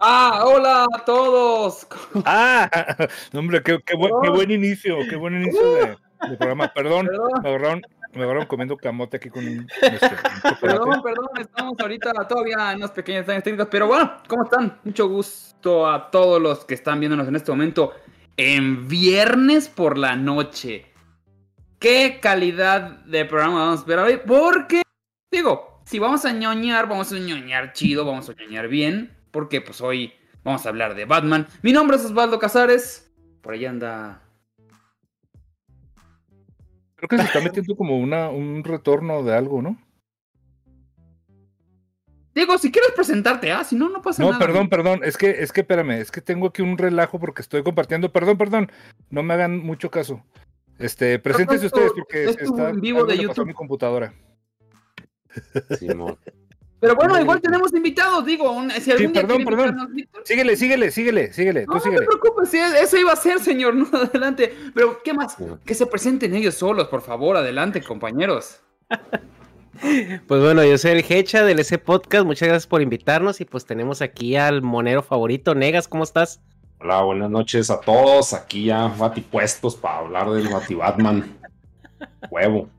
[0.00, 1.86] Ah, hola a todos.
[2.24, 2.68] Ah,
[3.34, 5.96] hombre, qué, qué, buen, qué buen inicio, qué buen inicio de,
[6.28, 6.72] de programa.
[6.74, 7.30] Perdón, Perdón.
[7.42, 10.56] me agarraron, me agarraron comiendo camote aquí con un, este, un.
[10.60, 14.78] Perdón, perdón, estamos ahorita todavía en unos pequeños detalles técnicos, pero bueno, ¿cómo están?
[14.84, 17.92] Mucho gusto a todos los que están viéndonos en este momento
[18.36, 20.86] en viernes por la noche.
[21.78, 24.20] ¿Qué calidad de programa vamos a ver hoy?
[24.26, 24.82] Porque,
[25.30, 29.82] digo, si vamos a ñoñar, vamos a ñoñar chido, vamos a ñoñar bien, porque pues
[29.82, 30.14] hoy
[30.44, 31.46] vamos a hablar de Batman.
[31.60, 34.22] Mi nombre es Osvaldo Casares, por ahí anda
[36.94, 39.76] Creo que se está metiendo como una, un retorno de algo, ¿no?
[42.34, 44.38] Diego, si quieres presentarte, ah, si no, no pasa No, nada.
[44.38, 47.62] perdón, perdón, es que, es que espérame, es que tengo aquí un relajo porque estoy
[47.62, 48.72] compartiendo, perdón, perdón,
[49.10, 50.24] no me hagan mucho caso.
[50.78, 53.48] Este, preséntense ustedes porque esto está en vivo de YouTube.
[53.48, 54.14] mi computadora.
[55.78, 56.16] Simón.
[56.94, 60.06] Pero bueno, igual tenemos invitados, digo, un- si algún día perdón, perdón.
[60.24, 62.06] Síguele, síguele, síguele, síguele, No, tú no te síguele.
[62.06, 64.54] preocupes, sí, eso iba a ser, señor, no, adelante.
[64.74, 65.34] Pero, ¿qué más?
[65.34, 65.44] Sí.
[65.64, 68.60] Que se presenten ellos solos, por favor, adelante, compañeros.
[70.26, 73.66] Pues bueno, yo soy el Hecha del S Podcast, muchas gracias por invitarnos y pues
[73.66, 76.40] tenemos aquí al monero favorito, Negas, ¿cómo estás?
[76.80, 78.32] Hola, buenas noches a todos.
[78.32, 81.36] Aquí ya batipuestos para hablar del Bati Batman.
[82.30, 82.70] Huevo.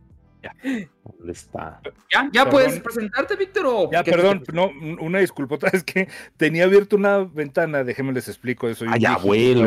[1.17, 1.79] ¿Dónde está?
[2.11, 2.51] ¿Ya, ya Perdón.
[2.51, 3.65] puedes presentarte, Víctor?
[3.67, 4.69] o Ya, perdón, no,
[4.99, 8.85] una disculpota, es que tenía abierto una ventana, déjenme les explico eso.
[8.89, 9.65] Ay, abuelo.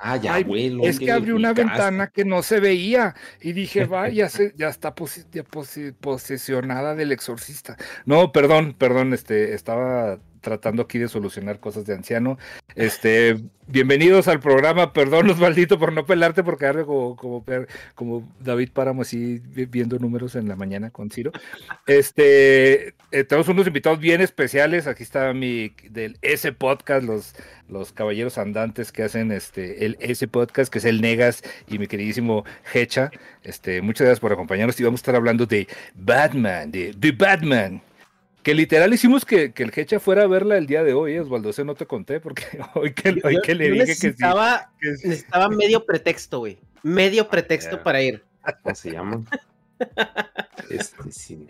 [0.00, 0.82] Ay, Ay, abuelo.
[0.84, 4.68] Es ¿qué que abrí una ventana que no se veía y dije, vaya, se- ya
[4.68, 7.76] está posi- ya posi- posesionada del exorcista.
[8.04, 12.36] No, perdón, perdón, este, estaba tratando aquí de solucionar cosas de anciano.
[12.74, 13.36] Este,
[13.68, 17.44] bienvenidos al programa, perdón, Osvaldito, por no pelarte, por quedarme como, como,
[17.94, 21.32] como David Páramo así vi- viendo números en la mañana con Ciro.
[21.86, 24.86] Este, eh, tenemos unos invitados bien especiales.
[24.86, 27.34] Aquí está mi del S Podcast, los,
[27.68, 31.86] los caballeros andantes que hacen este el S Podcast, que es el Negas y mi
[31.86, 33.10] queridísimo Hecha.
[33.42, 37.82] Este, muchas gracias por acompañarnos y vamos a estar hablando de Batman, de, de Batman.
[38.42, 41.16] Que literal hicimos que, que el Hecha fuera a verla el día de hoy.
[41.18, 42.44] Osvaldo, ese no te conté, porque
[42.74, 44.06] hoy que, hoy que le Yo dije que sí.
[44.08, 45.08] necesitaba, que sí.
[45.08, 46.58] necesitaba medio pretexto, güey.
[46.82, 47.82] Medio pretexto Ya.
[47.84, 48.24] para ir.
[48.64, 49.22] ¿Cómo se llama?
[50.70, 51.46] Este, sí.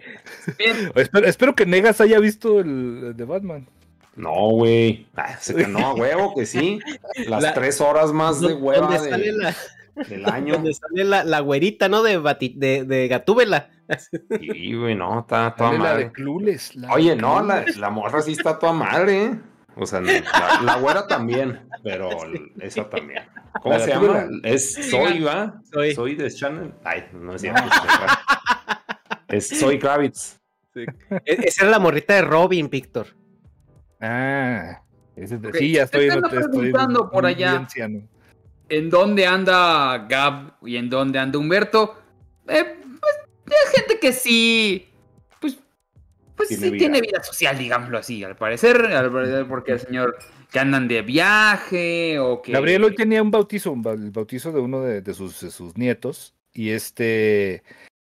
[0.59, 3.69] Bien, Espero, espero que Negas haya visto el, el de Batman.
[4.17, 5.07] No, güey.
[5.17, 5.39] Ah,
[5.69, 6.81] no, a huevo que sí.
[7.27, 9.55] Las La- tres horas más de hueva sale de- la,
[10.09, 10.55] del año.
[10.55, 12.03] donde sale la, la güerita, ¿no?
[12.03, 13.71] De, bati- de, de Gatúbela.
[14.29, 16.05] Sí, güey, no, está toda Dale la madre.
[16.05, 16.77] de Clueless.
[16.77, 19.41] la Oye, de no, la morra sí está toda madre, ¿eh?
[19.77, 22.11] O sea, la, la güera también, pero
[22.61, 23.23] esa también.
[23.63, 24.27] ¿Cómo se llama?
[24.45, 25.61] Es Soy, ¿va?
[25.73, 25.95] Soy.
[25.95, 26.73] Soy de Channel.
[26.85, 27.63] Ay, no es cierto.
[29.29, 30.39] Es Soy Kravitz.
[30.75, 30.87] E-
[31.25, 33.07] Esa era la morrita de Robin, Víctor.
[34.01, 34.83] Ah,
[35.17, 37.53] ese de- Ok, sí, ya estoy, estoy preguntando por muy allá.
[37.53, 38.03] anciano.
[38.69, 41.99] ¿en dónde anda Gab y en dónde anda Humberto?
[42.49, 43.15] Eh, pues,
[43.47, 44.89] hay gente que sí,
[46.37, 46.79] pues Tiene sí vida.
[46.79, 50.17] tiene vida social, digámoslo así, al parecer, al parecer porque el señor
[50.51, 52.53] que andan de viaje o que...
[52.53, 56.35] Gabriel hoy tenía un bautizo, el bautizo de uno de, de sus, de sus nietos,
[56.53, 57.63] y este,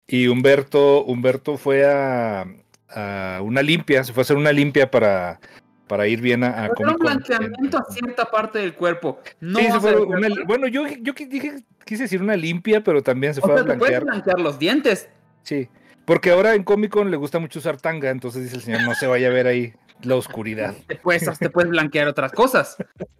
[0.07, 2.45] y Humberto, Humberto fue a,
[2.89, 5.39] a una limpia, se fue a hacer una limpia para,
[5.88, 9.19] para ir bien a, a Hacer un blanqueamiento a cierta parte del cuerpo.
[9.39, 13.39] No Sí, fue una bueno, yo, yo dije, quise decir una limpia, pero también se
[13.39, 14.03] o fue sea, a te puedes blanquear.
[14.03, 15.09] blanquear los dientes.
[15.41, 15.69] Sí,
[16.07, 18.95] porque ahora en Comic Con le gusta mucho usar tanga, entonces dice el señor, no
[18.95, 20.73] se vaya a ver ahí la oscuridad.
[20.88, 22.78] te puedes, te puedes blanquear otras cosas.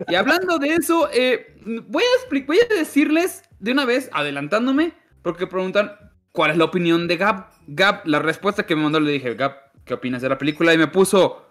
[0.08, 5.48] Y hablando de eso, eh, voy, a voy a decirles de una vez, adelantándome, porque
[5.48, 5.92] preguntan
[6.31, 7.50] cuál es la opinión de Gab.
[7.68, 10.74] Gab, la respuesta que me mandó le dije, Gab, ¿qué opinas de la película?
[10.74, 11.46] Y me puso,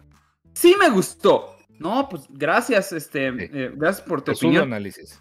[0.54, 1.54] sí me gustó.
[1.78, 3.50] No, pues gracias, este, Sí.
[3.52, 4.62] eh, gracias por tu Su opinión.
[4.64, 5.20] análisis.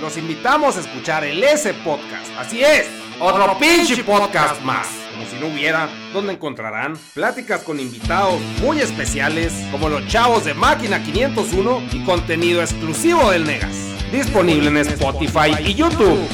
[0.00, 2.30] Los invitamos a escuchar el S Podcast.
[2.36, 2.88] Así es,
[3.20, 4.88] otro pinche podcast más.
[5.12, 10.52] Como si no hubiera, donde encontrarán pláticas con invitados muy especiales, como los chavos de
[10.52, 13.76] Máquina 501 y contenido exclusivo del Negas.
[14.10, 16.28] Disponible en Spotify y YouTube.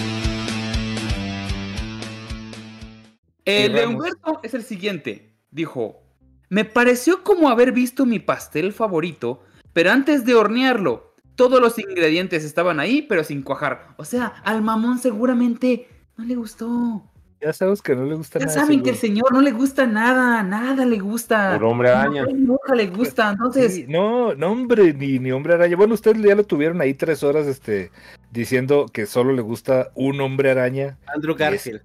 [3.44, 3.86] El de.
[3.86, 5.36] Humberto es el siguiente.
[5.50, 6.02] Dijo,
[6.48, 9.42] me pareció como haber visto mi pastel favorito,
[9.74, 11.09] pero antes de hornearlo,
[11.40, 13.94] todos los ingredientes estaban ahí, pero sin cuajar.
[13.96, 15.88] O sea, al mamón seguramente
[16.18, 17.02] no le gustó.
[17.40, 18.60] Ya sabes que no le gusta Ya nada.
[18.60, 21.54] saben que el señor no le gusta nada, nada le gusta.
[21.54, 22.26] Puro hombre araña.
[22.26, 23.74] No, nunca le gusta, entonces...
[23.74, 25.78] Sí, no, no, hombre, ni, ni hombre araña.
[25.78, 27.90] Bueno, ustedes ya lo tuvieron ahí tres horas este,
[28.30, 30.98] diciendo que solo le gusta un hombre araña.
[31.14, 31.80] Andrew Garfield.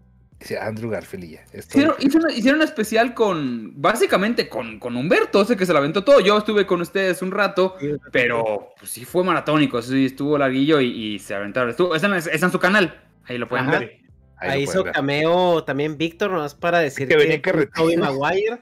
[0.60, 1.44] Andrew Garfield y ya.
[1.54, 5.80] Hicieron, que- hicieron- hicieron un especial con, básicamente con, con Humberto, ese que se la
[5.80, 6.20] aventó todo.
[6.20, 7.76] Yo estuve con ustedes un rato,
[8.12, 11.70] pero pues, sí fue maratónico, sí estuvo larguillo y, y se aventaron.
[11.72, 13.80] Estuvo, está, en, está en su canal, ahí lo pueden Ajá.
[13.80, 13.98] ver.
[14.38, 14.94] Ahí Ahí lo hizo pueden ver.
[14.94, 17.72] cameo también Víctor, nomás para decir que venía en carretilla.
[17.76, 18.62] Tobey Maguire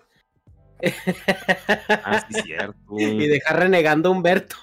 [2.06, 2.75] Ah, sí, cierto.
[2.97, 4.56] y dejar renegando a Humberto.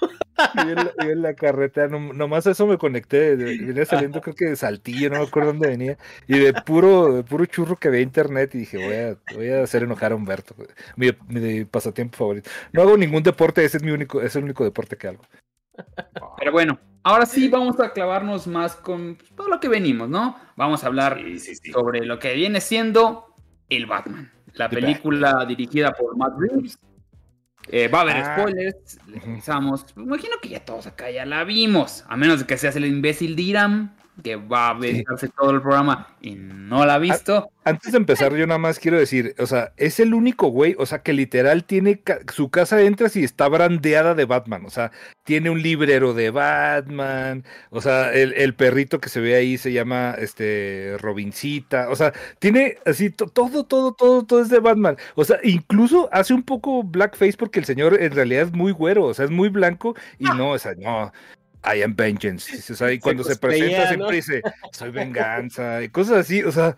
[0.55, 3.35] Yo en la, yo en la carretera, no- nomás a eso me conecté.
[3.35, 5.97] Venía saliendo, creo que de Saltillo, no me acuerdo dónde venía.
[6.27, 8.53] Y de puro, de puro churro que veía internet.
[8.55, 10.55] Y dije, voy a, voy a hacer enojar a Humberto.
[10.95, 12.49] Mi, mi pasatiempo favorito.
[12.73, 15.23] No hago ningún deporte, ese es mi único, es el único deporte que hago.
[16.37, 20.37] Pero bueno, ahora sí vamos a clavarnos más con pues, todo lo que venimos, ¿no?
[20.55, 21.71] Vamos a hablar Sí, sí, sí.
[21.71, 23.33] sobre lo que viene siendo
[23.69, 24.31] el Batman.
[24.53, 26.77] La película dirigida por Matt Reeves.
[27.67, 28.35] Eh, va a haber Ah.
[28.37, 29.85] spoilers, le avisamos.
[29.95, 32.03] Me imagino que ya todos acá ya la vimos.
[32.09, 35.61] A menos de que seas el imbécil de Iram, que va a aventarse todo el
[35.61, 37.49] programa y no la ha visto.
[37.63, 40.85] Antes de empezar, yo nada más quiero decir, o sea, es el único güey, o
[40.85, 44.91] sea, que literal tiene ca- su casa entras y está brandeada de Batman, o sea,
[45.23, 49.71] tiene un librero de Batman, o sea, el, el perrito que se ve ahí se
[49.71, 54.97] llama este Robincita, o sea, tiene así to- todo, todo, todo, todo es de Batman,
[55.15, 59.05] o sea, incluso hace un poco blackface porque el señor en realidad es muy güero,
[59.05, 61.11] o sea, es muy blanco y no, o sea, no.
[61.63, 62.71] I am vengeance.
[62.73, 63.87] O sea, y cuando se, presenta ¿no?
[63.87, 64.41] siempre dice,
[64.71, 66.75] soy venganza, y cosas así, o sea,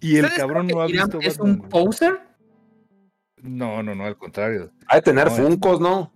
[0.00, 2.20] y el ¿Ustedes cabrón no ha que visto ¿Es Batman, un poser?
[3.42, 4.70] No, no, no, al contrario.
[4.88, 6.12] Ha de tener No, funcos, ¿no?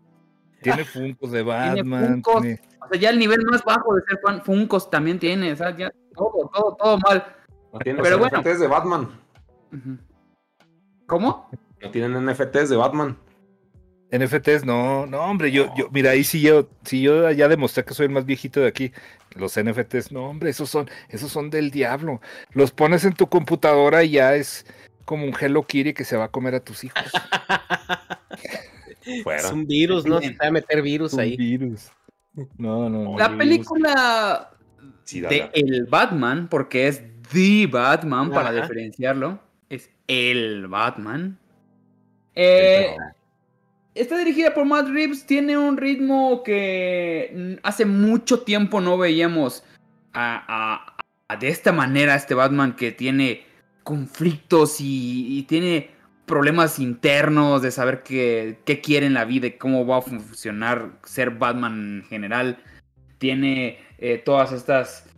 [0.62, 2.22] Tiene funcos de Batman.
[2.22, 2.42] Funkos.
[2.42, 5.52] tiene- O sea, ya el nivel más bajo de ser fan, Funkos también tiene.
[5.52, 7.24] O sea, ya todo, todo, todo mal.
[7.72, 8.38] No Pero bueno.
[8.40, 9.10] NFTs de Batman.
[11.06, 11.48] ¿Cómo?
[11.82, 13.16] No tienen NFTs de Batman.
[14.18, 17.94] NFTs, no, no, hombre, yo, yo, mira, ahí sí yo, sí yo ya demostré que
[17.94, 18.92] soy el más viejito de aquí.
[19.34, 22.20] Los NFTs, no, hombre, esos son, esos son del diablo.
[22.52, 24.64] Los pones en tu computadora y ya es
[25.04, 27.02] como un Hello Kitty que se va a comer a tus hijos.
[29.22, 29.42] Fuera.
[29.42, 30.20] Es un virus, ¿no?
[30.20, 31.36] Se te va a meter virus Un ahí.
[31.36, 31.90] virus.
[32.58, 33.18] No, no, no.
[33.18, 34.50] La película
[35.06, 35.48] Sí, de.
[35.54, 37.02] El Batman, porque es
[37.32, 39.38] The Batman para diferenciarlo,
[39.70, 41.38] es El Batman.
[42.34, 42.94] Eh,
[43.96, 49.64] está dirigida por Matt Reeves, tiene un ritmo que hace mucho tiempo no veíamos
[50.12, 50.96] a,
[51.40, 53.44] de esta manera este Batman que tiene
[53.82, 55.90] conflictos y, y tiene
[56.26, 60.98] problemas internos de saber qué, qué quiere en la vida y cómo va a funcionar
[61.04, 62.58] ser Batman en general.
[63.18, 65.08] Tiene eh, todas estas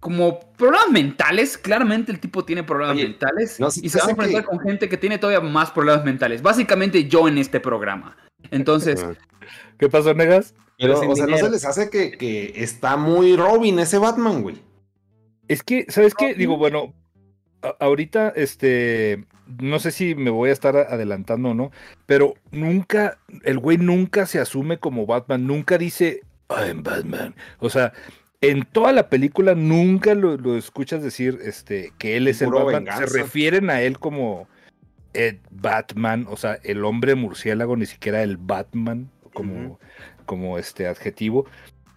[0.00, 1.56] como problemas mentales.
[1.58, 4.48] Claramente el tipo tiene problemas Oye, mentales no, y se va a hace enfrentar que-
[4.48, 6.42] con gente que tiene todavía más problemas mentales.
[6.42, 8.16] Básicamente yo en este programa.
[8.50, 9.04] Entonces.
[9.78, 10.54] ¿Qué pasó, Negas?
[10.78, 14.56] Pero, o sea, no se les hace que, que está muy Robin ese Batman, güey.
[15.48, 16.34] Es que, ¿sabes qué?
[16.34, 16.58] Digo, no.
[16.58, 16.94] bueno,
[17.62, 19.24] a- ahorita, este,
[19.60, 21.70] no sé si me voy a estar adelantando o no,
[22.06, 27.34] pero nunca, el güey nunca se asume como Batman, nunca dice, I'm Batman.
[27.58, 27.92] O sea,
[28.40, 32.84] en toda la película nunca lo, lo escuchas decir, este, que él es el Batman.
[32.84, 33.06] venganza.
[33.06, 34.48] Se refieren a él como
[35.12, 39.78] Ed Batman, o sea, el hombre murciélago, ni siquiera el Batman, como,
[40.26, 41.46] como este adjetivo.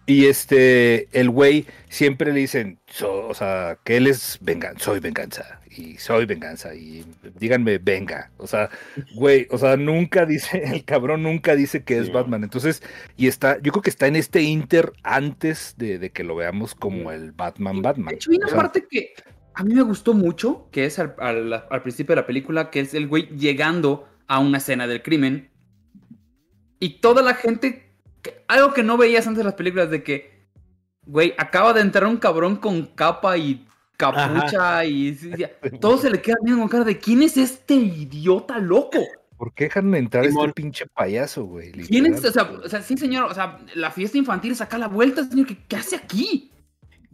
[0.06, 5.00] Y este, el güey siempre le dicen, so- o sea, que él es venganza, soy
[5.00, 7.04] venganza, y soy venganza, y
[7.38, 8.30] díganme venga.
[8.36, 8.70] O sea,
[9.14, 12.12] güey, o sea, nunca dice, el cabrón nunca dice que es Sí.
[12.12, 12.44] Batman.
[12.44, 12.82] Entonces,
[13.16, 16.74] y está, yo creo que está en este inter antes de, de que lo veamos
[16.74, 18.08] como el Batman Batman.
[18.10, 19.12] De hecho, hay una O sea, parte que
[19.54, 22.80] a mí me gustó mucho, que es al, al- al principio de la película, que
[22.80, 25.50] es el güey llegando a una escena del crimen.
[26.80, 27.90] Y toda la gente,
[28.22, 30.44] que- algo que no veías antes de las películas, de que,
[31.06, 35.14] güey, acaba de entrar un cabrón con capa y capucha y...
[35.14, 35.44] sí, sí,
[35.80, 38.98] Todo se le queda viendo con cara de, ¿quién es este idiota loco?
[39.36, 40.50] ¿Por qué dejan entrar a Simón.
[40.50, 41.72] este pinche payaso, güey?
[41.72, 42.24] ¿Quién es?
[42.24, 45.46] O sea, o sea, sí, señor, o sea, la fiesta infantil saca la vuelta, señor,
[45.46, 46.50] ¿qué, qué hace aquí?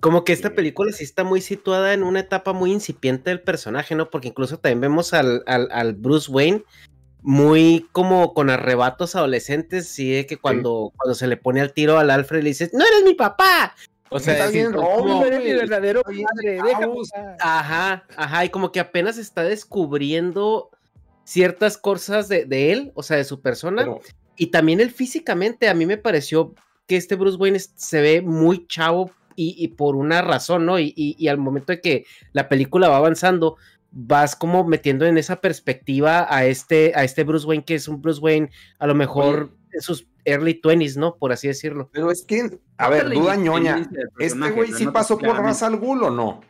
[0.00, 3.94] Como que esta película sí está muy situada en una etapa muy incipiente del personaje,
[3.94, 4.10] ¿no?
[4.10, 6.64] Porque incluso también vemos al, al, al Bruce Wayne
[7.22, 11.98] muy como con arrebatos adolescentes, sí, de que cuando, cuando se le pone al tiro
[11.98, 13.74] al Alfred le dices, no eres mi papá.
[14.10, 16.94] O sea, Está bien, Robin, eres mi verdadero padre, déjame.
[17.40, 20.70] Ajá, ajá, y como que apenas está descubriendo
[21.24, 24.00] ciertas cosas de, de él, o sea, de su persona, Pero,
[24.36, 26.54] y también él físicamente, a mí me pareció
[26.86, 30.78] que este Bruce Wayne se ve muy chavo y, y por una razón, ¿no?
[30.80, 33.56] Y, y- y al momento de que la película va avanzando,
[33.92, 38.02] vas como metiendo en esa perspectiva a este, a este Bruce Wayne, que es un
[38.02, 41.16] Bruce Wayne a lo mejor en sus early 20s, ¿no?
[41.16, 41.88] Por así decirlo.
[41.92, 43.88] pero es que, a ver, duda ñoña.
[44.18, 45.36] ¿Este güey sí pasó por.
[45.36, 46.40] Ra's al Ghul o no?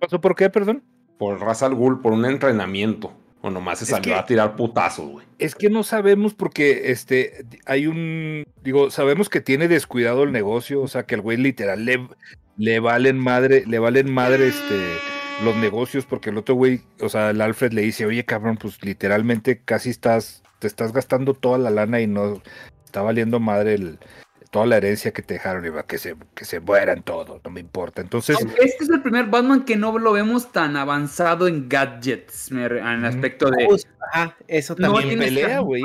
[0.00, 0.84] ¿Pasó por qué, perdón?
[1.18, 3.12] Por Ra's al Ghul, por un entrenamiento.
[3.40, 5.26] O nomás se Es salió que- a tirar putazos, güey.
[5.38, 10.80] Es que no sabemos porque este hay un digo, sabemos que tiene descuidado el negocio,
[10.82, 12.08] o sea que el güey literal le,
[12.56, 14.74] le valen madre, le valen madre este
[15.44, 18.82] los negocios porque el otro güey, o sea, el Alfred le dice, "Oye, cabrón, pues
[18.84, 22.42] literalmente casi estás te estás gastando toda la lana y no
[22.84, 23.98] está valiendo madre el
[24.50, 27.50] toda la herencia que te dejaron y va que se que se mueran todo, no
[27.50, 31.48] me importa." Entonces, Aunque Este es el primer Batman que no lo vemos tan avanzado
[31.48, 33.68] en gadgets, en el aspecto de...
[34.10, 35.08] Ajá, eso No también.
[35.10, 35.82] tiene- tiene pelea, güey.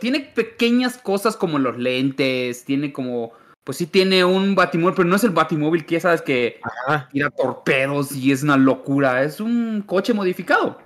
[0.00, 3.32] Tiene pequeñas cosas como los lentes, tiene como...
[3.62, 7.08] Pues sí tiene un batimóvil, pero no es el batimóvil que ya sabes que Ajá.
[7.12, 9.22] tira torpedos y es una locura.
[9.24, 10.78] Es un coche modificado.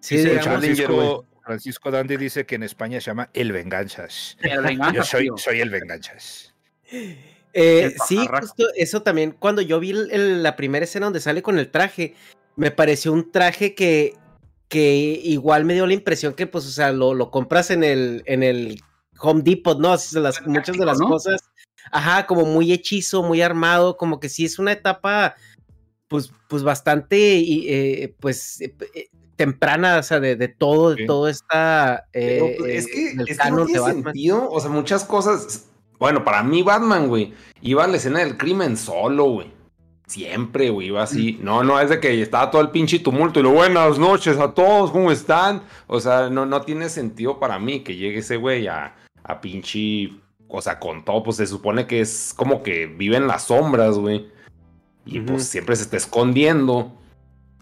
[0.00, 4.36] Sí, digamos, Francisco, Francisco Dandy dice que en España se llama El Venganzas.
[4.94, 6.54] Yo soy, soy el Venganzas.
[6.90, 7.14] Eh,
[7.54, 9.32] El sí, justo eso también.
[9.32, 12.14] Cuando yo vi el- el- la primera escena donde sale con el traje,
[12.56, 14.14] me pareció un traje que,
[14.68, 18.22] que igual me dio la impresión que, pues, o sea, lo, lo compras en el,
[18.26, 18.80] en el
[19.20, 19.90] Home Depot, ¿no?
[19.90, 21.08] Las- muchas de las ¿no?
[21.08, 21.40] cosas,
[21.90, 25.34] ajá, como muy hechizo, muy armado, como que sí es una etapa,
[26.08, 28.74] pues, pues bastante, y, eh, pues, eh,
[29.44, 31.06] temprana, o sea, de, de todo, de Sí.
[31.06, 32.04] todo esta...
[32.12, 34.04] Eh, pues, es que, del es que no tiene Batman.
[34.04, 34.48] sentido.
[34.50, 35.68] O sea, muchas cosas.
[35.98, 39.52] Bueno, para mí, Batman, güey, iba a la escena del crimen solo, güey.
[40.06, 41.38] Siempre, güey, iba así.
[41.40, 44.52] No, no, es de que estaba todo el pinche tumulto y lo buenas noches a
[44.52, 45.62] todos, ¿cómo están?
[45.86, 48.94] O sea, no, no tiene sentido para mí que llegue ese güey a,
[49.24, 50.12] a pinche.
[50.48, 53.96] O sea, con todo, pues se supone que es como que vive en las sombras,
[53.96, 54.28] güey.
[55.06, 56.92] Y pues siempre se está escondiendo.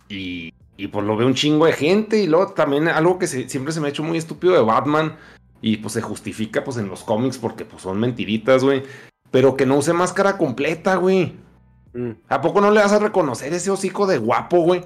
[0.08, 0.52] Y,
[0.84, 2.18] y pues lo ve un chingo de gente.
[2.18, 5.16] Y luego también algo que se- siempre se me ha hecho muy estúpido de Batman.
[5.62, 8.82] Y pues se justifica pues en los cómics porque pues son mentiritas, güey.
[9.30, 11.34] Pero que no use máscara completa, güey.
[11.92, 12.10] Mm.
[12.28, 14.82] ¿A poco no le vas a reconocer ese hocico de guapo, güey?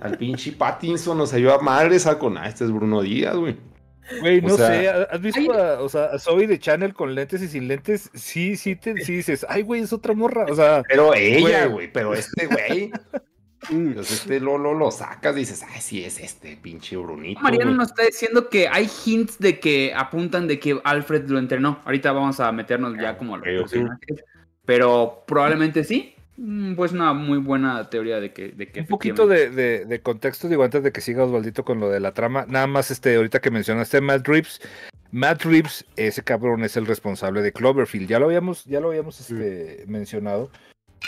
[0.00, 3.36] Al pinche Pattinson, o sea, yo a madre esa con, ah, este es Bruno Díaz,
[3.36, 3.56] güey.
[4.20, 7.42] Güey, no sea- sé, ¿has visto a, o sea, a Zoe de Channel con lentes
[7.42, 8.10] y sin lentes?
[8.14, 10.46] Sí, sí, te, sí dices, ay, güey, es otra morra.
[10.50, 12.90] O sea, Pero ella, güey, pero este güey.
[13.70, 13.88] Mm.
[13.88, 17.40] Entonces este lo, lo, lo sacas y dices, ay, sí es este pinche Brunito.
[17.40, 17.78] Mariano güey".
[17.78, 21.80] nos está diciendo que hay hints de que apuntan de que Alfred lo entrenó.
[21.84, 24.24] Ahorita vamos a meternos ya como a los personajes.
[24.64, 26.14] Pero probablemente sí.
[26.36, 30.00] Mm, Pues una muy buena teoría de que, de que un poquito de, de- de
[30.00, 33.16] contexto, digo, antes de que siga Osvaldito con lo de la trama, nada más, este,
[33.16, 34.60] ahorita que mencionaste Matt Reeves,
[35.10, 39.18] Matt Reeves, ese cabrón es el responsable de Cloverfield, ya lo habíamos, ya lo habíamos
[39.20, 40.50] este, mencionado.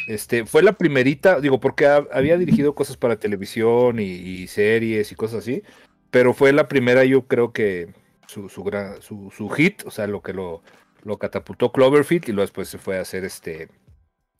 [0.06, 5.12] Este, fue la primerita, digo, porque ha- había dirigido cosas para televisión y, y series
[5.12, 5.62] y cosas así,
[6.10, 7.88] pero fue la primera, yo creo que
[8.26, 10.62] su, su, gran, su, su hit, o sea, lo que lo,
[11.04, 13.68] lo catapultó Cloverfield y luego después se fue a hacer este,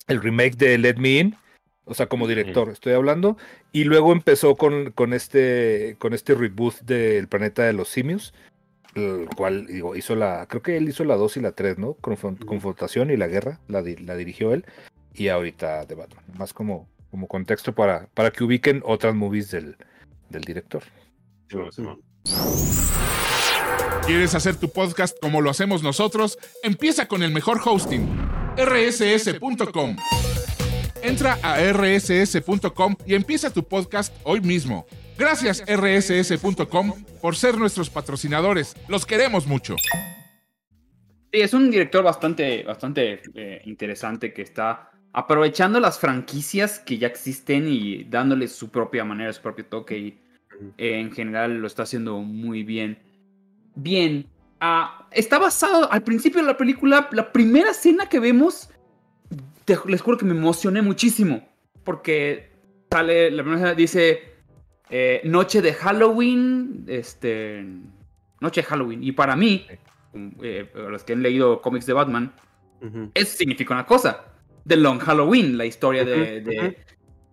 [0.09, 1.37] el remake de Let Me In,
[1.85, 3.37] o sea, como director, estoy hablando,
[3.73, 8.33] y luego empezó con, con este, con este reboot del planeta de los simios,
[8.95, 11.97] el cual digo, hizo la, creo que él hizo la 2 y la 3, ¿no?
[12.00, 14.64] Confron- Confrontación y la guerra, la dirigió él,
[15.14, 19.76] y ahorita de Batman, más como, como contexto para, para que ubiquen otras movies del,
[20.29, 20.83] del director.
[21.49, 21.83] Sí, sí.
[24.07, 26.38] ¿Quieres hacer tu podcast como lo hacemos nosotros?
[26.62, 28.09] Empieza con el mejor hosting,
[28.57, 29.97] rss.com.
[31.02, 34.87] Entra a rss.com y empieza tu podcast hoy mismo.
[35.17, 38.75] Gracias rss.com por ser nuestros patrocinadores.
[38.88, 39.76] Los queremos mucho.
[41.33, 47.07] Sí, es un director bastante, bastante eh, interesante que está aprovechando las franquicias que ya
[47.09, 50.19] existen y dándole su propia manera, su propio toque y
[50.79, 52.99] eh, en general lo está haciendo muy bien.
[53.75, 54.26] Bien,
[54.61, 58.69] ah, está basado al principio de la película, la primera escena que vemos,
[59.64, 61.47] te- les juro que me emocioné muchísimo
[61.85, 62.50] porque
[62.90, 64.35] sale, la primera escena dice
[64.90, 67.64] eh, noche de Halloween, este,
[68.40, 69.67] noche de Halloween y para mí
[70.43, 72.33] eh, los que han leído cómics de Batman,
[72.83, 73.11] Ujú.
[73.14, 74.25] eso significa una cosa.
[74.67, 76.76] The Long Halloween, la historia de, de-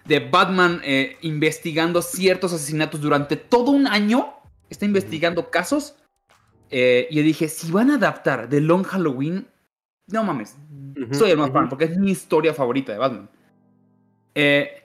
[0.05, 4.33] de Batman eh, investigando ciertos asesinatos durante todo un año.
[4.69, 5.95] Está investigando casos.
[6.69, 9.47] eh, y dije, si van a adaptar The Long Halloween,
[10.07, 10.57] no mames,
[11.11, 13.29] soy el más fan porque es mi historia favorita de Batman.
[14.35, 14.83] Eh,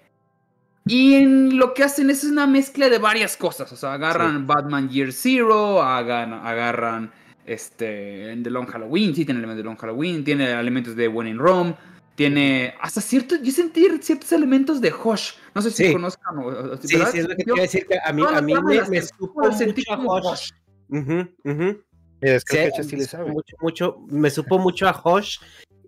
[0.86, 3.72] y en lo que hacen es una mezcla de varias cosas.
[3.72, 7.12] O sea, agarran Batman Year Zero, hagan, agarran
[7.46, 11.38] este, The Long Halloween, sí tiene elementos de Long Halloween, tiene elementos de When in
[11.38, 11.74] Rome,
[12.14, 15.32] tiene hasta ciertos, yo sentí ciertos elementos de Hush.
[15.54, 15.92] No sé si Sí.
[15.92, 17.12] conozcan o, o- Sí, ¿verdad?
[17.12, 17.86] sí, es lo que a decir.
[17.86, 20.26] Que a mí, a mí me, me supo sentí mucho a como Hush.
[20.32, 20.50] Hush.
[20.90, 21.82] Ujú, ujú.
[22.20, 23.30] Mira, es que Sí, sí me le supo sabe.
[23.32, 25.38] Mucho, mucho, me supo mucho a Hush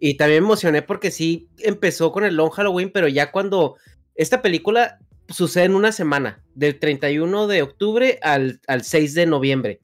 [0.01, 3.77] y también me emocioné porque sí empezó con el Long Halloween, pero ya cuando,
[4.15, 9.81] esta película sucede en una semana, del 31 de octubre al, al 6 de noviembre.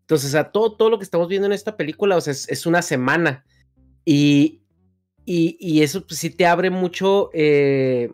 [0.00, 2.48] Entonces, o sea, todo, todo lo que estamos viendo en esta película, o sea, es,
[2.48, 3.44] es una semana.
[4.04, 4.61] Y,
[5.24, 8.12] y, eso pues, sí te abre mucho, eh,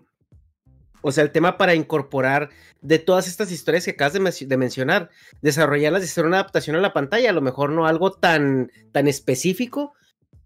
[1.00, 2.50] o sea, el tema para incorporar
[2.80, 5.10] de todas estas historias que acabas de, de, mencionar,
[5.42, 9.08] desarrollarlas y hacer una adaptación a la pantalla, a lo mejor no algo tan, tan
[9.08, 9.94] específico,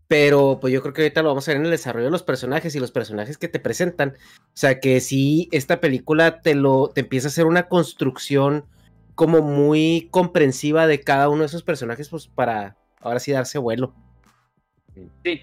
[0.08, 2.22] pero pues yo creo que ahorita lo vamos a ver en el desarrollo de los
[2.22, 4.16] personajes y los personajes que te presentan.
[4.42, 8.66] O sea, que si esta película te lo te empieza a hacer una construcción
[9.14, 13.94] como muy comprensiva de cada uno de esos personajes, pues para ahora sí darse vuelo.
[15.24, 15.42] Sí,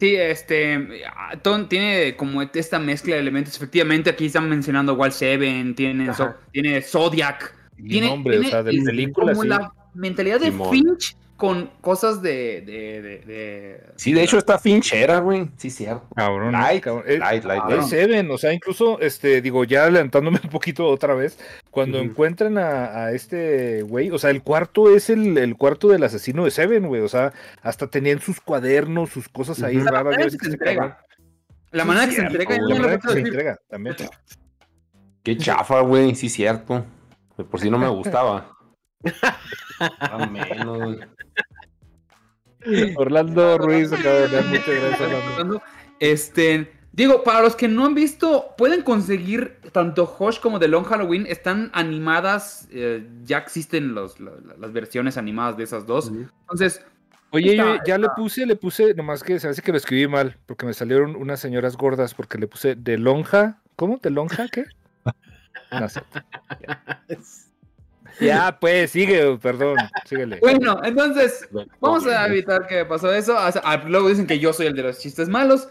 [0.00, 1.02] sí, este,
[1.42, 3.54] Ton tiene como esta mezcla de elementos.
[3.56, 7.54] Efectivamente, aquí están mencionando Wall Seven, tiene, so, tiene Zodiac.
[7.76, 9.48] Tiene, nombre, tiene o sea, de el- película, como sí.
[9.48, 10.70] la mentalidad de Simón.
[10.70, 15.48] Finch con cosas de, de, de, de- Sí, de hecho está Finchera, güey.
[15.56, 16.06] Sí, cierto.
[16.14, 17.04] Cabrón, Light, cabrón.
[17.08, 17.88] Eh, light, light, Es light.
[17.88, 21.38] Seven, o sea, incluso, este, digo, ya adelantándome un poquito otra vez,
[21.70, 26.04] cuando encuentran a, a este güey, o sea, el cuarto es el, el cuarto del
[26.04, 27.32] asesino de Seven, güey, o sea,
[27.62, 30.04] hasta tenían sus cuadernos, sus cosas ahí La raras.
[30.04, 30.80] manera güey, que se entrega.
[30.80, 30.96] cabrón.
[31.72, 33.96] La manera que se entrega, la manera que se entrega también.
[35.22, 36.14] Qué chafa, güey.
[36.14, 36.84] Sí, cierto.
[37.50, 38.52] Por si no me gustaba.
[39.98, 40.98] Ah, menos, güey.
[42.96, 45.00] Orlando Ruiz acaba de dar muchas gracias,
[45.32, 45.62] Orlando.
[45.98, 50.84] Este, digo, para los que no han visto, pueden conseguir tanto Hosh como The Long
[50.84, 51.26] Halloween.
[51.26, 56.08] Están animadas, eh, ya existen los, la- la- las versiones animadas de esas dos.
[56.08, 56.84] Entonces,
[57.32, 60.08] Oye, Está- yo ya le puse, le puse, nomás que se hace que lo escribí
[60.08, 63.98] mal, porque me salieron unas señoras gordas, porque le puse de lonja, ¿cómo?
[63.98, 64.64] ¿De lonja qué?
[65.70, 66.02] No sé.
[68.20, 69.76] Ya, pues, sigue, perdón,
[70.06, 70.38] síguele.
[70.40, 71.48] bueno, entonces,
[71.80, 73.34] vamos a evitar que pasó eso.
[73.36, 75.68] O sea, ah, luego dicen que yo soy el de los chistes malos.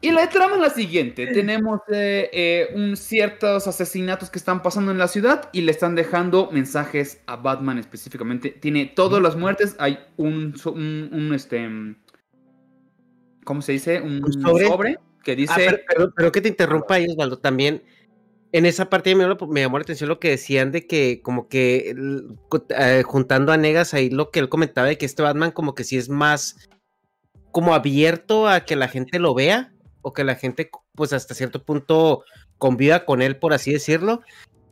[0.00, 1.28] Y la trama es la siguiente.
[1.28, 5.94] Tenemos eh, eh, un ciertos asesinatos que están pasando en la ciudad y le están
[5.94, 8.50] dejando mensajes a Batman específicamente.
[8.50, 9.76] Tiene todas las muertes.
[9.78, 11.68] Hay un, so- un, un, este...
[13.44, 14.00] ¿Cómo se dice?
[14.00, 14.66] Un, ¿Un sobre?
[14.66, 14.98] sobre?
[15.22, 15.52] que dice...
[15.52, 17.82] Ah, pero, pero- pero que te interrumpa ahí, Osvaldo, también.
[18.52, 21.48] En esa parte me, llamó- me llamó la atención lo que decían de que, como
[21.48, 21.94] que
[22.70, 25.84] eh, juntando a Negas ahí lo que él comentaba de que este Batman, como que
[25.84, 26.68] sí es más
[27.50, 31.62] como abierto a que la gente lo vea o que la gente, pues hasta cierto
[31.62, 32.24] punto,
[32.56, 34.22] conviva con él, por así decirlo.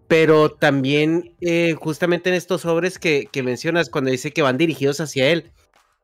[0.09, 5.01] Pero también, eh, justamente en estos sobres que, que mencionas, cuando dice que van dirigidos
[5.01, 5.51] hacia él,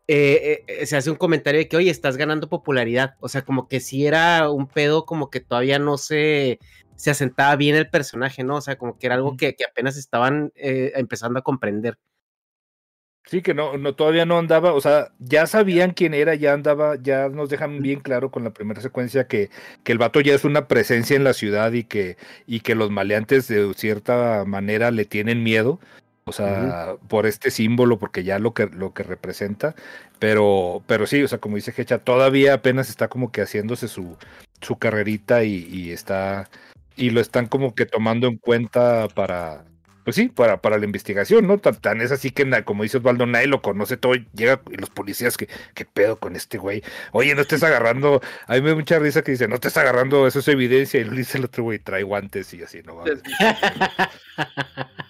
[0.08, 3.14] eh, eh, se hace un comentario de que, oye, estás ganando popularidad.
[3.20, 6.58] O sea, como que si era un pedo, como que todavía no se,
[7.02, 8.58] se asentaba bien el personaje, ¿no?
[8.58, 11.98] O sea, como que era algo que, que apenas estaban eh, empezando a comprender.
[13.24, 16.94] Sí, que no, no, todavía no andaba, o sea, ya sabían quién era, ya andaba,
[17.02, 19.50] ya nos dejan bien claro con la primera secuencia que,
[19.82, 22.92] que el vato ya es una presencia en la ciudad y que, y que los
[22.92, 25.80] maleantes de cierta manera le tienen miedo.
[26.24, 29.74] O sea, por este símbolo, porque ya lo que, lo que representa.
[30.20, 34.16] Pero, pero sí, o sea, como dice Hecha, todavía apenas está como que haciéndose su,
[34.60, 36.48] su carrerita y, y está.
[36.96, 39.64] Y lo están como que tomando en cuenta para.
[40.04, 41.58] Pues sí, para, para la investigación, ¿no?
[41.58, 44.14] Tan, es así que, como dice Osvaldo, nadie lo conoce todo.
[44.34, 46.82] Llega y los policías que, ¿qué pedo con este güey?
[47.12, 48.20] Oye, no estés agarrando.
[48.48, 51.00] A mí me da mucha risa que dice, no estés agarrando, eso es evidencia.
[51.00, 52.96] Y le dice el otro güey, trae guantes y así, ¿no?
[52.96, 53.22] mames.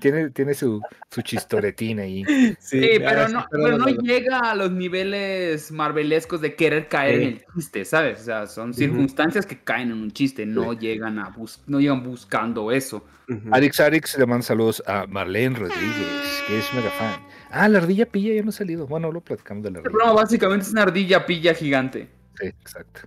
[0.00, 2.24] Tiene, tiene su, su chistoretín ahí.
[2.60, 7.22] Sí, pero, no, pero no llega a los niveles marvelescos de querer caer Sí.
[7.22, 8.20] en el chiste, ¿sabes?
[8.20, 12.02] O sea, son circunstancias que caen en un chiste, no llegan a bus no llegan
[12.02, 13.04] buscando eso.
[13.50, 17.20] Arix Arix le manda saludos a Marlene Rodríguez, que es mega fan.
[17.50, 18.86] Ah, la ardilla pilla ya no ha salido.
[18.86, 19.90] Bueno, lo platicamos de la El ardilla.
[19.98, 22.08] programa básicamente es una ardilla pilla gigante.
[22.40, 23.00] Sí, exacto.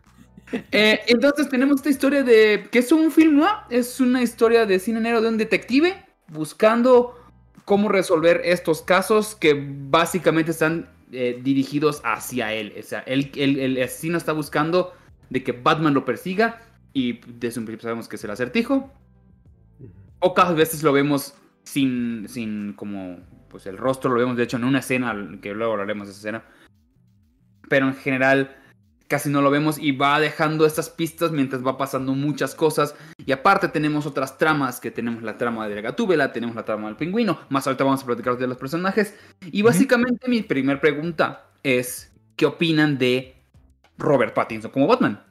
[0.71, 4.79] Eh, entonces tenemos esta historia de que es un film noir, es una historia de
[4.79, 5.95] cine negro de un detective
[6.31, 7.17] buscando
[7.65, 9.53] cómo resolver estos casos que
[9.89, 12.73] básicamente están eh, dirigidos hacia él.
[12.79, 14.93] O sea, él- él- el asesino está buscando
[15.29, 16.61] de que Batman lo persiga
[16.93, 18.91] y desde un principio sabemos que es el acertijo.
[20.19, 23.17] Pocas veces lo vemos sin, sin como,
[23.49, 26.19] pues el rostro lo vemos de hecho en una escena, que luego hablaremos de esa
[26.19, 26.43] escena.
[27.69, 28.55] Pero en general
[29.11, 32.95] casi no lo vemos y va dejando estas pistas mientras va pasando muchas cosas.
[33.25, 36.87] Y aparte tenemos otras tramas, que tenemos la trama de la Gatúbela, tenemos la trama
[36.87, 39.13] del pingüino, más ahorita vamos a platicar de los personajes.
[39.41, 43.35] Y básicamente mi primer pregunta es, ¿qué opinan de
[43.97, 45.21] Robert Pattinson como Batman?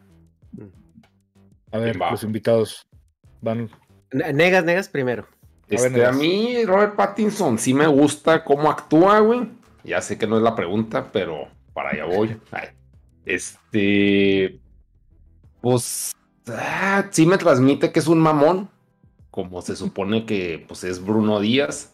[1.72, 2.10] A ver, Va.
[2.10, 2.86] los invitados
[3.40, 3.70] van.
[4.12, 5.26] Ne- Negas, negas primero.
[5.68, 9.48] Este, ver, a mí, Robert Pattinson, sí me gusta cómo actúa, güey.
[9.84, 12.36] Ya sé que no es la pregunta, pero para allá voy.
[12.50, 12.68] Ay.
[13.24, 14.60] Este.
[15.60, 16.12] Pues
[16.48, 18.70] ah, sí me transmite que es un mamón,
[19.30, 21.92] como se supone que pues es Bruno Díaz.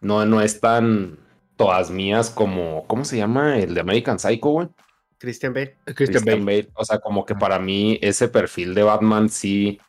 [0.00, 1.18] No, no es tan
[1.56, 3.58] todas mías como, ¿cómo se llama?
[3.58, 4.68] El de American Psycho, güey.
[5.18, 5.76] Christian Bale.
[5.84, 6.70] Christian, Bale.
[6.74, 9.80] O sea, como que para mí ese perfil de Batman sí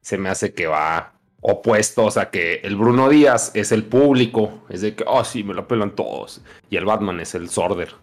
[0.00, 2.06] se me hace que va opuesto.
[2.06, 4.64] O sea, que el Bruno Díaz es el público.
[4.70, 6.42] Es de que, oh, sí, me lo pelan todos.
[6.70, 7.94] Y el Batman es el sorder.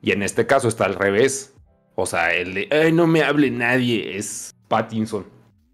[0.00, 1.52] Y en este caso está al revés.
[2.00, 4.16] O sea, el de, ay, no me hable nadie.
[4.16, 5.26] Es Pattinson.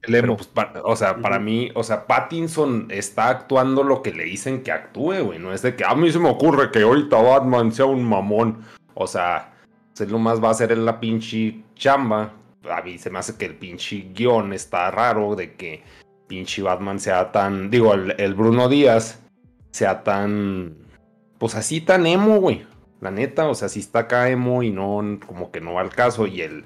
[0.03, 0.37] El emo.
[0.37, 0.49] Pues,
[0.85, 5.23] o sea, para mí, o sea, Pattinson está actuando lo que le dicen que actúe,
[5.23, 5.39] güey.
[5.39, 8.63] No es de que a mí se me ocurre que ahorita Batman sea un mamón.
[8.95, 9.53] O sea,
[9.93, 12.33] se lo más va a hacer en la pinche chamba.
[12.71, 15.83] A mí se me hace que el pinche guion está raro de que
[16.27, 19.23] pinche Batman sea tan, digo, el, el Bruno Díaz
[19.71, 20.75] sea tan,
[21.39, 22.67] pues así tan emo, güey.
[23.01, 25.91] La neta, o sea, si está acá emo y no, como que no va al
[25.91, 26.27] caso.
[26.27, 26.65] Y el,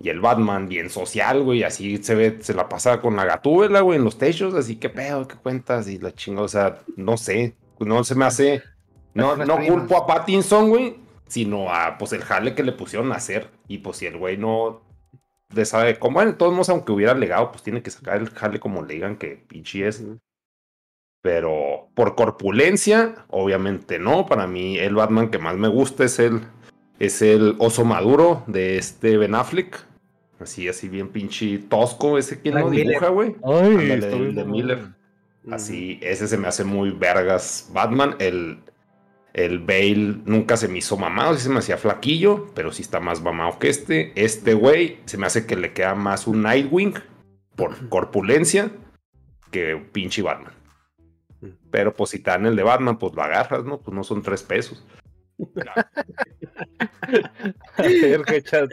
[0.00, 3.80] y el Batman bien social, güey, así se ve, se la pasa con la gatúbela,
[3.80, 7.16] güey, en los techos, así que pedo, qué cuentas y la chinga, o sea, no
[7.16, 8.62] sé, no se me hace,
[9.14, 13.16] no, no culpo a Pattinson, güey, sino a, pues, el jale que le pusieron a
[13.16, 14.82] hacer, y pues si el güey no
[15.54, 18.60] le sabe, como en todos modos, aunque hubiera legado, pues tiene que sacar el jale
[18.60, 20.04] como le digan que pinche es,
[21.24, 26.42] pero por corpulencia, obviamente no, para mí el Batman que más me gusta es el,
[26.98, 29.86] es el oso maduro de este Ben Affleck.
[30.38, 33.36] Así, así bien pinche tosco, ese quien lo dibuja, güey.
[33.42, 34.44] Ay, Ándale, está el de.
[34.44, 34.78] Miller.
[35.50, 38.16] Así, ese se me hace muy vergas Batman.
[38.18, 38.58] El,
[39.32, 43.00] el Bale nunca se me hizo mamado, sí se me hacía flaquillo, pero sí está
[43.00, 44.12] más mamado que este.
[44.14, 46.92] Este güey se me hace que le queda más un Nightwing
[47.56, 48.70] por corpulencia
[49.50, 50.52] que pinche Batman.
[51.70, 53.80] Pero pues si te dan el de Batman, pues lo agarras, ¿no?
[53.80, 54.84] Pues no son tres pesos.
[57.76, 58.66] A ver, Hecha.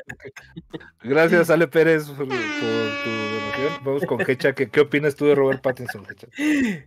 [1.03, 3.83] Gracias, Ale Pérez, por, por tu donación.
[3.83, 4.53] Vamos con Hecha.
[4.53, 6.27] ¿Qué, ¿Qué opinas tú de Robert Pattinson, Hecha?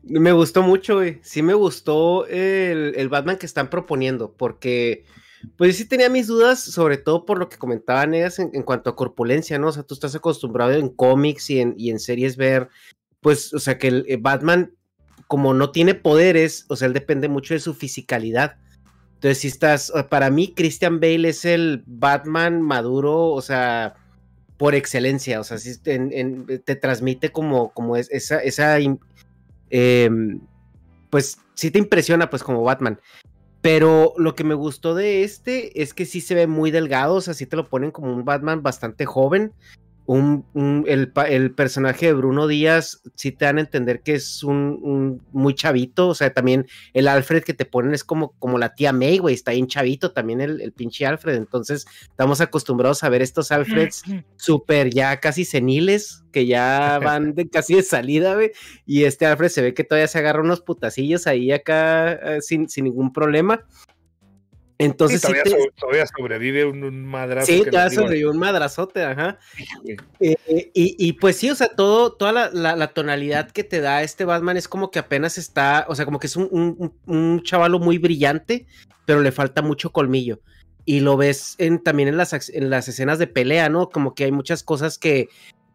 [0.03, 1.19] Me gustó mucho, güey.
[1.23, 5.05] Sí me gustó el, el Batman que están proponiendo, porque
[5.57, 8.91] pues sí tenía mis dudas, sobre todo por lo que comentaban ellas en, en cuanto
[8.91, 9.69] a corpulencia, ¿no?
[9.69, 12.69] O sea, tú estás acostumbrado en cómics y en, y en series ver,
[13.21, 14.73] pues, o sea, que el, el Batman,
[15.27, 18.57] como no tiene poderes, o sea, él depende mucho de su fisicalidad.
[19.15, 23.95] Entonces, si estás, para mí, Christian Bale es el Batman maduro, o sea,
[24.59, 25.57] por excelencia, o sea,
[25.87, 28.79] en- te transmite como, como es, esa, esa
[29.71, 30.41] em,
[31.11, 33.01] pues sí te impresiona pues como Batman.
[33.61, 37.21] Pero lo que me gustó de este es que sí se ve muy delgado, o
[37.23, 39.53] sea, sí te lo ponen como un Batman bastante joven.
[40.07, 44.43] Un, un- el, el personaje de Bruno Díaz sí te dan a entender que es
[44.43, 48.59] un, un muy chavito, o sea, también el Alfred que te ponen es como, como
[48.59, 53.03] la tía May, güey, está bien chavito también el, el pinche Alfred, entonces estamos acostumbrados
[53.03, 54.03] a ver estos Alfreds
[54.37, 58.51] súper ya casi seniles, que ya van de casi de salida, güey.
[58.85, 62.69] Y este Alfred se ve que todavía se agarra unos putacillos ahí acá eh, sin,
[62.69, 63.65] sin ningún problema.
[64.79, 67.47] Entonces Sí, sí, todavía, te- so- todavía sobrevive un, un madrazo.
[67.47, 69.39] sí, todavía sobrevivió un madrazote, ajá.
[69.85, 69.97] Eh,
[70.49, 73.81] eh, y, y pues sí, o sea, todo, toda la, la- la tonalidad que te
[73.81, 77.43] da este Batman es como que apenas está, o sea, como que es un, un,
[77.43, 78.67] chavalo muy brillante,
[79.05, 80.41] pero le falta mucho colmillo.
[80.85, 83.89] Y lo ves en, también en las, en las escenas de pelea, ¿no?
[83.91, 85.29] Como que hay muchas cosas que,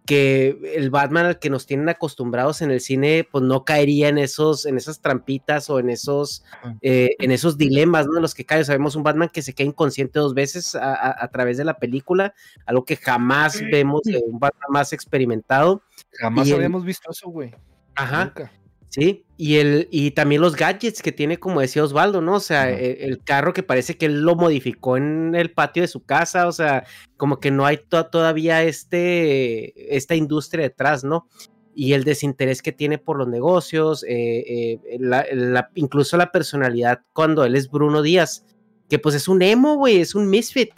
[0.10, 4.17] que el Batman al que nos tienen acostumbrados en el cine, pues no caería en
[4.17, 6.43] esos, en esas trampitas o en esos,
[6.82, 8.15] eh, en esos dilemas, ¿no?
[8.15, 8.65] En los que cae.
[8.65, 11.76] Sabemos un Batman que se queda inconsciente dos veces a, a- a través de la
[11.78, 12.34] película,
[12.65, 15.84] algo que jamás vemos de un Batman más experimentado.
[16.13, 17.54] Jamás y el- habíamos visto eso, güey.
[17.93, 18.26] Ajá.
[18.26, 18.52] Nunca.
[18.89, 22.36] Sí, y el, y también los gadgets que tiene, como decía Osvaldo, ¿no?
[22.36, 22.71] O sea, Ajá.
[22.71, 26.47] el, el carro que parece que él lo modificó en el patio de su casa,
[26.47, 31.28] o sea, como que no hay to- todavía este, esta industria detrás, ¿no?
[31.75, 37.02] Y el desinterés que tiene por los negocios, eh, eh, la- la- incluso la personalidad
[37.13, 38.43] cuando él es Bruno Díaz,
[38.89, 40.71] que pues es un emo, güey, es un misfit.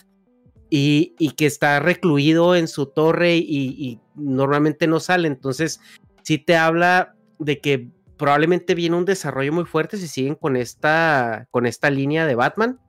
[0.74, 3.44] Y, y que está recluido en su torre y,
[3.78, 5.28] y normalmente no sale.
[5.28, 5.82] Entonces,
[6.24, 7.90] sí te habla de que
[8.22, 12.80] probablemente viene un desarrollo muy fuerte si siguen con esta, con esta línea de Batman.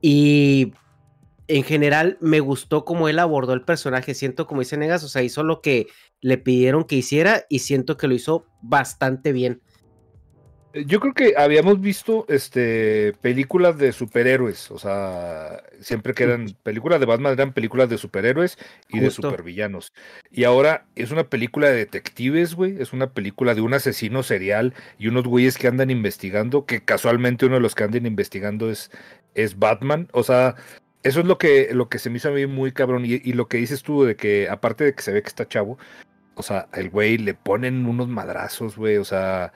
[0.00, 0.72] Y
[1.46, 4.14] en general me gustó cómo él abordó el personaje.
[4.14, 5.86] Siento, como dice Negas, o sea, hizo lo que
[6.20, 9.62] le pidieron que hiciera y siento que lo hizo bastante bien.
[10.74, 16.98] Yo creo que habíamos visto este películas de superhéroes, o sea, siempre que eran películas
[16.98, 18.58] de Batman eran películas de superhéroes
[18.88, 19.92] y de supervillanos.
[20.30, 24.74] Y ahora es una película de detectives, güey, es una película de un asesino serial
[24.98, 28.90] y unos güeyes que andan investigando, que casualmente uno de los que andan investigando es,
[29.34, 30.56] es Batman, o sea,
[31.02, 33.04] eso es lo que, lo que se me hizo a mí muy cabrón.
[33.04, 35.48] Y, y lo que dices tú de que, aparte de que se ve que está
[35.48, 35.78] chavo,
[36.34, 38.96] o sea, el güey le ponen unos madrazos, güey.
[38.96, 39.52] O sea,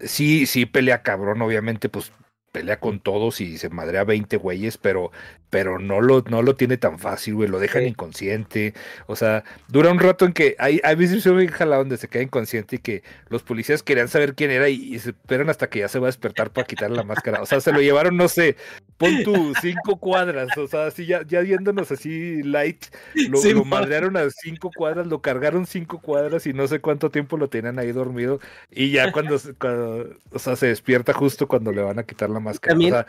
[0.00, 2.12] sí, sí pelea cabrón, obviamente, pues
[2.56, 5.12] pelea con todos y se madrea 20 güeyes, pero,
[5.50, 7.88] pero no, lo, no lo tiene tan fácil, güey, lo dejan Sí.
[7.88, 8.72] inconsciente.
[9.06, 12.08] O sea, dura un rato en que hay, a veces se me jalado donde se
[12.08, 15.68] queda inconsciente y que los policías querían saber quién era y, y se esperan hasta
[15.68, 17.42] que ya se va a despertar para quitarle la máscara.
[17.42, 18.56] O sea, se lo llevaron, no sé,
[18.96, 22.86] pon tú cinco cuadras, o sea, así ya, ya yéndonos así light,
[23.28, 27.10] lo, Sí, lo madrearon a cinco cuadras, lo cargaron cinco cuadras y no sé cuánto
[27.10, 28.40] tiempo lo tenían ahí dormido.
[28.70, 32.40] Y ya cuando, cuando o sea, se despierta justo cuando le van a quitar la
[32.40, 32.45] máscara.
[32.54, 33.06] También- o sea,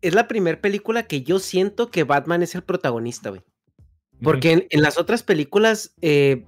[0.00, 3.42] Es la primera película que yo siento que Batman es el protagonista, güey.
[4.22, 6.44] Porque en, en las otras películas, eh,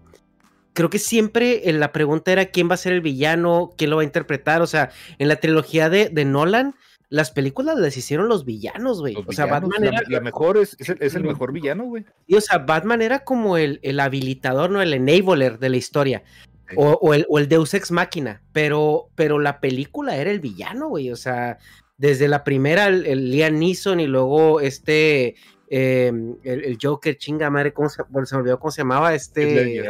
[0.72, 3.96] creo que siempre eh, la pregunta era quién va a ser el villano, quién lo
[3.96, 4.62] va a interpretar.
[4.62, 6.74] O sea, en la trilogía de, de Nolan,
[7.08, 9.14] las películas las hicieron los villanos, güey.
[9.14, 11.52] los O sea, villanos, Batman la, era, la mejor es, es el, es el mejor
[11.52, 12.04] villano, güey.
[12.28, 14.80] sí, o sea, Batman era como el, el habilitador, ¿no?
[14.80, 16.22] El enabler de la historia.
[16.68, 16.76] Sí.
[16.78, 18.42] O, o el, o el Deus Ex Máquina.
[18.52, 21.10] Pero, pero la película era el villano, güey.
[21.10, 21.58] O sea,
[22.00, 25.36] desde la primera, el, el Liam Neeson y luego este.
[25.68, 26.10] eh,
[26.42, 29.14] el, el Joker, chinga madre, ¿cómo se, bueno, se me olvidó cómo se llamaba?
[29.14, 29.82] Este.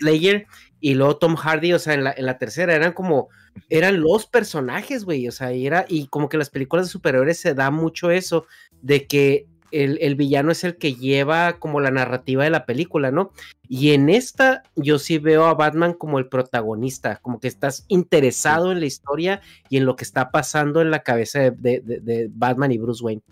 [0.00, 0.46] Ledger
[0.80, 3.28] y luego Tom Hardy, o sea, en la, en la tercera eran como,
[3.68, 7.40] eran los personajes, güey, o sea, y era, y como que las películas de superhéroes
[7.40, 8.46] se da mucho eso,
[8.80, 13.10] de que el, el villano es el que lleva como la narrativa de la película,
[13.10, 13.32] ¿no?
[13.68, 18.72] Y en esta yo sí veo a Batman como el protagonista, como que estás interesado
[18.72, 22.72] en la historia y en lo que está pasando en la cabeza de, de- Batman
[22.72, 23.22] y Bruce Wayne.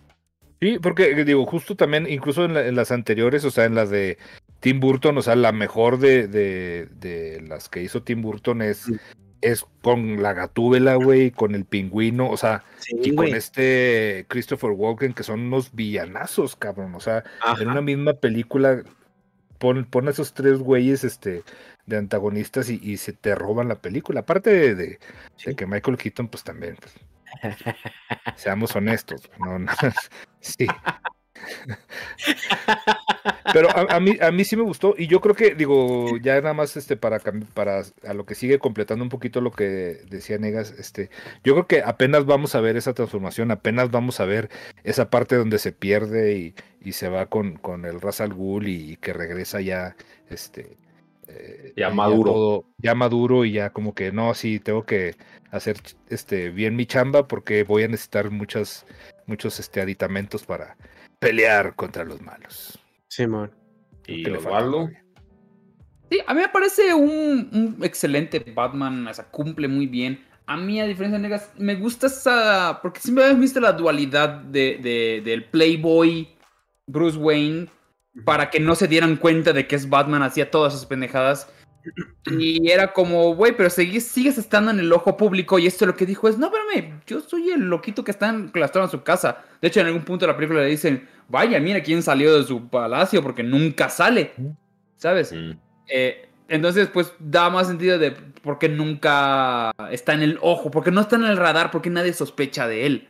[0.59, 3.75] Sí, porque eh, digo, justo también, incluso en, la- en las anteriores, o sea, en
[3.75, 4.17] las de
[4.59, 8.77] Tim Burton, o sea, la mejor de, de, de las que hizo Tim Burton es,
[8.77, 8.93] Sí.
[9.41, 13.29] Es con la gatúbela, güey, con el pingüino, o sea, Sí, y güey.
[13.29, 17.61] con este Christopher Walken, que son unos villanazos, cabrón, o sea, Ajá.
[17.61, 18.83] en una misma película
[19.59, 21.43] pon, pon a esos tres güeyes, este,
[21.85, 24.99] de antagonistas y, y se te roban la película, aparte de, de- de
[25.37, 25.55] Sí.
[25.55, 26.93] que Michael Keaton, pues también, pues,
[28.35, 29.71] seamos honestos, no, no,
[30.39, 30.67] sí.
[33.53, 36.35] Pero a, a mí, a mí sí me gustó y yo creo que, digo, ya
[36.41, 37.19] nada más este para,
[37.53, 39.65] para a lo que sigue completando un poquito lo que
[40.09, 41.09] decía Negas, este,
[41.43, 44.49] yo creo que apenas vamos a ver esa transformación, apenas vamos a ver
[44.83, 48.67] esa parte donde se pierde y, y se va con, con el Ra's al Ghul
[48.67, 49.95] y, que regresa ya,
[50.29, 50.77] este,
[51.27, 52.31] eh, Ya maduro.
[52.31, 55.15] todo- ya maduro y ya como que no, sí, tengo que
[55.51, 55.77] hacer
[56.09, 58.85] este bien mi chamba porque voy a necesitar muchas,
[59.25, 60.75] muchos este aditamentos para
[61.19, 62.79] pelear contra los malos.
[63.07, 63.51] Simón.
[64.05, 64.89] Y le falta Osvaldo.
[66.09, 70.23] Sí, a mí me parece un, un excelente Batman, o sea, cumple muy bien.
[70.45, 72.79] A mí, a diferencia de Negas, me gusta esa.
[72.81, 76.29] Porque siempre habías visto la dualidad de, de- del Playboy
[76.85, 77.67] Bruce Wayne
[78.23, 81.51] para que no se dieran cuenta de que es Batman, hacía todas esas pendejadas.
[82.37, 85.59] Y era como, güey, pero sigues, sigues estando en el ojo público.
[85.59, 88.87] Y esto lo que dijo es: No, espérame, yo soy el loquito que está enclaustrado
[88.87, 89.43] en su casa.
[89.61, 92.43] De hecho, en algún punto de la película le dicen: Vaya, mira quién salió de
[92.43, 94.33] su palacio porque nunca sale.
[94.97, 95.31] ¿Sabes?
[95.31, 95.51] Mm.
[95.89, 100.91] Eh, entonces, pues da más sentido de por qué nunca está en el ojo, porque
[100.91, 103.09] no está en el radar, porque nadie sospecha de él.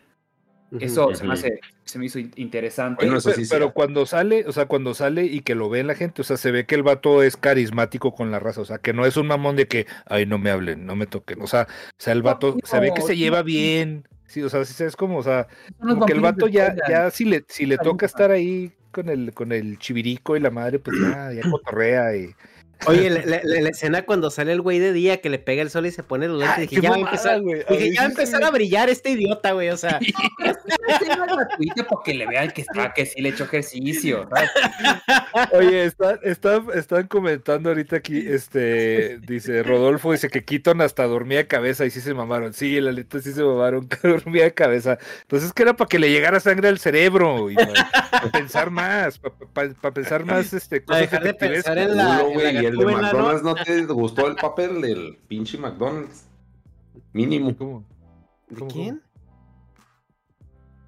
[0.79, 3.05] Eso se me hace, se me hizo in- interesante.
[3.05, 6.21] Bueno, sí pero cuando sale, o sea, cuando sale y que lo ve la gente,
[6.21, 8.93] o sea, se ve que el vato es carismático con la raza, o sea, que
[8.93, 11.67] no es un mamón de que, ay, no me hablen, no me toquen, o sea,
[11.69, 13.43] o sea, el vato se ve que se lleva no.
[13.45, 15.47] bien, sí, o sea, sí es como, o sea,
[15.79, 19.33] como que el vato ya, ya si le, si le toca estar ahí con el,
[19.33, 22.35] con el chivirico y la madre, pues ya, ya cotorrea y
[22.85, 25.61] Oye, la, la- la- la escena cuando sale el güey de día que le pega
[25.61, 27.61] el sol y se pone los lentes, Ay, dije, ya va a empezar, güey.
[27.61, 29.69] A dije, mí ya va a sí se empezar me- a brillar este idiota, güey,
[29.69, 29.99] o sea,
[30.87, 34.27] escena gratuita para que le vean que está, que sí le echó ejercicio.
[34.29, 34.49] ¿sabes?
[35.53, 41.37] Oye, está- está- están comentando ahorita aquí, este, dice Rodolfo, dice que Keaton hasta dormía
[41.39, 42.53] de cabeza y sí se mamaron.
[42.53, 44.97] Sí, la neta sí se mamaron, que dormía de cabeza.
[45.21, 49.19] Entonces que era para que le llegara sangre al cerebro y para pensar más,
[49.53, 52.85] para pensar más, este, cosas dejar de pensar en la- Culo, güey, y el de.
[52.85, 56.27] McDonald's no te gustó el papel del pinche McDonald's.
[57.13, 57.55] Mínimo.
[57.57, 57.85] ¿Cómo?
[58.49, 59.01] ¿de ¿Cómo, quién?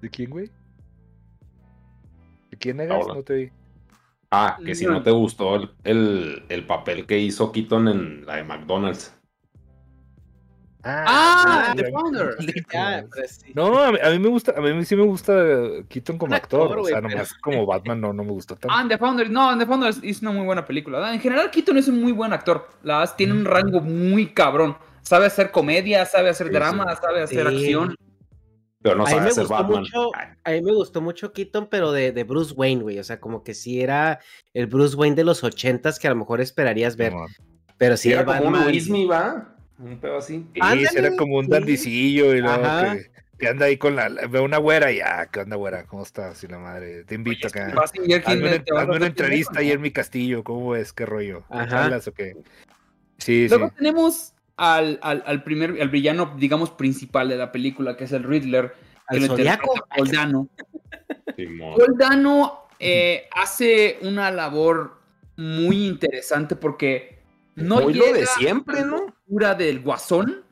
[0.00, 0.50] ¿De quién, güey?
[2.50, 2.80] ¿De quién?
[2.80, 3.14] Ahora.
[3.14, 3.50] No te vi.
[4.30, 4.92] Ah, que si No.
[4.92, 9.14] no te gustó el, el, el papel que hizo Keaton en la de McDonald's.
[10.82, 11.92] Ah, ya The vi.
[11.92, 12.36] Founder.
[13.28, 13.52] Sí.
[13.54, 15.32] No, a mí, a mí me gusta, a mí sí me gusta
[15.88, 18.56] Keaton como Un actor, actor, o sea, pero- nomás como Batman no, no me gustó
[18.56, 18.68] tanto.
[18.76, 19.30] Ah, The Founder.
[19.30, 21.12] No, The Founder es una muy buena película.
[21.12, 22.68] En general, Keaton es un muy buen actor.
[22.82, 24.76] La verdad, tiene un rango muy cabrón.
[25.02, 27.56] Sabe hacer comedia, sabe hacer Sí, drama, sabe hacer Sí.
[27.56, 27.94] acción.
[28.82, 29.80] Pero no a, mí sabe me hacer gustó Batman.
[29.80, 30.10] mucho,
[30.44, 32.98] a mí me gustó mucho Keaton, pero de, de Bruce Wayne, güey.
[32.98, 34.20] O sea, como que sí era
[34.54, 37.12] el Bruce Wayne de los ochentas que a lo mejor esperarías ver.
[37.12, 37.26] No,
[37.76, 39.49] Pero sí, Sí, era como un Batman- Luismi, ¿va?
[39.82, 40.46] Un pedo así.
[40.54, 41.50] Sí, era como un sí.
[41.50, 42.96] dandicillo y luego Ajá.
[42.96, 45.84] que, que anda ahí con la, ve una güera y ah, ¿qué onda güera?
[45.84, 46.44] ¿Cómo estás?
[46.44, 47.72] Y la madre, te invito acá.
[47.74, 49.60] Vas a ver quién Hazme una, hazme una primero, entrevista ¿no?
[49.60, 50.92] ahí en mi castillo, ¿cómo es?
[50.92, 51.44] ¿Qué rollo?
[51.48, 51.66] Ajá.
[51.68, 52.34] ¿Charlas o qué?
[53.18, 53.48] Sí, sí.
[53.48, 58.12] Luego tenemos al, al, al primer, al villano, digamos, principal de la película, que es
[58.12, 58.74] el Riddler.
[59.10, 59.74] interpreta Zodiaco.
[59.96, 60.48] Paul Dano.
[61.36, 61.74] Simón.
[61.78, 65.00] Paul Dano eh, hace una labor
[65.36, 67.19] muy interesante porque
[67.54, 68.96] no Muy llega lo de siempre, ¿no?
[68.96, 70.44] a la locura del guasón,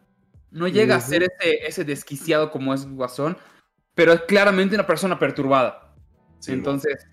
[0.51, 3.37] no llega a ser ese, ese desquiciado como es guasón,
[3.95, 5.95] pero es claramente una persona perturbada.
[6.47, 7.07] Entonces,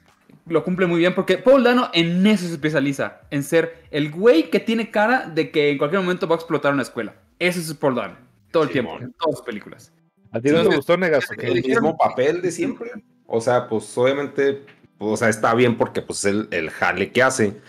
[0.47, 4.49] lo cumple muy bien porque Paul Dano en eso se especializa, en ser el güey
[4.49, 7.15] que tiene cara de que en cualquier momento va a explotar una escuela.
[7.39, 8.17] Ese es Paul Dano,
[8.51, 9.91] todo el tiempo, en todas sus películas.
[10.31, 11.25] ¿A ti no Sí, te gustó, Negas?
[11.37, 12.91] el mismo papel de siempre.
[13.25, 14.63] O sea, pues obviamente,
[14.97, 17.59] pues, o sea, está bien porque pues es el, el jale que hace.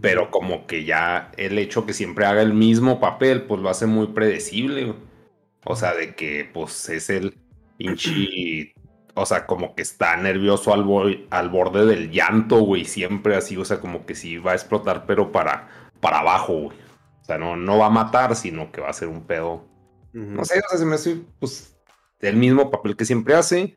[0.00, 3.86] Pero como que ya el hecho que siempre haga el mismo papel, pues lo hace
[3.86, 4.84] muy predecible.
[4.86, 4.98] güey.
[5.64, 7.38] O sea, de que pues es el
[7.76, 8.74] pinche...
[9.14, 12.84] O sea, como que está nervioso al, bo- al borde del llanto, güey.
[12.86, 15.68] Siempre así, o sea, como que sí va a explotar, pero para,
[16.00, 16.78] para abajo, güey.
[17.20, 19.68] O sea, no, no va a matar, sino que va a ser un pedo
[20.12, 21.74] no sé, o sea, se me hace pues
[22.20, 23.76] el mismo papel que siempre hace.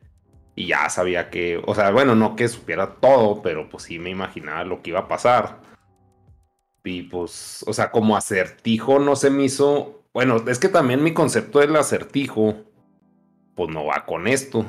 [0.54, 4.10] Y ya sabía que, o sea, bueno, no que supiera todo, pero pues sí me
[4.10, 5.60] imaginaba lo que iba a pasar.
[6.86, 10.02] Y pues, o sea, como acertijo no se me hizo.
[10.14, 12.54] Bueno, es que también mi concepto del acertijo,
[13.54, 14.64] pues no va con esto.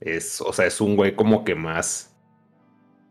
[0.00, 2.12] Es, o sea, es un güey como que más.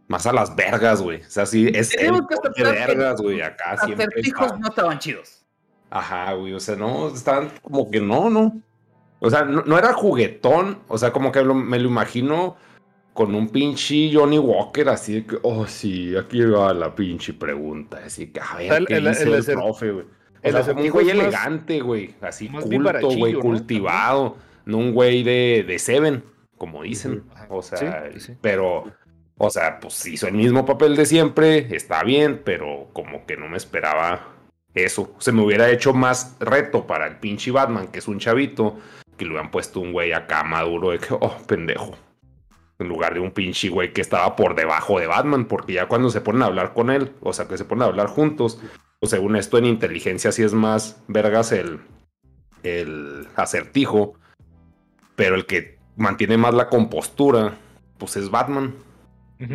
[0.07, 1.21] Más a las vergas, güey.
[1.21, 2.21] O sea, sí, es el Tenemos
[2.55, 3.41] que de vergas, güey.
[3.41, 3.71] Acá.
[3.71, 5.45] Acertijos está- no estaban chidos.
[5.89, 8.61] Ajá, güey, o sea, no, estaban como que no, no.
[9.19, 12.57] O sea, no, no era juguetón, o sea, como que lo- me lo imagino
[13.15, 18.01] con un pinche Johnny Walker, así de que, oh, sí, aquí va la pinche pregunta,
[18.05, 20.05] así que, a ver, El- ¿qué el- dice el el, profe, güey?
[20.43, 23.39] O sea, un güey más- elegante, güey, así culto, güey, ¿no?
[23.39, 26.23] cultivado, no un güey de, de Seven,
[26.57, 28.33] como dicen, o sea, Sí, sí.
[28.41, 28.83] pero...
[29.37, 33.49] O sea, pues hizo el mismo papel de siempre, está bien, pero como que no
[33.49, 34.29] me esperaba
[34.73, 35.13] eso.
[35.19, 38.77] Se me hubiera hecho más reto para el pinche Batman, que es un chavito,
[39.17, 41.97] que le hubieran puesto un güey acá maduro de que, oh, pendejo.
[42.77, 46.09] En lugar de un pinche güey que estaba por debajo de Batman, porque ya cuando
[46.09, 48.59] se ponen a hablar con él, o sea, que se ponen a hablar juntos,
[48.99, 51.79] pues según esto en inteligencia sí es más vergas el,
[52.63, 54.15] el acertijo,
[55.15, 57.53] pero el que mantiene más la compostura,
[57.97, 58.75] pues es Batman.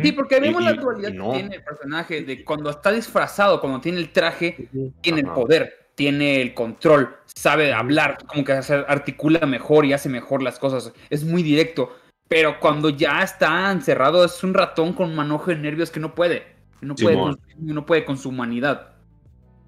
[0.03, 1.31] Sí, porque vemos Y- la dualidad y no.
[1.31, 4.67] que tiene el personaje de cuando está disfrazado, cuando tiene el traje,
[5.01, 10.09] tiene el poder, tiene el control, sabe hablar, como que hace- articula mejor y hace
[10.09, 10.91] mejor las cosas.
[11.11, 11.95] Es muy directo.
[12.31, 16.45] Pero cuando ya está encerrado, es un ratón con manojo de nervios que no puede.
[16.79, 18.93] que No puede, con, no puede con su humanidad.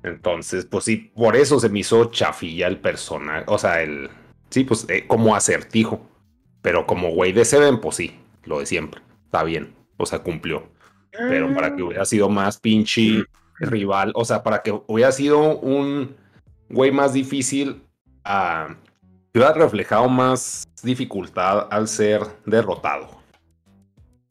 [0.02, 3.44] Entonces, pues sí, por eso se me hizo chafilla el personaje.
[3.48, 4.10] O sea, el.
[4.50, 6.10] Sí, pues eh, como acertijo.
[6.62, 9.02] Pero como güey de Seven, pues sí, lo de siempre.
[9.26, 9.76] Está bien.
[9.98, 10.64] O sea, cumplió.
[11.12, 13.26] Pero para que hubiera sido más pinche
[13.60, 14.14] rival.
[14.16, 16.16] O sea, para que hubiera sido un
[16.70, 17.82] güey más difícil.
[19.36, 23.22] Ah, hubiera reflejado más dificultad al ser derrotado.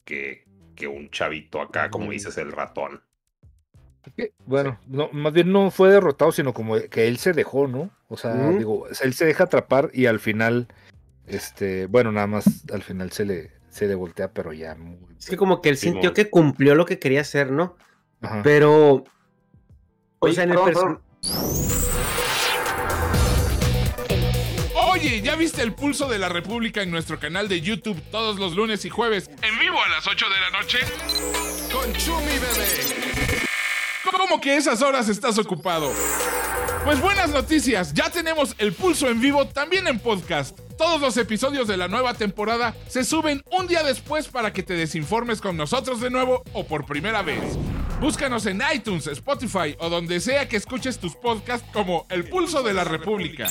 [0.05, 3.01] Que, que un chavito acá, como dices, el ratón.
[4.45, 7.89] Bueno, no, más bien no fue derrotado, sino como que él se dejó, ¿no?
[8.09, 10.67] O sea, digo, él se deja atrapar y al final,
[11.25, 14.97] este, bueno, nada más al final se le, se le voltea, pero ya muy.
[15.17, 15.95] Es que como que él Simón.
[15.95, 17.77] sintió que cumplió lo que quería hacer, ¿no?
[18.21, 18.41] Ajá.
[18.43, 18.95] Pero.
[18.95, 19.05] O
[20.19, 21.82] Oye, sea, en el perdón, perso-
[25.33, 28.85] ¿ya viste el pulso de la República en nuestro canal de YouTube todos los lunes
[28.85, 30.77] y jueves en vivo a las 8 de la noche?
[31.71, 33.41] Con Chumi Bebé.
[34.11, 35.91] ¿Cómo que esas horas estás ocupado?
[36.85, 40.55] Pues buenas noticias, ya tenemos el pulso en vivo también en podcast.
[40.77, 44.75] Todos los episodios de la nueva temporada se suben un día después para que te
[44.75, 47.57] desinformes con nosotros de nuevo o por primera vez.
[47.99, 52.75] Búscanos en iTunes, Spotify o donde sea que escuches tus podcasts como El Pulso de
[52.75, 53.49] la República.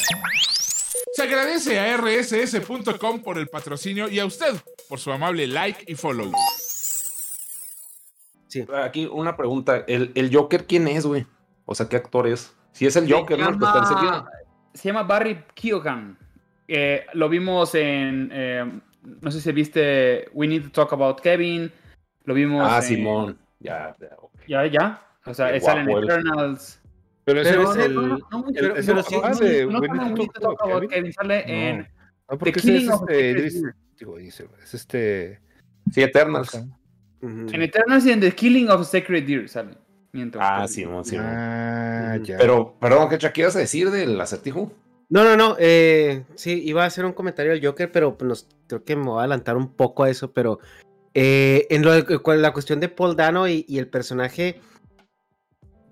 [1.12, 4.54] Se agradece a rss.com por el patrocinio y a usted
[4.88, 6.30] por su amable like y follow.
[8.82, 9.84] Aquí una pregunta.
[9.86, 11.26] ¿El, el Joker quién es, güey?
[11.64, 12.54] O sea, ¿qué actor es?
[12.72, 13.50] Si es el Se Joker, ¿no?
[13.50, 14.24] Está.
[14.74, 16.18] Se llama Barry Keoghan.
[16.68, 18.30] Eh, lo vimos en.
[18.32, 21.72] eh, no sé si viste We Need to Talk About Kevin.
[22.24, 22.66] Lo vimos.
[22.70, 23.38] Ah, en- Simón.
[23.60, 24.16] Ya, ya.
[24.46, 25.06] Ya, ya.
[25.26, 26.04] O sea, sale en.
[26.04, 26.80] Eternals.
[27.24, 27.94] Pero ese Pero es no, el.
[27.94, 30.02] no, no, no, el- pero- pero sí, no, de no We sale
[30.82, 31.12] en Kevin.
[31.12, 31.76] Sale.
[31.76, 31.86] No.
[32.30, 35.40] No, porque The ese es este, digo, es este.
[35.92, 36.54] Sí, Eternals.
[37.20, 39.76] En Eternals y en The Killing of Sacred Deer sale.
[40.12, 40.38] Miento.
[40.42, 41.16] Ah, sí, no, sí.
[41.16, 41.22] no.
[41.24, 42.36] Ah, ya.
[42.38, 44.72] Pero, perdón, ¿qué ibas a decir del acertijo?
[45.08, 45.56] No, no, no.
[45.58, 49.18] eh, sí, iba a hacer un comentario del Joker, pero nos- creo que me voy
[49.18, 50.32] a adelantar un poco a eso.
[50.32, 50.58] Pero
[51.14, 54.60] eh, en lo de- la cuestión de Paul Dano y, y el personaje,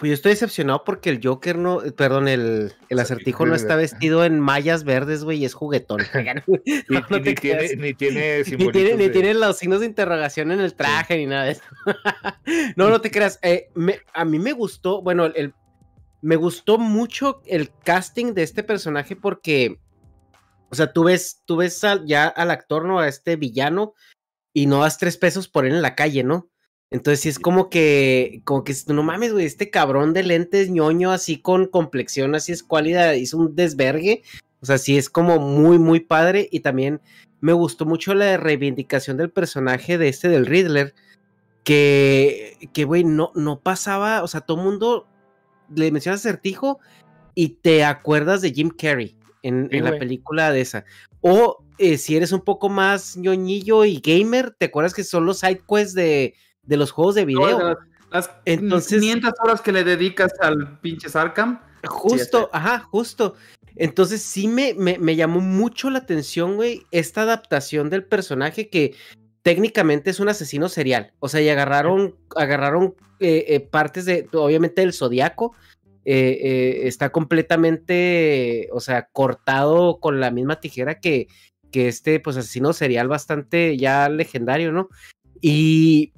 [0.01, 3.77] pues yo estoy decepcionado porque el Joker no, eh, perdón, el, el acertijo no está
[3.77, 6.01] vestido en mallas verdes, güey, y es juguetón.
[6.89, 8.43] No ni, tiene, ni tiene
[8.97, 11.63] Ni ni los signos de interrogación en el traje ni nada de eso.
[12.77, 13.39] no, no te creas.
[13.43, 15.55] eh, me- a mí me gustó, bueno, el, el-
[16.23, 19.79] me gustó mucho el casting de este personaje porque,
[20.71, 23.01] o sea, tú ves, tú ves al- ya al actor, ¿no?
[23.01, 23.95] A este villano
[24.55, 26.49] y no das tres pesos por él en la calle, ¿no?
[26.91, 31.13] Entonces sí es como que, como que no mames, güey, este cabrón de lentes ñoño
[31.13, 34.23] así con complexión así escuálida hizo un desvergue.
[34.61, 37.01] O sea, sí es como muy, muy padre y también
[37.41, 40.95] me gustó mucho la reivindicación del personaje de este del Riddler,
[41.65, 45.07] que, que güey, no, no pasaba, o sea, todo el mundo
[45.75, 46.81] le menciona acertijo
[47.35, 50.85] y te acuerdas de Jim Carrey en, Sí, en la película de esa.
[51.21, 55.39] O eh, si eres un poco más ñoñillo y gamer, te acuerdas que son los
[55.39, 56.35] side quests de,
[56.67, 57.59] de los juegos de video.
[57.59, 57.77] Las,
[58.11, 61.61] las Entonces- 500 horas que le dedicas al pinche Arkham.
[61.87, 63.35] Justo, Sí, ajá, justo.
[63.77, 68.95] Entonces sí me, me, me llamó mucho la atención, güey, esta adaptación del personaje que
[69.43, 71.15] técnicamente es un asesino serial.
[71.21, 75.55] O sea, y agarraron, agarraron eh, eh, partes de, obviamente, del zodiaco.
[76.05, 81.29] eh, está completamente, o sea, cortado con la misma tijera que,
[81.71, 84.89] que este, pues, asesino serial bastante ya legendario, ¿no?
[85.41, 86.13] Y,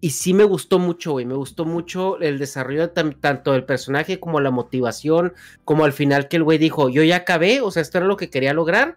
[0.00, 1.26] y sí me gustó mucho, güey.
[1.26, 5.34] Me gustó mucho el desarrollo tanto del personaje como la motivación,
[5.64, 8.16] como al final que el güey dijo, yo ya acabé, o sea, esto era lo
[8.16, 8.96] que quería lograr,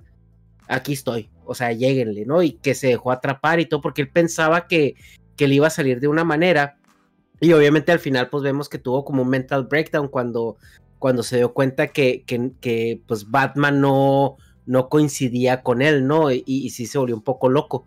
[0.67, 2.41] aquí estoy, o sea, lléguenle, ¿no?
[2.41, 4.95] Y que se dejó atrapar y todo, porque él pensaba que,
[5.35, 6.77] que le iba a salir de una manera.
[7.41, 10.55] Y obviamente al final, pues vemos que tuvo como un mental breakdown cuando,
[10.99, 16.31] cuando se dio cuenta que, que, que, pues Batman no, no coincidía con él, ¿no?
[16.31, 17.85] Y, y sí se volvió un poco loco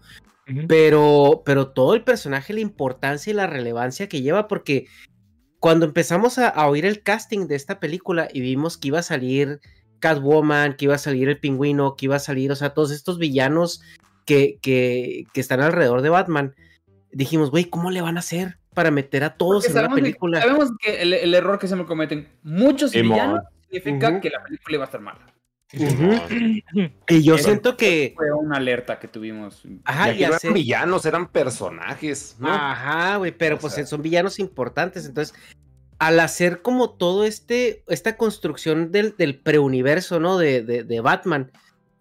[0.68, 4.86] Pero, pero todo el personaje, la importancia y la relevancia que lleva, porque
[5.59, 9.03] cuando empezamos a, a oír el casting de esta película y vimos que iba a
[9.03, 9.61] salir
[9.99, 13.18] Catwoman, que iba a salir el pingüino, que iba a salir, o sea, todos estos
[13.18, 13.82] villanos
[14.24, 16.55] que, que, que están alrededor de Batman,
[17.11, 20.40] dijimos, güey, ¿cómo le van a hacer para meter a todos Porque en que, película?
[20.40, 23.40] sabemos que el, el error que se me cometen muchos villanos
[23.70, 25.36] significa que la película iba a estar mala.
[27.09, 28.12] Y yo siento que...
[28.17, 29.62] Fue una alerta que tuvimos.
[29.85, 30.47] Ajá, ya no sé.
[30.47, 32.49] eran villanos, eran personajes, ¿no?
[32.53, 35.07] Ajá, güey, pero O pues sea- son villanos importantes.
[35.07, 35.35] Entonces,
[35.99, 40.39] al hacer como todo este, esta construcción del, del preuniverso, ¿no?
[40.39, 41.51] De, de, de Batman,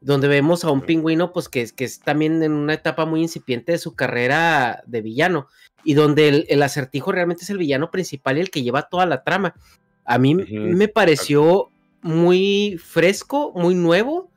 [0.01, 3.21] donde vemos a un pingüino, pues que, es- que es también en una etapa muy
[3.21, 5.47] incipiente de su carrera de villano,
[5.83, 9.05] y donde el, el acertijo realmente es el villano principal y el que lleva toda
[9.05, 9.55] la trama.
[10.03, 11.71] A mí me pareció
[12.05, 14.31] muy fresco, muy nuevo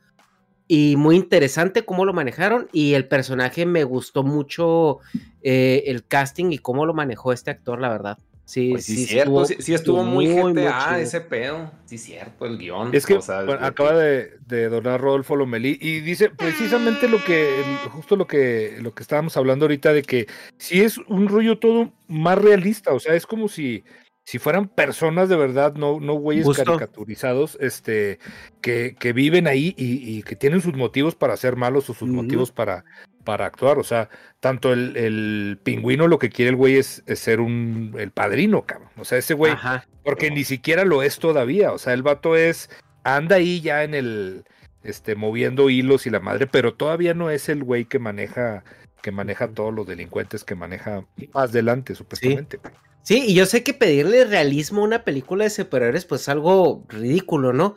[0.67, 4.97] y muy interesante cómo lo manejaron y el personaje me gustó mucho
[5.43, 8.17] eh, el casting y cómo lo manejó este actor, la verdad.
[8.43, 10.95] Sí, Pues sí, sí, cierto, estuvo- sí, sí estuvo muy, muy, GTA chido.
[11.01, 11.71] ese pedo.
[11.85, 12.91] Sí, cierto, el guion.
[12.95, 17.23] Es que o sea, bueno, acaba de, de donar Rodolfo Lomelí y dice precisamente lo
[17.23, 20.25] que, justo lo que, lo que estábamos hablando ahorita de que
[20.57, 23.83] si es un rollo todo más realista, o sea, es como si,
[24.29, 28.19] si fueran personas de verdad, no, no güeyes caricaturizados, este,
[28.61, 32.07] que, que viven ahí y, y que tienen sus motivos para ser malos o sus
[32.07, 32.85] motivos para,
[33.23, 33.79] para actuar.
[33.79, 34.07] O sea,
[34.39, 38.67] tanto el, el pingüino lo que quiere el güey es, es ser un el padrino,
[38.67, 38.89] cabrón.
[38.99, 39.87] O sea, ese güey Ajá.
[40.03, 41.71] porque ni siquiera lo es todavía.
[41.71, 42.69] O sea, el vato es.
[43.03, 44.43] Anda ahí ya en el.
[44.83, 48.63] Este, moviendo hilos y la madre, pero todavía no es el güey que maneja.
[49.01, 51.03] Que maneja todos los delincuentes que maneja
[51.33, 52.59] más adelante, supuestamente.
[53.03, 56.85] Sí, y yo sé que pedirle realismo a una película de superhéroes pues es algo
[56.89, 57.75] ridículo, ¿no?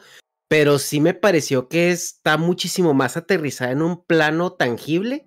[0.49, 5.27] Pero sí me pareció que está muchísimo más aterrizada en un plano tangible,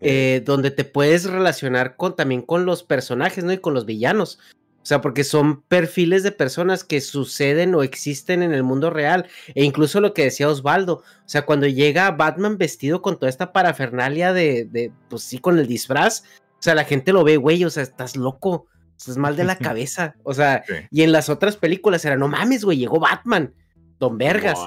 [0.00, 3.52] eh, donde te puedes relacionar con, también con los personajes, ¿no?
[3.52, 4.38] Y con los villanos.
[4.84, 9.26] O sea, porque son perfiles de personas que suceden o existen en el mundo real.
[9.54, 13.54] E incluso lo que decía Osvaldo, o sea, cuando llega Batman vestido con toda esta
[13.54, 16.24] parafernalia de, de pues sí, con el disfraz,
[16.58, 18.66] o sea, la gente lo ve, güey, o sea, estás loco,
[19.04, 20.14] estás mal de la cabeza.
[20.24, 20.74] O sea, Sí.
[20.90, 23.54] y en las otras películas era, no mames, güey, llegó Batman,
[23.98, 24.58] Don Vergas.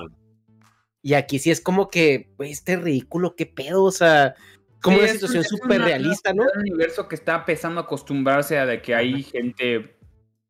[1.01, 4.35] Y aquí sí es como que, güey, este ridículo, qué pedo, o sea,
[4.81, 6.43] como Sí, una es situación es súper realista, ¿no?
[6.43, 9.97] Un universo que está empezando a acostumbrarse a de que hay gente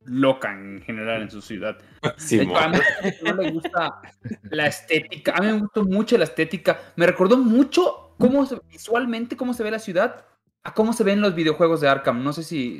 [0.04, 1.78] loca en general en su ciudad.
[2.02, 2.78] De Sí, hecho, a mí
[3.24, 4.02] no me gusta
[4.50, 5.34] la estética.
[5.36, 6.80] A mí me gustó mucho la estética.
[6.96, 10.26] Me recordó mucho cómo se- visualmente cómo se ve la ciudad
[10.68, 12.24] a cómo se ven los videojuegos de Arkham.
[12.24, 12.78] No sé si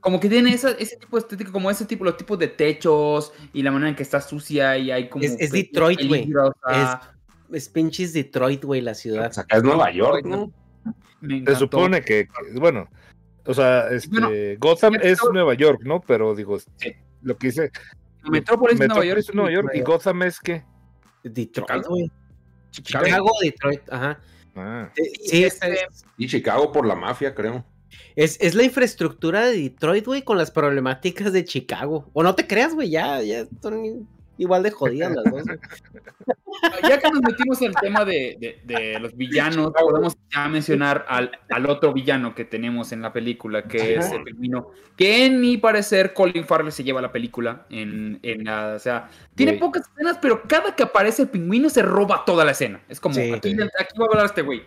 [0.00, 3.32] como que tiene esa- ese tipo de estética, como ese tipo, los tipos de techos
[3.52, 6.30] y la manera en que está sucia y hay como Es- es Detroit, güey.
[6.64, 7.10] ah,
[7.52, 9.32] Es pinches Detroit, güey, la ciudad.
[9.36, 10.52] Acá es Nueva York, ¿no?
[11.20, 12.86] me Se supone que, que- bueno,
[13.46, 14.28] o sea, este, Bueno,
[14.58, 16.00] Gotham es todo- Nueva York, ¿no?
[16.00, 16.92] Pero digo, Sí.
[17.22, 17.70] lo que dice
[18.30, 19.18] Metrópolis, de Nueva York.
[19.20, 20.62] es Nueva York y Gotham es que
[21.24, 22.10] Detroit, güey.
[22.70, 23.04] Chicago.
[23.06, 24.20] Chicago, Detroit, ajá.
[24.56, 27.64] Ah, Sí, es, este- es, Y Chicago por la mafia, creo.
[28.16, 32.08] es- es la infraestructura de Detroit, güey, con las problemáticas de Chicago.
[32.12, 34.08] O no te creas, güey, ya, ya son
[34.38, 35.42] igual de jodidas las dos.
[36.88, 41.04] Ya que nos metimos en el tema de, de- de los villanos, podemos ya mencionar
[41.08, 45.40] al, al otro villano que tenemos en la película, que es el pingüino, que en
[45.40, 49.82] mi parecer Colin Farrell se lleva la película en, en la, o sea, tiene pocas
[49.90, 52.80] escenas, pero cada que aparece el pingüino se roba toda la escena.
[52.88, 53.32] Es como, Sí.
[53.32, 54.62] aquí, aquí va a hablar este güey.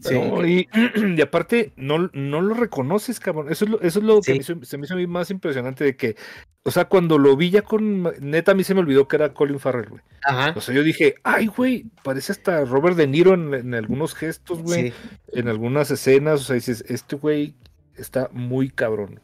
[0.00, 0.14] Sí.
[0.46, 0.68] y,
[1.16, 3.50] y aparte no, no lo reconoces, cabrón.
[3.50, 4.32] Eso es lo, eso es lo que Sí.
[4.32, 6.14] me hizo- se me hizo a mí más impresionante de que,
[6.62, 9.34] o sea, cuando lo vi ya con, neta a mí se me olvidó que era
[9.34, 10.02] Colin Farrell, güey.
[10.24, 10.52] Ajá.
[10.56, 14.62] O sea, yo dije, ay, güey, parece hasta Robert De Niro en, en algunos gestos,
[14.62, 14.90] güey.
[14.90, 14.94] Sí.
[15.32, 17.54] en algunas escenas, o sea, dices, este güey
[17.96, 19.20] está muy cabrón.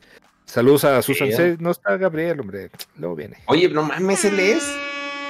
[0.46, 1.56] Saludos a Susan C.
[1.58, 2.70] No está Gabriel, hombre.
[2.98, 3.36] Luego viene.
[3.46, 4.76] Oye, no mames, él es.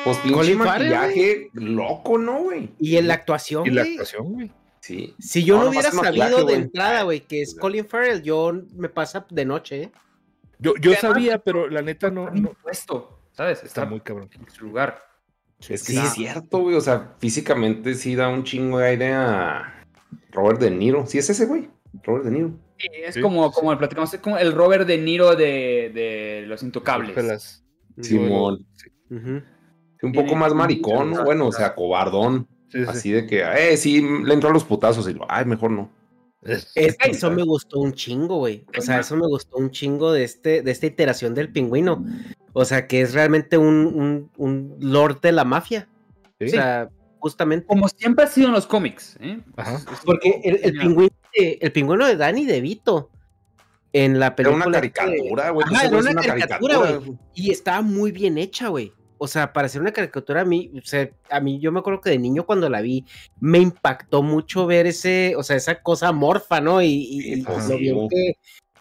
[0.05, 2.71] Pues pinche Colin Farrell, maquillaje loco, ¿no, güey?
[2.79, 3.93] Y en la actuación, Y la güey.
[3.93, 4.51] actuación, güey.
[4.87, 5.15] Sí.
[5.19, 9.25] Si yo No, hubiera sabido de entrada, güey, que es Colin Farrell, yo me pasa
[9.31, 9.93] de noche, ¿eh?
[10.59, 13.57] Yo, yo sabía, pero la neta no, no puesto, ¿sabes?
[13.63, 14.29] está Está muy cabrón.
[14.39, 14.99] en su lugar.
[15.59, 15.97] Es que Sí.
[15.97, 16.77] es cierto, güey.
[16.77, 19.87] O sea, físicamente sí da un chingo de aire a
[20.33, 21.07] Robert De Niro.
[21.07, 21.71] Sí es ese, güey.
[22.03, 22.51] Robert De Niro.
[22.79, 25.91] Sí, es Sí, como, sí, como el platicamos, es como el Robert De Niro de,
[25.95, 27.65] de Los Intocables.
[28.03, 28.67] Simón.
[29.11, 31.15] Un poco más maricón.
[31.25, 32.47] Bueno, o sea, cobardón.
[32.75, 32.87] Sí, sí.
[32.89, 35.91] Así de que, eh, sí, le entró a los putazos y lo, ay, mejor no.
[36.43, 38.67] Es- Es que eso me gustó un chingo, güey.
[38.77, 42.05] O sea, eso me gustó un chingo de, este, de esta iteración del pingüino.
[42.53, 45.89] O sea, que es realmente un, un, un lord de la mafia.
[46.41, 46.47] sí.
[46.47, 47.65] O sea, justamente.
[47.67, 49.17] Como siempre ha sido en los cómics.
[49.21, 49.41] ¿eh?
[49.57, 49.81] Ajá.
[50.05, 53.11] Porque el, el pingüino, de- el pingüino de Danny DeVito
[53.95, 54.67] en la Era película.
[54.67, 55.67] una este- caricatura, güey.
[55.73, 57.19] Ese era una caricatura, güey.
[57.35, 58.93] Y estaba muy bien hecha, güey.
[59.25, 62.01] O sea, para hacer una caricatura a mí, o sea, a mí yo me acuerdo
[62.01, 63.05] que de niño cuando la vi,
[63.41, 66.81] me impactó mucho ver ese, o sea, esa cosa morfa, ¿no?
[66.83, 68.33] Y, y- y lo bien que,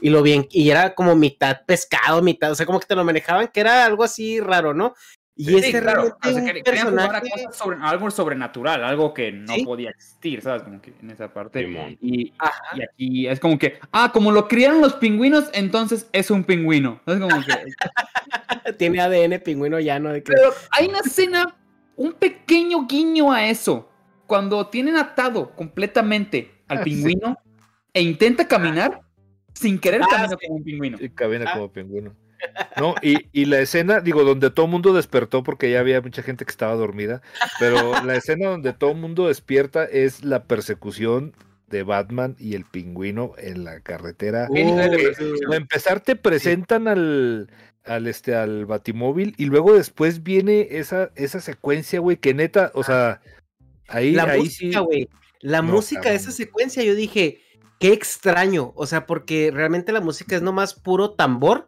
[0.02, 3.04] y lo bien, y era como mitad pescado, mitad, o sea, como que te lo
[3.06, 4.94] manejaban, que era algo así raro, ¿no?
[5.36, 6.02] Y Sí, este claro.
[6.22, 9.32] realmente o sea, un que- querían jugar a personaje, cosas sobre, algo sobrenatural, algo que
[9.32, 9.66] no Sí.
[9.66, 10.62] podía existir, ¿sabes?
[10.62, 11.66] Como que en esa parte.
[11.66, 11.98] Simón.
[12.02, 17.02] Y, aquí es como que, ah, como lo criaron los pingüinos, entonces es un pingüino.
[17.08, 17.48] Es como que,
[18.78, 21.56] tiene ADN pingüino llano de que pero hay una escena,
[21.96, 23.90] un pequeño guiño a eso.
[24.28, 26.92] Cuando tienen atado completamente al Ah, sí.
[26.92, 27.38] pingüino
[27.92, 29.02] e intenta caminar
[29.54, 30.46] sin querer Ah, caminar sí.
[30.48, 30.98] como un pingüino.
[31.00, 31.54] Sí, cabina Ah.
[31.56, 32.16] como pingüino.
[32.78, 36.24] No, y, y la escena, digo, donde todo el mundo despertó porque ya había mucha
[36.24, 37.22] gente que estaba dormida,
[37.60, 37.76] pero
[38.06, 41.34] la escena donde todo el mundo despierta es la persecución
[41.68, 44.48] de Batman y el pingüino en la carretera.
[44.50, 44.78] Uh,
[45.46, 47.50] para empezar te presentan al,
[47.84, 52.84] al este al batimóvil y luego después viene esa, esa secuencia, güey, que neta, o
[52.84, 53.22] sea,
[53.88, 54.86] ahí, la ahí música, sí.
[54.86, 55.10] güey.
[55.40, 57.42] La No, música de esa secuencia, yo dije,
[57.80, 58.72] qué extraño.
[58.76, 61.68] O sea, porque realmente la música es nomás puro tambor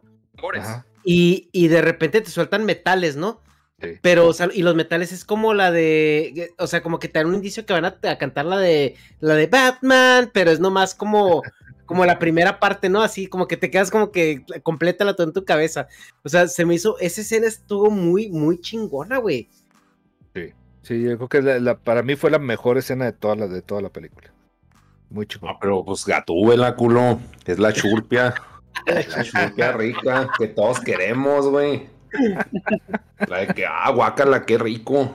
[1.04, 3.40] y, y de repente te sueltan metales, ¿no?
[3.80, 3.88] sí.
[4.02, 7.18] Pero, o sea, y los metales es como la de, o sea, como que te
[7.18, 10.60] dan un indicio que van a, a cantar la de, la de Batman, pero es
[10.60, 11.42] nomás como,
[11.86, 13.02] como la primera parte, ¿no?
[13.02, 15.88] Así como que te quedas como que completa la todo en tu cabeza.
[16.24, 19.48] O sea, se me hizo, esa escena estuvo muy, muy chingona, güey.
[20.82, 23.48] Sí, yo creo que la- la- para mí fue la mejor escena de toda la,
[23.48, 24.32] de toda la película.
[25.10, 25.44] Muy chico.
[25.46, 27.18] No, pero pues Gatúbela, culo.
[27.44, 28.34] Es la churpia.
[29.56, 31.88] La rica que todos queremos, güey.
[33.28, 35.14] La de que, ah, guácala, qué rico.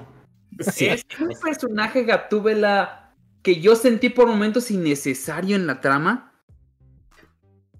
[0.59, 0.87] Sí.
[0.87, 6.33] Es un personaje Gatúbela que yo sentí por momentos innecesario en la trama.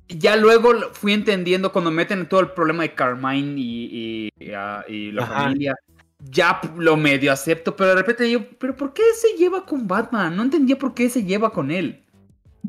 [0.07, 4.83] Ya luego fui entendiendo cuando meten todo el problema de Carmine y, y- y, ah,
[4.87, 5.43] y la Ajá.
[5.43, 5.75] familia.
[6.23, 10.35] Ya lo medio acepto, pero de repente yo, ¿pero por qué se lleva con Batman?
[10.35, 12.03] No entendía por qué se lleva con él.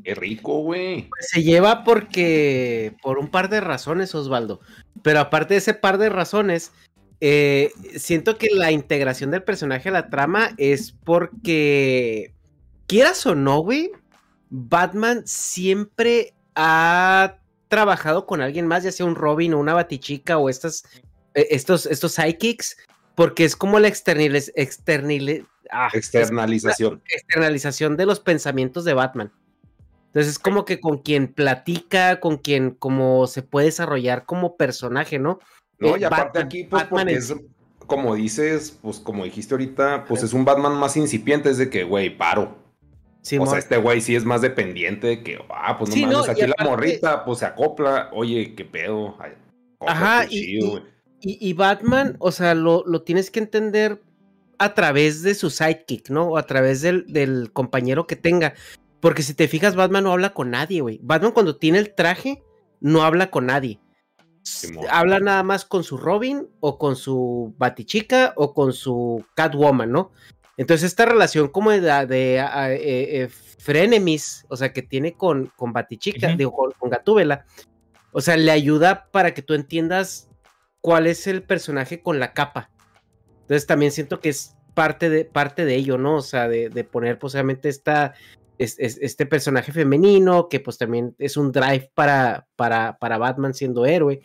[0.04, 1.08] Qué rico, güey.
[1.08, 4.60] Pues se lleva porque, por un par de razones, Osvaldo.
[5.02, 6.72] Pero aparte de ese par de razones,
[7.20, 12.32] eh, siento que la integración del personaje a la trama es porque,
[12.86, 13.92] quieras o no, güey,
[14.50, 17.38] Batman siempre ha
[17.68, 20.84] trabajado con alguien más, ya sea un Robin o una Batichica o estas,
[21.34, 22.76] eh, estos, estos psychics,
[23.14, 23.92] porque es como la ah,
[25.92, 27.02] Externalización.
[27.08, 29.32] externalización de los pensamientos de Batman.
[30.12, 35.18] Entonces es como que con quien platica, con quien como se puede desarrollar como personaje,
[35.18, 35.38] ¿no?
[35.78, 37.34] No, Eh, y aparte Batman- aquí, pues, porque es-
[37.86, 41.84] como dices, pues, como dijiste ahorita, pues es un Batman más incipiente, es de que,
[41.84, 42.56] güey, paro.
[43.38, 46.28] O sea, este güey sí es más dependiente de que, ah, pues no Sí, mames,
[46.28, 49.16] aquí la morrita, pues se acopla, oye, qué pedo.
[49.20, 49.32] Ay,
[49.80, 50.28] Ajá, y-
[50.60, 50.82] chido.
[51.20, 54.02] Y, y Batman, o sea, lo, lo tienes que entender
[54.58, 56.26] a través de su sidekick, ¿no?
[56.30, 58.54] O a través del, del compañero que tenga.
[59.02, 60.98] Porque si te fijas, Batman no habla con nadie, güey.
[61.02, 62.42] Batman cuando tiene el traje,
[62.80, 63.80] no habla con nadie.
[64.90, 70.12] Habla nada más con su Robin, o con su Batichica, o con su Catwoman, ¿no?
[70.56, 75.52] Entonces, esta relación como de, de, a- eh, eh, frenemies, o sea, que tiene con,
[75.56, 77.44] con Batichica, digo, con, con Gatúbela,
[78.12, 80.28] o sea, le ayuda para que tú entiendas
[80.80, 82.70] cuál es el personaje con la capa.
[83.42, 86.16] Entonces también siento que es parte de, parte de ello, ¿no?
[86.16, 88.14] O sea, de, de poner posiblemente esta,
[88.58, 93.54] es- es- este personaje femenino, que pues también es un drive para, para, para Batman
[93.54, 94.20] siendo héroe.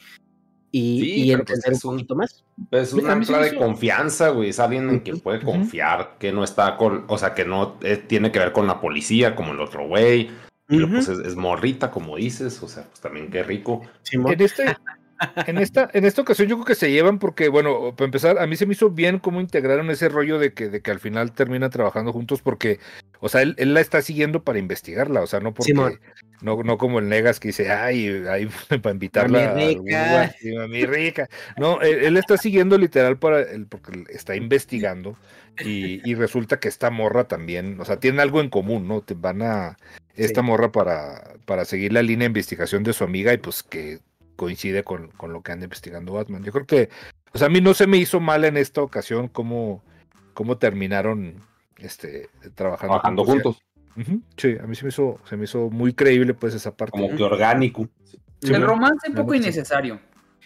[0.69, 2.43] Y, Sí, y pero, pues, entender es un un- poquito más.
[2.71, 4.49] Es una ancla de confianza, güey.
[4.49, 7.97] Es alguien en quien puede confiar, que no está con, o sea, que no eh,
[7.97, 10.29] tiene que ver con la policía como el otro güey.
[10.67, 13.81] Luego, pues es, es morrita, como dices, o sea, pues también qué rico.
[14.11, 14.75] En, este,
[15.47, 18.47] en, esta, en esta ocasión yo creo que se llevan porque, bueno, para empezar, a
[18.47, 21.31] mí se me hizo bien cómo integraron ese rollo de que, de que al final
[21.31, 22.79] terminan trabajando juntos porque,
[23.19, 26.77] o sea, él, él la está siguiendo para investigarla, o sea, no porque, no, no
[26.77, 28.47] como el Negas que dice, ay, ay
[28.81, 30.05] para invitarla Mami a rica".
[30.05, 31.29] lugar, sí, mami rica.
[31.57, 35.17] No, él, él está siguiendo literal para, él, porque está investigando
[35.63, 39.01] y, y resulta que esta morra también, o sea, tienen algo en común, ¿no?
[39.01, 39.77] Te van a,
[40.17, 40.47] esta Sí.
[40.47, 43.99] morra para, para seguir la línea de investigación de su amiga y pues que
[44.37, 46.43] coincide con, con lo que anda investigando Batman.
[46.45, 46.89] Yo creo que,
[47.33, 49.83] o sea, a mí no se me hizo mal en esta ocasión cómo,
[50.33, 51.41] cómo terminaron
[51.79, 53.57] este, trabajando, Trabajando juntos,
[54.37, 56.91] Sí, a mí se me hizo, se me hizo muy creíble pues esa parte.
[56.91, 57.89] como que orgánico.
[58.41, 59.99] Sí, el romance un la poco innecesario.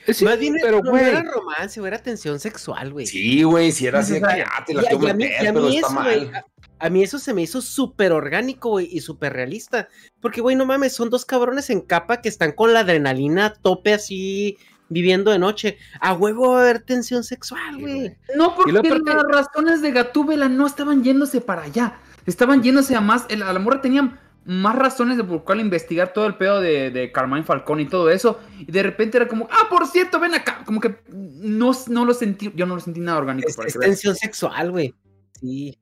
[0.08, 3.06] Eh, sí, Más bien, pero no, era romance, era tensión sexual, güey.
[3.06, 4.46] Sí, güey, si era así, Necesario.
[4.50, 5.90] ah, te la Y a- quiero y a mí- meter, y a pero mí está
[5.90, 6.44] mal.
[6.82, 9.88] A- mí eso se me hizo súper orgánico, güey, y súper realista.
[10.20, 13.54] Porque, güey, no mames, son dos cabrones en capa que están con la adrenalina a
[13.54, 14.58] tope así,
[14.90, 15.78] viviendo de noche.
[16.00, 18.16] A huevo va a haber tensión sexual, güey.
[18.36, 22.00] No, porque las razones de Gatúbela no estaban yéndose para allá.
[22.26, 23.26] Estaban yéndose a más.
[23.30, 26.90] el- A la morra tenía más razones de por cuál investigar todo el pedo de,
[26.90, 28.40] de Carmine Falcón y todo eso.
[28.60, 30.64] Y de repente era como, ah, por cierto, ven acá.
[30.66, 32.52] Como que no, no lo sentí.
[32.56, 33.48] Yo no lo sentí nada orgánico.
[33.50, 33.90] Es, para es que veas.
[33.92, 34.94] tensión sexual, güey.
[35.40, 35.78] Sí.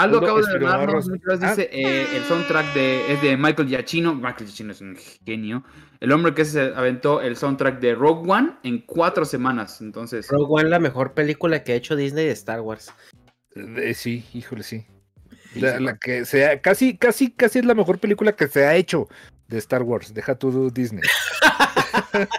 [0.00, 1.50] Algo Uno acabo de muchas Ah.
[1.50, 4.14] dice, eh, el soundtrack de, es de Michael Giacchino.
[4.14, 4.96] Michael Giacchino es un
[5.26, 5.64] genio.
[6.00, 9.80] El hombre que se aventó el soundtrack de Rogue One en cuatro semanas.
[9.80, 12.92] Entonces, Rogue One, la mejor película que ha hecho Disney de Star Wars.
[13.54, 14.86] Eh, sí, híjole, sí.
[15.54, 19.08] La, la que sea, casi, casi, casi es la mejor película que se ha hecho
[19.50, 20.14] de Star Wars.
[20.14, 21.02] Deja tú Disney.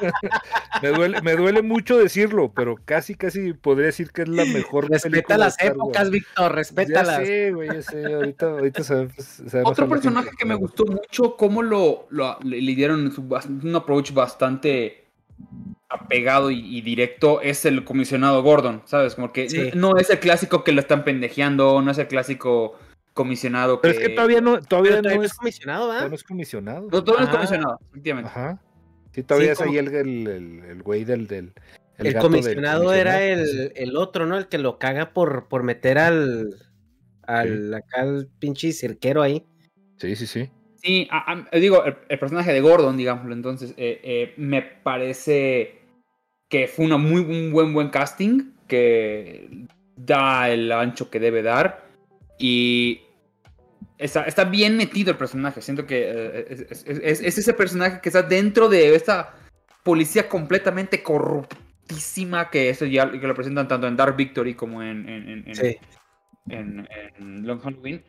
[0.81, 4.89] me, duele, me duele mucho decirlo, pero casi, casi podría decir que es la mejor
[4.89, 6.11] Respeta de las Star épocas, Wars.
[6.11, 7.19] Víctor, respétalas.
[7.19, 8.05] Ya sé, güey, ya sé.
[8.13, 12.75] Ahorita, ahorita se, se Otro personaje que me gustó mucho, cómo lo, lo- le, le
[12.75, 13.13] dieron
[13.63, 15.05] un approach bastante
[15.89, 19.15] apegado y, y directo, es el comisionado Gordon, ¿sabes?
[19.15, 19.71] Como que Sí.
[19.75, 22.79] no es el clásico que lo están pendejeando, no es el clásico
[23.13, 23.89] comisionado que...
[23.89, 26.09] Pero es que todavía no, todavía todavía no es, comisionado, todavía ¿verdad?
[26.09, 26.81] no es comisionado.
[26.91, 28.29] No, todavía no es comisionado, efectivamente.
[28.29, 28.61] Ajá.
[29.13, 31.53] Sí, todavía Sí, es como- ahí el, el, el- el güey del, del
[31.97, 34.37] El, comisionado era el, el otro, ¿no?
[34.37, 36.55] El que lo caga por, por meter al,
[37.23, 39.45] al acá al pinche cirquero ahí.
[39.97, 40.49] Sí, sí, sí.
[40.77, 45.81] Sí, a- a- digo, el, el personaje de Gordon, digámoslo, entonces, eh, eh, me parece
[46.49, 51.90] que fue una muy, un buen, buen casting, que da el ancho que debe dar,
[52.41, 53.01] y
[53.97, 58.01] está, está bien metido el personaje, siento que eh, es, es- es- es ese personaje
[58.01, 59.35] que está dentro de esta
[59.83, 65.07] policía completamente corruptísima, que eso ya que lo presentan tanto en Dark Victory como en,
[65.07, 65.77] en- en- en- Sí.
[66.49, 66.87] en,
[67.17, 68.03] en Long Halloween,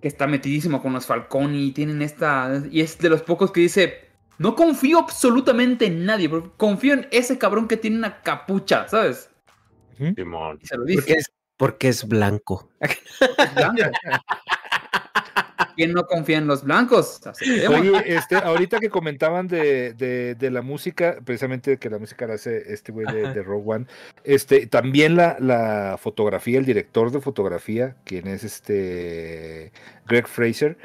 [0.00, 2.62] que está metidísimo con los Falconi y tienen esta.
[2.70, 7.08] Y es de los pocos que dice: No confío absolutamente en nadie, pero confío en
[7.10, 9.28] ese cabrón que tiene una capucha, ¿sabes?
[10.62, 10.98] Se lo dice.
[11.00, 11.30] es, porque es
[12.06, 12.70] blanco.
[12.80, 12.96] Es
[13.54, 13.90] blanco.
[15.76, 17.20] ¿Quién no confía en los blancos?
[17.68, 22.34] Oye, este, ahorita que comentaban de, de, de la música, precisamente que la música la
[22.34, 23.86] hace este güey de, de Rogue One,
[24.24, 29.72] este, también la, la fotografía, el director de fotografía, quien es este
[30.06, 30.76] Greg Fraser,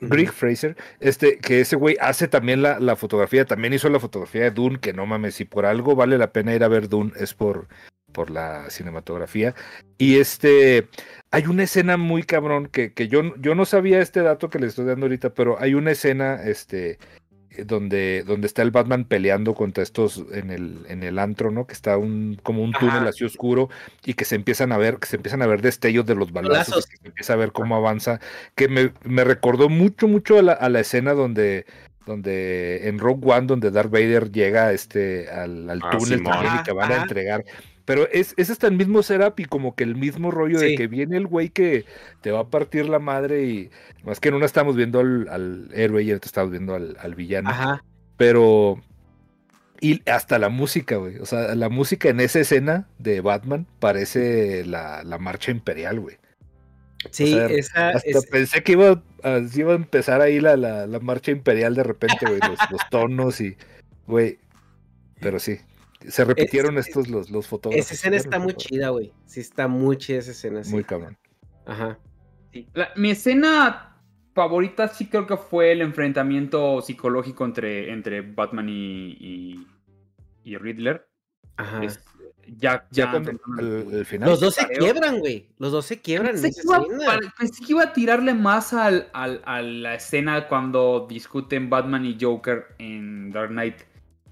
[0.00, 4.42] Greg Fraser, este, que ese güey hace también la, la, fotografía, también hizo la fotografía
[4.42, 7.12] de Dune, que no mames, si por algo vale la pena ir a ver Dune,
[7.16, 7.68] es por,
[8.12, 9.54] por la cinematografía.
[9.98, 10.88] Y este,
[11.30, 14.66] hay una escena muy cabrón que, que yo, yo no sabía este dato que le
[14.66, 16.98] estoy dando ahorita, pero hay una escena, este,
[17.64, 21.66] donde, donde está el Batman peleando contra estos en el, en el antro, ¿no?
[21.66, 23.68] Que está un, como un túnel así oscuro
[24.04, 26.86] y que se empiezan a ver, que se empiezan a ver destellos de los balazos,
[26.86, 28.20] que se empieza a ver cómo avanza,
[28.54, 31.66] que me, me recordó mucho, mucho a la, a la, escena donde,
[32.06, 36.62] donde en Rogue One, donde Darth Vader llega este, al, al ah, túnel también y
[36.62, 37.44] que van a entregar.
[37.84, 40.86] Pero es, es hasta el mismo setup y como que el mismo rollo de que
[40.86, 41.84] viene el güey que
[42.20, 43.70] te va a partir la madre y
[44.04, 47.50] más que en una estamos viendo al, héroe y en otra estamos viendo al, villano.
[47.50, 47.84] Ajá.
[48.16, 48.80] Pero...
[49.80, 51.18] Y hasta la música, güey.
[51.18, 56.18] O sea, la música en esa escena de Batman parece la, marcha imperial, güey.
[57.10, 61.74] Sí, esa hasta pensé que iba a, iba a empezar ahí la, la, marcha imperial
[61.74, 63.56] de repente, güey, los, los tonos y,
[64.06, 64.38] güey,
[65.20, 65.58] pero sí,
[66.08, 67.86] se repitieron estos los, los fotógrafos.
[67.86, 69.12] Esa escena está muy chida, güey.
[69.26, 70.62] Sí, está muy chida esa escena.
[70.68, 71.16] Muy cabrón.
[71.66, 71.98] Ajá.
[72.96, 73.96] mi escena
[74.34, 79.66] favorita sí creo que fue el enfrentamiento psicológico entre, entre Batman y,
[80.44, 81.06] y, Riddler.
[81.56, 81.82] Ajá.
[82.56, 84.30] ya, ya el, final.
[84.30, 85.50] Los dos se quiebran, güey.
[85.58, 86.32] Los dos se quiebran.
[86.32, 91.06] Pensé, que iba, pensé que iba a tirarle más al, al, a la escena cuando
[91.08, 93.76] discuten Batman y Joker en Dark Knight.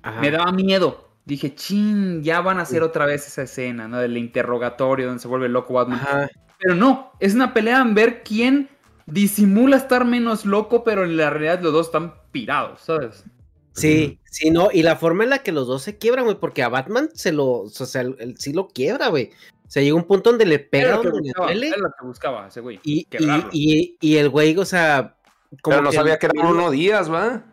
[0.03, 0.21] Ajá.
[0.21, 3.99] Me daba miedo dije, chin, ya van a hacer otra vez esa escena, ¿no?
[3.99, 6.29] Del interrogatorio donde se vuelve loco Batman.
[6.59, 8.69] Pero no, es una pelea en ver quién
[9.07, 13.25] disimula estar menos loco, pero en la realidad los dos están pirados, ¿sabes?
[13.73, 16.65] Sí, sí, no, y la forma en la que los dos se quiebran, güey, porque
[16.65, 19.31] a Batman se lo, o sea, él, sí lo quiebra, güey.
[19.67, 22.49] O sea, llega un punto donde le pega donde buscaba, le Es lo que buscaba
[22.49, 22.81] ese güey.
[22.83, 23.07] Y,
[23.53, 25.17] y, y, el güey, o sea.
[25.63, 27.45] Como Pero no sabía que eran unos días, ¿va?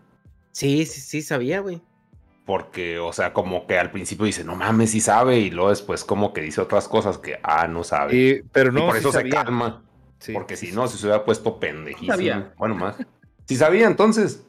[0.51, 1.79] Sí, sí, sí, sabía, güey
[2.47, 6.05] porque, o sea, como que al principio dice, no mames, sí sabe, y luego después
[6.05, 8.45] como que dice otras cosas que, ah, no sabe.
[8.53, 9.83] pero no, por eso se calma.
[10.33, 12.13] porque si no, si se hubiera puesto pendejísimo.
[12.13, 12.53] Sabía.
[12.57, 12.95] Bueno, más.
[13.45, 14.47] Si sabía, entonces.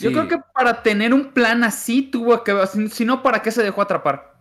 [0.00, 2.54] Yo creo que para tener un plan así tuvo que,
[2.90, 4.40] si no, ¿para qué se dejó atrapar?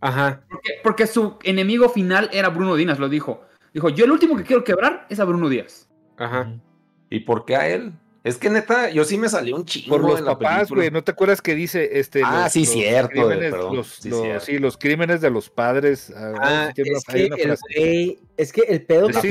[0.00, 0.44] Ajá.
[0.48, 3.42] Porque, porque su enemigo final era Bruno Díaz, lo dijo.
[3.74, 5.90] Dijo, yo el último que quiero quebrar es a Bruno Díaz.
[6.16, 6.52] Ajá.
[7.10, 7.92] ¿Y por qué a él?
[8.24, 9.96] Es que neta, yo sí me salió un chingo.
[9.96, 10.92] Por los papás, güey.
[10.92, 12.22] ¿No te acuerdas que dice este?
[12.24, 13.28] Ah, sí, cierto.
[14.40, 16.12] sí, los, crímenes de los padres.
[16.16, 19.28] Ah, ah es, que el, es, que el, pedo que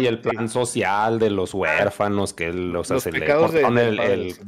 [0.00, 3.98] y el plan social de los huérfanos, que él, o sea, se le cortan el,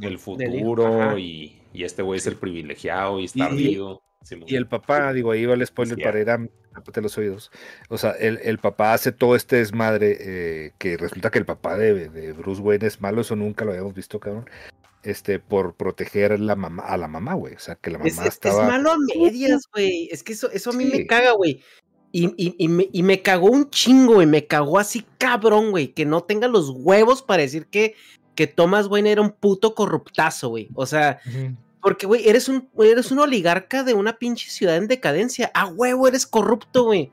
[0.01, 4.03] el, futuro y, y, este güey es el privilegiado y está ardido.
[4.29, 6.39] Y el papá, digo, ahí va el spoiler para ir a
[7.01, 7.51] los oídos.
[7.89, 12.33] O sea, el, papá hace todo este desmadre eh, que resulta que el papá de,
[12.33, 14.49] Bruce Wayne es malo, eso nunca lo habíamos visto, cabrón.
[15.03, 17.55] Este, por proteger la mamá, a la mamá, güey.
[17.55, 18.63] O sea, que la mamá es, estaba.
[18.63, 20.07] Es malo a medias, güey.
[20.11, 21.61] Es que eso, eso a mí me caga, güey.
[22.11, 24.27] Y, y, me, y, me, cagó un chingo, güey.
[24.27, 25.87] Me cagó así cabrón, güey.
[25.87, 27.95] Que no tenga los huevos para decir que,
[28.35, 30.69] que Thomas Wayne era un puto corruptazo, güey.
[30.75, 31.19] O sea,
[31.81, 35.51] porque, güey, eres un, eres un oligarca de una pinche ciudad en decadencia.
[35.53, 37.11] A huevo eres corrupto, güey.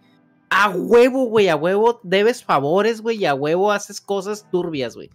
[0.50, 5.10] A huevo, güey, a huevo debes favores, güey, y a huevo haces cosas turbias, güey.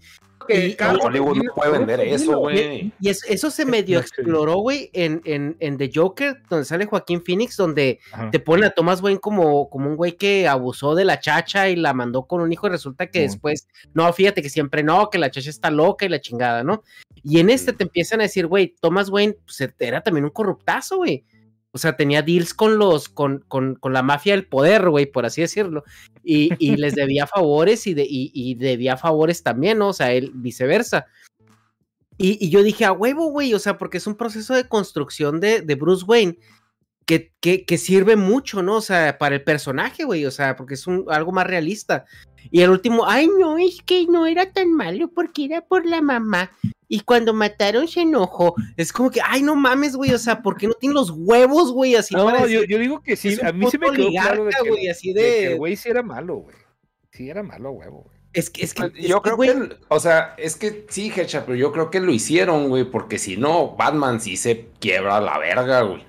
[0.50, 2.92] Y, Hollywood no puede vender eso, güey.
[3.00, 7.58] Y, eso, se medio exploró, güey, en, en, en, The Joker, donde sale Joaquín Phoenix,
[7.58, 8.00] donde
[8.32, 11.76] te ponen a Thomas Wayne como, como un güey que abusó de la chacha y
[11.76, 15.18] la mandó con un hijo y resulta que después, no, fíjate que siempre no, que
[15.18, 16.84] la chacha está loca y la chingada, ¿no?
[17.24, 20.98] Y en este te empiezan a decir, güey, Thomas Wayne pues, era también un corruptazo,
[20.98, 21.24] güey.
[21.74, 25.26] O sea, tenía deals con los, con, con, con la mafia del poder, güey, por
[25.26, 25.84] así decirlo.
[26.24, 29.90] Y, les debía favores y, de, y, y, debía favores también, ¿no?
[29.90, 31.08] O sea, él viceversa.
[32.18, 35.76] Y, yo dije, a huevo, güey, o sea, porque es un proceso de construcción de
[35.76, 36.38] Bruce Wayne
[37.06, 38.78] que, que, que, sirve mucho, ¿no?
[38.78, 42.06] O sea, para el personaje, güey, o sea, porque es un, algo más realista.
[42.52, 46.02] Y el último, ay, no, es que no era tan malo porque era por la
[46.02, 46.52] mamá.
[46.88, 48.56] Y cuando mataron se enojó.
[48.78, 51.72] Es como que, ay, no mames, güey, o sea, ¿por qué no tiene los huevos,
[51.72, 51.96] güey?
[51.96, 54.70] Así no, yo, yo, digo que sí, a mí se me quedó claro de que,
[54.70, 55.54] güey, así de...
[55.54, 56.56] el güey sí era malo, güey.
[57.12, 58.18] Sí era malo, huevo, güey.
[58.34, 61.72] Es que, es que, yo creo que, o sea, es que sí, Hecha, pero yo
[61.72, 66.04] creo que lo hicieron, güey, porque si no, Batman sí se quiebra la verga, güey.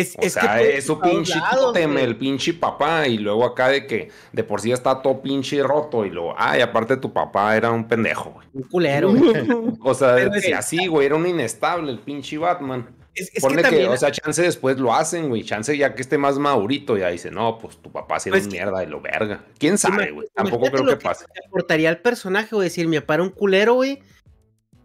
[0.00, 4.08] Es, o sea, es su pinche tótem, el pinche papá, y luego acá de que
[4.32, 7.86] de por sí está todo pinche roto, y luego, ay, aparte tu papá era un
[7.88, 8.46] pendejo, güey.
[8.52, 9.22] Un culero, güey.
[9.82, 10.16] o sea,
[10.56, 12.88] así, güey, era un inestable el pinche Batman.
[13.14, 13.88] Es, es que Ponle que, también.
[13.88, 15.42] o sea, chance después lo hacen, güey.
[15.42, 18.44] Chance ya que esté más madurito, ya dice, no, pues tu papá sí era Pues
[18.44, 19.42] un que- mierda y lo verga.
[19.58, 20.28] ¿Quién sabe, güey?
[20.34, 21.24] Tampoco creo que pase.
[21.48, 24.00] aportaría al personaje, güey, decir, mi papá era un culero, güey,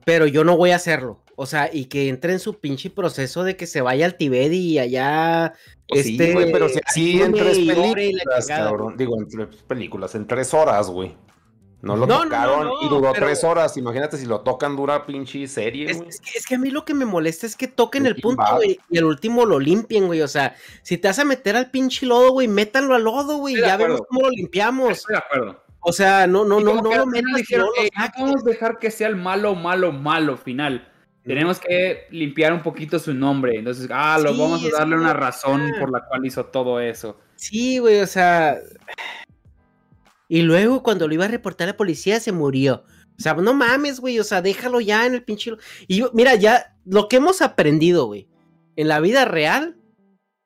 [0.06, 1.20] pero yo no voy a hacerlo.
[1.42, 4.54] O sea, y que entre en su pinche proceso de que se vaya al Tibet
[4.54, 5.54] y allá.
[5.88, 8.96] Pues sí, este, güey, pero si así en tres películas, cabrón.
[8.96, 11.16] Digo, en tres películas, en tres horas, güey.
[11.82, 13.76] No lo No, no, tocaron no, y duró pero- tres horas.
[13.76, 16.94] Imagínate si lo tocan, dura pinche serie, Es, que, es que a mí lo que
[16.94, 20.22] me molesta es que toquen el punto, güey, y al último lo limpien, güey.
[20.22, 23.56] O sea, si te vas a meter al pinche lodo, güey, métanlo al lodo, güey.
[23.60, 24.92] Ya vemos cómo lo limpiamos.
[25.00, 25.64] Estoy de acuerdo.
[25.80, 28.22] O sea, no, no, no, no lo metas dijeron, luego lo "Ey, no saques".
[28.22, 30.88] podemos dejar que sea el malo, malo, malo final.
[31.24, 33.58] Tenemos que limpiar un poquito su nombre.
[33.58, 37.20] Entonces, ah, lo Sí, vamos a darle una razón por la cual hizo todo eso.
[37.36, 38.58] Sí, güey, o sea.
[40.28, 42.84] Y luego cuando lo iba a reportar a la policía se murió.
[43.20, 45.52] O sea, no mames, güey, o sea, déjalo ya en el pinche.
[45.88, 48.28] Y yo, mira, ya lo que hemos aprendido, güey,
[48.76, 49.78] en la vida real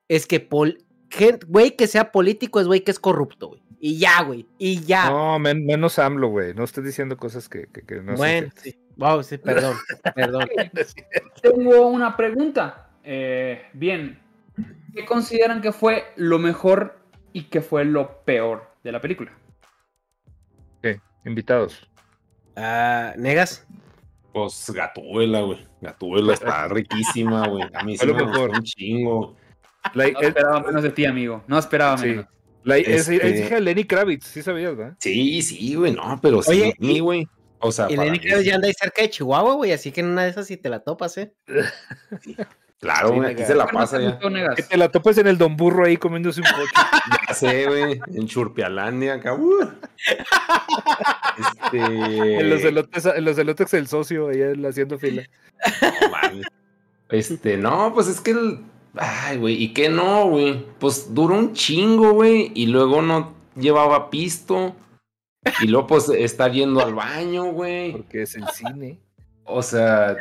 [0.09, 0.79] es que pol...
[1.09, 3.61] gen- güey que sea político es güey que es corrupto, güey.
[3.79, 5.09] Y ya, güey, y ya.
[5.09, 6.53] No, men- menos AMLO, güey.
[6.55, 8.63] No estoy diciendo cosas que, que- que no son bueno, ciertas.
[8.63, 8.75] sí.
[8.97, 9.75] Wow, sí, perdón,
[10.15, 10.47] perdón.
[11.41, 12.89] Tengo una pregunta.
[13.03, 14.19] Eh, bien,
[14.93, 16.97] ¿qué consideran que fue lo mejor
[17.33, 19.31] y qué fue lo peor de la película?
[20.79, 21.87] Ok, Invitados.
[22.55, 23.67] Ah, ¿Negas?
[24.33, 25.65] Pues Gatúbela, güey.
[25.81, 27.63] Gatúbela está riquísima, güey.
[27.73, 28.49] A mí sí me mejor.
[28.51, 29.35] un chingo.
[29.93, 31.43] La, No es, esperaba menos de ti, amigo.
[31.47, 32.07] No esperaba sí.
[32.07, 32.25] menos.
[32.63, 34.95] la- es- Este- es hija de Lenny Kravitz, sí sabías, ¿verdad?
[34.99, 37.27] Sí, sí, güey, no, pero sí, Oye, mi y- güey.
[37.65, 40.07] O sea, Y Lenny Kravitz ya anda ahí cerca de Chihuahua, güey, así que en
[40.07, 41.33] una de esas sí te la topas, ¿eh?
[42.79, 44.55] Claro, Sí, güey, aquí se la ¿Por qué no pasa ya.
[44.55, 46.71] Que te la topas en el Don Burro ahí comiéndose un pocho.
[47.27, 49.33] Ya sé, güey, en Churpialandia, acá.
[49.33, 49.71] uh.
[51.39, 51.77] Este.
[51.77, 55.23] en, los elotes, en los elotes del socio, ahí haciendo fila.
[55.81, 56.41] No.
[57.09, 58.59] Este, no, pues es que el.
[58.97, 60.65] Ay, güey, ¿y qué no, güey?
[60.79, 64.75] Pues duró un chingo, güey, y luego no llevaba pisto.
[65.61, 67.91] Y luego, pues, está yendo al baño, güey.
[67.91, 68.99] Porque es el cine.
[69.45, 70.17] O sea,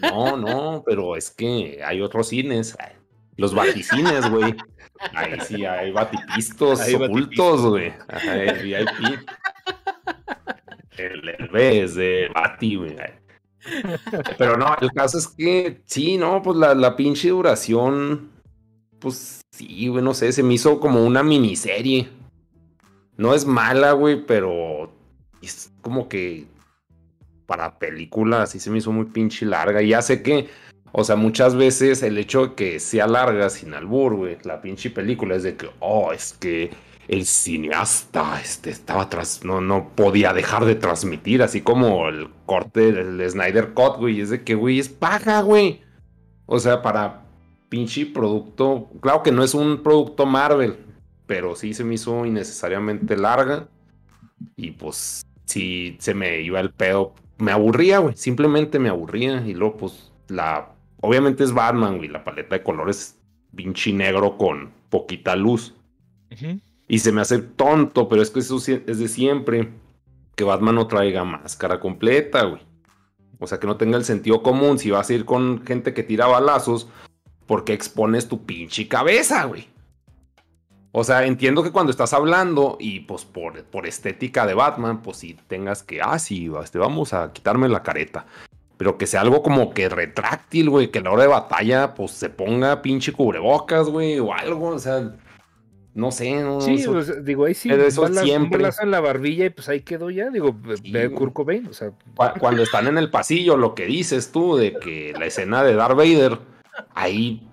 [0.00, 2.76] no, no, pero es que hay otros cines.
[3.36, 4.54] Los baticines, güey.
[5.14, 7.92] Ahí sí hay batipistos Hay ocultos, güey.
[8.08, 9.18] Ajá, el VIP.
[10.96, 12.96] El, el B es de Bati, güey.
[14.38, 18.30] Pero no, el caso es que sí, no, pues la, la pinche duración,
[18.98, 22.08] pues sí, güey, no sé, se me hizo como una miniserie.
[23.20, 24.90] No es mala, güey, pero
[25.42, 26.46] es como que
[27.44, 29.82] para película sí se me hizo muy pinche larga.
[29.82, 30.48] Y ya sé que,
[30.92, 34.88] o sea, muchas veces el hecho de que sea larga sin albur, güey, la pinche
[34.88, 36.70] película es de que, oh, es que
[37.08, 42.90] el cineasta este, estaba tras, no, no podía dejar de transmitir, así como el corte
[42.90, 45.82] del Snyder Cut, güey, es de que, güey, es paga, güey.
[46.46, 47.26] O sea, para
[47.68, 50.78] pinche producto, claro que no es un producto Marvel,
[51.30, 53.68] pero sí se me hizo innecesariamente larga.
[54.56, 57.14] Y pues, sí se me iba el pedo.
[57.38, 59.46] Me aburría, güey, simplemente me aburría.
[59.46, 60.72] Y luego, pues, la.
[61.00, 63.16] Obviamente es Batman, güey, la paleta de colores
[63.54, 65.72] pinche negro con poquita luz.
[66.88, 69.68] Y se me hace tonto, pero es que eso es de siempre.
[70.34, 72.62] Que Batman no traiga máscara completa, güey.
[73.38, 74.80] O sea, que no tenga el sentido común.
[74.80, 76.88] Si vas a ir con gente que tira balazos,
[77.46, 79.69] ¿por qué expones tu pinche cabeza, güey?
[80.92, 85.18] O sea, entiendo que cuando estás hablando y pues por, por estética de Batman, pues
[85.18, 88.26] sí tengas que, ah, sí, este, vamos a quitarme la careta.
[88.76, 92.12] Pero que sea algo como que retráctil, güey, que a la hora de batalla, pues
[92.12, 95.12] se ponga pinche cubrebocas, güey, o algo, o sea,
[95.94, 98.68] no sé, no, Sí, eso- pues, digo, ahí sí, pero eso balas- un siempre.
[98.82, 100.30] en la barbilla y pues ahí quedó ya.
[100.30, 101.10] Digo, Sí, ve.
[101.12, 104.72] Kurt Cobain, o sea, Cu- Cuando están en el pasillo, lo que dices tú de
[104.72, 106.38] que la escena de Darth Vader,
[106.94, 107.46] ahí,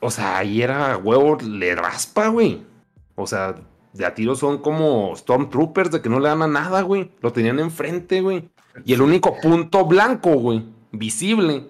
[0.00, 2.71] o sea, ahí era huevo, le raspa, güey.
[3.14, 3.54] O sea,
[3.92, 7.10] de a tiro son como Stormtroopers de que no le dan a nada, güey.
[7.20, 8.48] Lo tenían enfrente, güey.
[8.84, 11.68] Y el único punto blanco, güey, visible,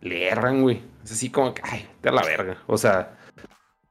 [0.00, 0.82] le erran, güey.
[1.02, 2.58] Es así como que, ay, te a la verga.
[2.66, 3.18] O sea,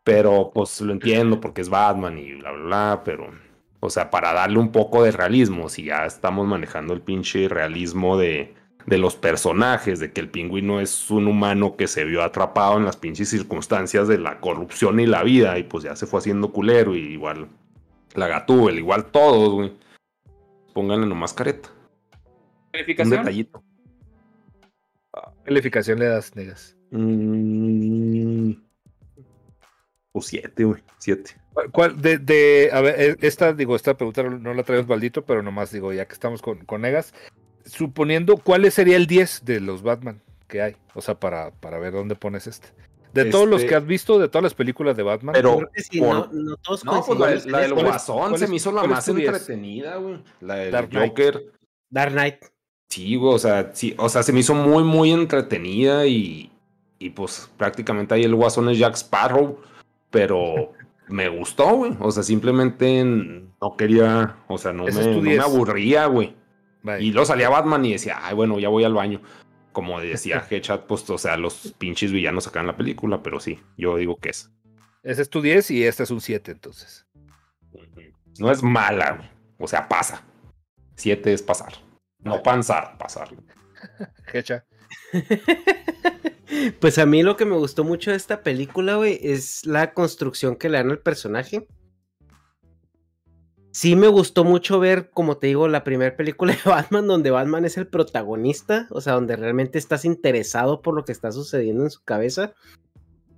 [0.04, 3.30] pero pues lo entiendo porque es Batman y bla, bla, bla, pero,
[3.80, 8.18] o sea, para darle un poco de realismo, si ya estamos manejando el pinche realismo
[8.18, 8.54] de,
[8.86, 12.86] de los personajes, de que el pingüino es un humano que se vio atrapado en
[12.86, 16.52] las pinches circunstancias de la corrupción y la vida, y pues ya se fue haciendo
[16.52, 17.48] culero, y igual
[18.16, 19.74] la Gatúbel, igual todos, güey.
[20.74, 21.70] Pónganle nomás careta.
[22.74, 23.64] Un detallito.
[25.14, 26.76] ¿qué calificación le das, negas?
[26.92, 28.54] Mm,
[30.12, 30.82] pues siete, güey.
[30.98, 31.32] Siete.
[31.54, 35.24] ¿Cuál- ¿Cuál, de, de, a ver, eh, esta, digo, esta pregunta no- la traemos maldito,
[35.24, 37.14] pero nomás digo, ya que estamos con, con negas,
[37.66, 40.22] suponiendo, ¿cuál sería el 10 de los Batman?
[40.48, 40.76] que hay.
[40.94, 42.68] O sea, para, para ver dónde pones este.
[43.12, 45.34] De todos los Este- que has visto, de todas las películas de Batman.
[45.34, 47.50] Pero- Creo que sí, por- no, no todos No, pues la, del eso.
[47.50, 50.22] ¿Cuál es- Guasón se me hizo la más entretenida, güey.
[50.42, 51.10] La del Dark Knight.
[51.10, 51.44] Joker.
[51.90, 52.36] Dark Knight.
[52.90, 56.52] Sí, güey, o sea, sí, o sea, se me hizo muy, muy entretenida y,
[57.00, 59.60] y pues prácticamente ahí el Guasón es Jack Sparrow,
[60.12, 60.74] pero
[61.08, 61.94] me gustó, güey.
[62.00, 65.44] O sea, simplemente no quería, o sea, no, me, es tu no me 10.
[65.44, 66.36] aburría, güey.
[67.00, 69.22] Y luego salía Batman y decía, ay, bueno, ya voy al baño.
[69.72, 73.60] Como decía Headshot, pues, o sea, los pinches villanos acá en la película, pero sí,
[73.78, 74.52] yo digo que es.
[75.04, 77.06] Ese es tu 10 y este es un 7, entonces.
[78.40, 79.30] No es mala, güey.
[79.58, 80.24] O sea, pasa.
[80.96, 81.74] Siete es pasar.
[82.20, 83.30] No panzar, pasar.
[84.34, 84.66] Hecha.
[86.80, 90.56] Pues a mí lo que me gustó mucho de esta película, güey, es la construcción
[90.56, 91.68] que le dan al personaje.
[93.74, 97.66] Sí me gustó mucho ver, como te digo, la primera película de Batman, donde Batman
[97.66, 101.90] es el protagonista, o sea, donde realmente estás interesado por lo que está sucediendo en
[101.90, 102.54] su cabeza.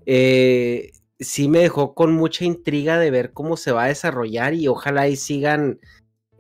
[0.05, 4.67] Eh, sí me dejó con mucha intriga de ver cómo se va a desarrollar y
[4.67, 5.79] ojalá y sigan,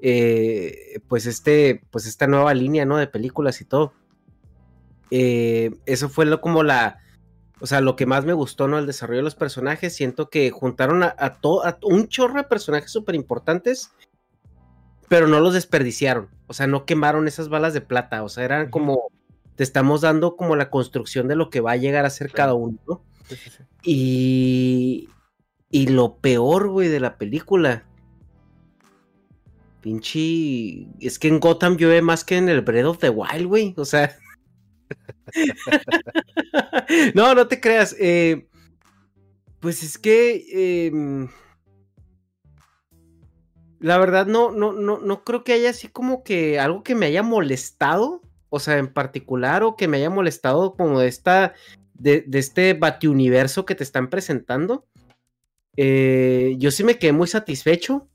[0.01, 2.97] eh, pues este, pues esta nueva línea, ¿no?
[2.97, 3.93] De películas y todo.
[5.09, 6.99] Eh, eso fue lo, como la,
[7.61, 8.77] o sea, lo que más me gustó, ¿no?
[8.77, 9.95] El desarrollo de los personajes.
[9.95, 13.91] Siento que juntaron a, a, to- a un chorro de personajes súper importantes,
[15.07, 16.29] pero no los desperdiciaron.
[16.47, 18.23] O sea, no quemaron esas balas de plata.
[18.23, 19.09] O sea, eran como,
[19.55, 22.53] te estamos dando como la construcción de lo que va a llegar a ser cada
[22.53, 23.01] uno, ¿no?
[23.27, 23.63] Sí, sí, sí.
[23.83, 25.09] Y,
[25.71, 27.85] y lo peor, güey, de la película.
[29.81, 30.87] Pinche.
[30.99, 33.73] Es que en Gotham llueve más que en el Breath of the Wild, güey.
[33.77, 34.15] O sea.
[37.15, 37.95] no, no te creas.
[37.99, 38.47] eh,
[39.59, 40.87] pues es que.
[40.87, 41.27] em,
[43.79, 47.05] la verdad, no, no, no, no creo que haya así como que algo que me
[47.07, 48.21] haya molestado.
[48.49, 51.53] O sea, en particular, o que me haya molestado como de esta
[51.93, 54.85] de, de este batiuniverso que te están presentando.
[55.77, 58.07] Eh, yo sí me quedé muy satisfecho.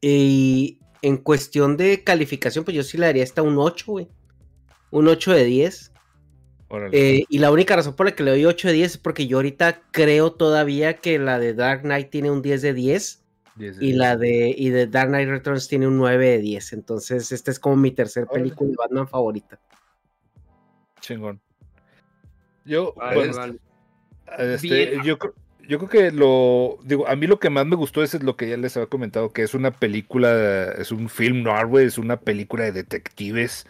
[0.00, 4.08] Y en cuestión de calificación, pues yo sí le daría hasta un 8, güey.
[4.90, 5.92] Un 8 de 10.
[6.68, 7.18] Órale.
[7.18, 9.26] Eh, y la única razón por la que le doy 8 de 10 es porque
[9.26, 13.24] yo ahorita creo todavía que la de Dark Knight tiene un 10 de 10.
[13.56, 13.98] Diez de Y diez.
[13.98, 16.72] la de, y de Dark Knight Returns tiene un 9 de 10.
[16.72, 18.44] Entonces, esta es como mi tercer Órale.
[18.44, 19.58] película de Batman favorita.
[21.00, 21.40] Chingón.
[22.64, 23.58] Yo, Vale, pues, vale.
[24.38, 25.02] Este, Bien.
[25.02, 25.18] yo,
[25.66, 28.48] yo creo que lo digo, a mí lo que más me gustó es lo que
[28.48, 32.20] ya les había comentado, que es una película, es un film noir, güey, es una
[32.20, 33.66] película de detectives,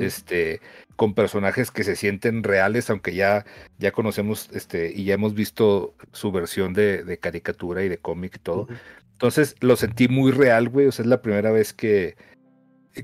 [0.00, 0.60] Este,
[0.96, 3.46] con personajes que se sienten reales, aunque ya,
[3.78, 8.36] ya conocemos, este, y ya hemos visto su versión de, de caricatura y de cómic
[8.36, 8.66] y todo.
[9.12, 10.86] Entonces lo sentí muy real, güey.
[10.86, 12.16] O sea, es la primera vez que,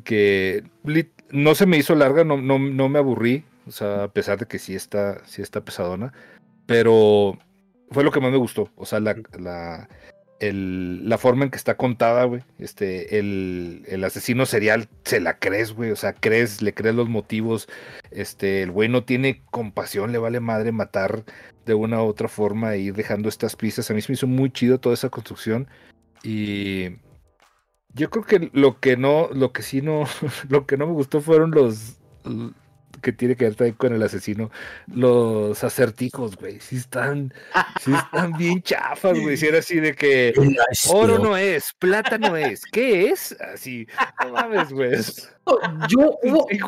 [0.04, 0.64] que
[1.30, 3.44] no se me hizo larga, no, no, no me aburrí.
[3.66, 6.12] O sea, a pesar de que sí está, sí está pesadona.
[6.66, 7.38] Pero
[7.90, 8.70] fue lo que más me gustó.
[8.76, 9.88] O sea, la, la,
[10.40, 12.42] el- la forma en que está contada, güey.
[12.58, 15.90] Este, el, asesino serial, se la crees, güey.
[15.90, 17.68] O sea, crees, le crees los motivos.
[18.10, 21.24] Este, el güey no tiene compasión, le vale madre matar
[21.66, 23.90] de una u otra forma e ir dejando estas pistas.
[23.90, 25.68] A mí se me hizo muy chido toda esa construcción.
[26.22, 26.96] Y
[27.94, 30.04] yo creo que lo que no, lo que sí no,
[30.48, 31.98] lo que no me gustó fueron los
[33.04, 34.50] que tiene que ver también con el asesino,
[34.86, 36.58] los acertijos, güey.
[36.58, 37.32] Sí están,
[37.80, 39.36] sí están bien chafas, güey.
[39.36, 40.32] Si era así de que
[40.88, 43.36] oro no es, plata no es, ¿qué es?
[43.40, 43.86] Así,
[44.24, 44.92] no mames, güey.
[45.88, 46.58] Yo hubo Sí,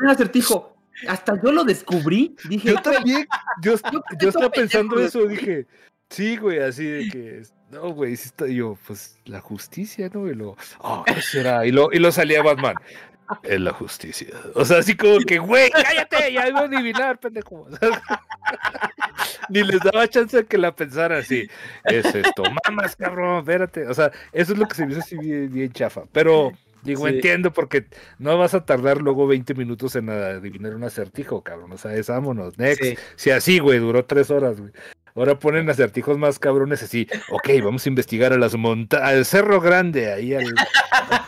[0.00, 0.76] un acertijo.
[1.08, 2.36] Hasta yo lo descubrí.
[2.48, 3.26] Dije, Yo también,
[3.62, 5.66] yo, yo Yo estaba pensando eso, dije,
[6.10, 10.28] sí, güey, así de que, no, güey, sí está, y yo, pues, la justicia, ¿no?
[10.28, 11.66] Y lo, oh, ¿qué será?
[11.66, 12.76] Y lo, y lo salía Batman,
[13.42, 14.28] es la justicia.
[14.54, 17.66] O sea, así como que, güey, cállate, ya iba a adivinar, pendejo.
[19.48, 21.48] Ni les daba chance de que la pensara así,
[21.84, 23.86] es esto, mamas, cabrón, espérate.
[23.88, 26.52] O sea, eso es lo que se me hizo así bien, bien chafa, pero...
[26.82, 27.14] Digo, Sí.
[27.14, 27.86] entiendo porque
[28.20, 31.72] no vas a tardar luego 20 minutos en adivinar un acertijo, cabrón.
[31.72, 32.80] O sea, es vámonos, next.
[32.80, 32.96] Sí.
[33.16, 34.70] Si así, güey, duró tres horas, güey.
[35.16, 37.08] Ahora ponen acertijos más cabrones así.
[37.30, 40.54] Ok, vamos a investigar a las montañas, al Cerro Grande, ahí al-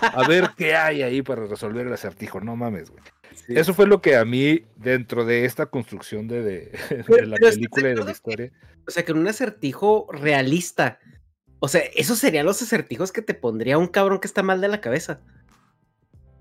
[0.00, 2.40] a ver qué hay ahí para resolver el acertijo.
[2.40, 3.02] No mames, güey.
[3.46, 3.54] Sí.
[3.56, 7.48] Eso fue lo que a mí, dentro de esta construcción de, de- de la pero
[7.48, 8.52] ¿estás película y de la historia.
[8.86, 10.98] O sea, que en un acertijo realista.
[11.60, 14.68] O sea, esos serían los acertijos que te pondría un cabrón que está mal de
[14.68, 15.20] la cabeza.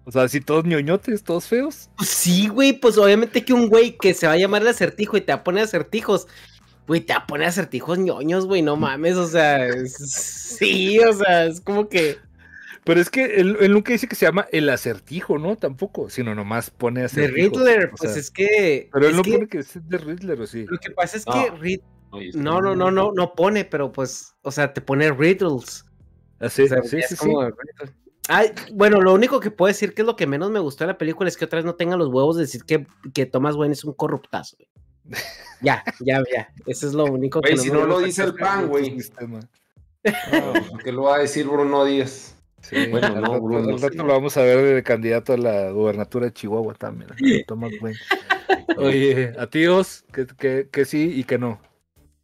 [0.04, 1.90] O sea, así todos ñoñotes, todos feos.
[2.06, 5.22] Sí, güey, pues obviamente que un güey que se va a llamar el acertijo y
[5.22, 6.28] te va a poner acertijos.
[6.88, 9.94] Güey, te va a poner acertijos ñoños, güey, no mames, o sea, es-
[10.58, 12.18] sí, o sea, es como que.
[12.86, 15.58] Pero es que él, él nunca dice que se llama el acertijo, ¿no?
[15.58, 17.58] Tampoco, sino nomás pone De acertijo.
[17.58, 18.90] Riddler, o pues es que.
[18.94, 20.66] Pero él no que pone que es de Riddler, ¿o sí?
[20.66, 21.34] Lo que pasa es No.
[21.34, 21.82] que Rid-
[22.12, 23.14] Oye, está No, no, no, no, bueno.
[23.26, 25.84] no pone, pero pues, o sea, te pone riddles.
[26.40, 27.26] Ah, sí, O sea, sí, es sí, sí.
[27.26, 27.94] como riddle.
[28.30, 30.94] Ay, bueno, lo único que puedo decir que es lo que menos me gustó de
[30.94, 33.56] la película es que otra vez no tengan los huevos de decir que, que Thomas
[33.56, 34.56] Wayne es un corruptazo.
[34.56, 34.70] güey.
[35.62, 36.50] Ya, ya, ya.
[36.66, 38.06] Eso es lo único que Güey, si me no lo gusta.
[38.08, 38.96] dice el pan, güey.
[40.32, 42.36] No, ¿Qué lo va a decir Bruno Díaz?
[42.62, 46.26] Sí, Bueno, no, Bruno, al rato lo vamos a ver de candidato a la gubernatura
[46.28, 47.10] de Chihuahua también.
[47.48, 47.98] Thomas Wayne.
[48.78, 51.60] Oye, a tíos, que, que, que sí y que no.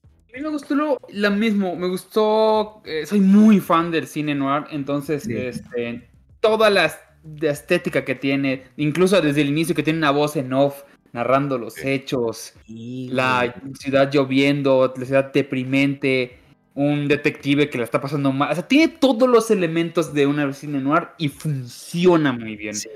[0.06, 4.34] A mí me gustó lo, lo mismo, me gustó, eh, soy muy fan del cine
[4.34, 5.36] noir, entonces Sí.
[5.38, 6.10] este,
[6.40, 6.98] toda la, es-
[7.40, 11.58] la estética que tiene, incluso desde el inicio que tiene una voz en off narrando
[11.58, 16.38] los hechos, Sí, la ciudad lloviendo, la ciudad deprimente,
[16.76, 20.52] un detective que la está pasando mal, o sea, tiene todos los elementos de una
[20.54, 22.74] cine noir y funciona muy bien.
[22.76, 22.90] Sí.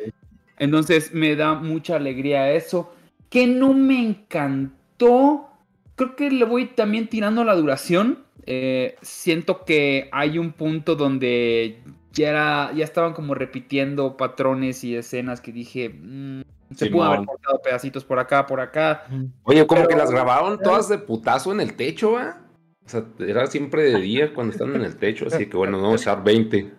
[0.59, 2.91] Entonces me da mucha alegría eso.
[3.30, 5.49] Que no me encantó.
[5.95, 8.24] Creo que le voy también tirando la duración.
[8.45, 11.82] Eh, siento que hay un punto donde
[12.13, 15.89] ya, era, ya estaban como repitiendo patrones y escenas que dije.
[15.89, 16.41] "Mm,
[16.76, 16.91] se Simón.
[16.91, 19.05] pudo haber cortado pedacitos por acá, por acá.
[19.43, 22.41] Oye, como Pero- que las grabaron todas de putazo en el techo, ¿va?
[22.86, 25.84] O sea, era siempre de día cuando están en el techo, así que bueno, no
[25.84, 26.74] vamos a echar 20.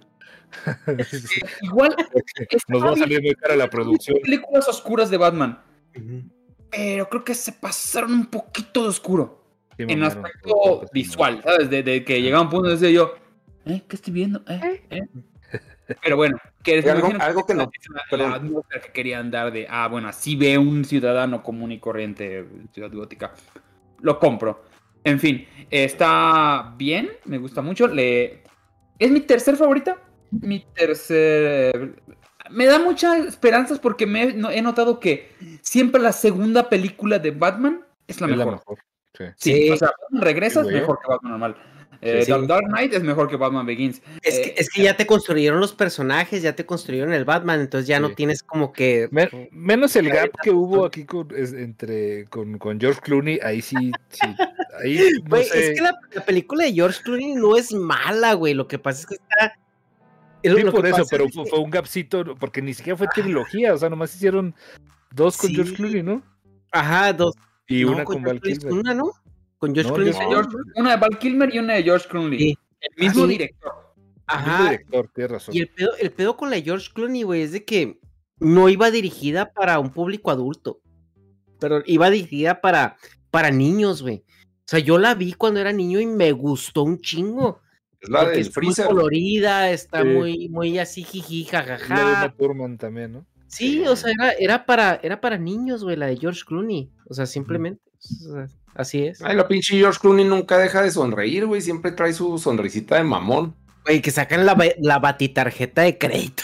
[1.63, 1.95] Igual.
[2.69, 4.19] Nos va a salir muy cara la producción.
[4.23, 5.61] películas oscuras de Batman.
[6.71, 9.45] Pero creo que se pasaron un poquito de oscuro.
[9.77, 11.71] Sí, en aspecto visual, ¿sabes?
[11.71, 13.13] De, de que llegaba un punto donde decía yo,
[13.67, 13.83] ¿eh?
[13.87, 14.43] ¿Qué estoy viendo?
[14.49, 14.83] ¿Eh?
[14.91, 15.01] ¿Eh?
[16.03, 19.67] Pero bueno, que Y algo- algo que no- es la- la que querían dar de,
[19.71, 23.33] ah, bueno, así ve un ciudadano común y corriente en Ciudad Gótica.
[24.01, 24.65] Lo compro.
[25.05, 27.87] En fin, está bien, me gusta mucho.
[27.89, 28.43] Le...
[28.99, 29.97] Es mi tercer favorita.
[30.31, 31.95] Mi tercer...
[32.51, 35.33] Me da muchas esperanzas porque me he, no- he notado que
[35.63, 38.53] siempre la segunda película de Batman es la Es la mejor.
[38.55, 38.79] mejor.
[39.15, 39.25] Sí.
[39.37, 39.71] Sí, Sí.
[39.71, 40.81] o sea, Batman regresa Sí, es güey.
[40.81, 41.57] mejor que Batman normal.
[42.01, 42.31] Eh, sí.
[42.31, 44.01] Dark- Dark Knight es mejor que Batman Begins.
[44.23, 47.61] Es que, Eh, es que ya te construyeron los personajes, ya te construyeron el Batman,
[47.61, 48.15] entonces ya no Sí.
[48.15, 49.09] tienes como que.
[49.11, 53.61] Me- menos el gap que hubo aquí con, es- entre con, con George Clooney, ahí
[53.63, 54.27] sí, sí.
[54.81, 55.71] Ahí no Güey, sé.
[55.73, 58.55] es que la, la película de George Clooney no es mala, güey.
[58.55, 59.59] Lo que pasa es que está.
[60.43, 63.09] es Sí, por eso, pero es fue, que- fue un gapcito, porque ni siquiera fue
[63.09, 64.55] trilogía, o sea, nomás hicieron
[65.11, 65.77] dos con George Sí.
[65.77, 66.23] Clooney, ¿no?
[66.71, 67.35] Ajá, dos.
[67.67, 68.73] Y no, una con George Val Kilmer.
[68.73, 69.11] Una, ¿no?
[69.59, 70.13] Con George No, Clooney.
[70.13, 72.39] George- una de Val Kilmer y una de George Clooney.
[72.39, 72.59] Sí.
[72.81, 73.29] El mismo sí.
[73.33, 73.73] director.
[73.97, 74.63] El Ajá.
[74.65, 75.57] director, tienes razón.
[75.57, 77.99] Y el pedo, el pedo con la de George Clooney, güey, es de que
[78.39, 80.81] no iba dirigida para un público adulto.
[81.59, 82.97] Pero iba dirigida para,
[83.31, 84.23] para niños, güey.
[84.29, 87.61] O sea, yo la vi cuando era niño y me gustó un chingo.
[88.01, 88.85] Es la del está freezer.
[88.87, 90.09] muy colorida, está Sí.
[90.09, 92.25] muy, muy así, jiji, La de jajaja.
[92.27, 93.27] Uma Thurman también, ¿no?
[93.49, 96.91] Sí, o sea, era, era para, era para niños, güey, la de George Clooney.
[97.09, 97.83] O sea, simplemente.
[98.29, 99.23] o sea, así es.
[99.23, 101.61] Ay, la pinche George Clooney nunca deja de sonreír, güey.
[101.61, 103.55] Siempre trae su sonrisita de mamón.
[103.85, 106.43] Güey, que sacan la, la batitarjeta de crédito.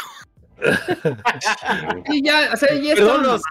[2.10, 3.42] Y ya, o sea, Perdón, estaban los-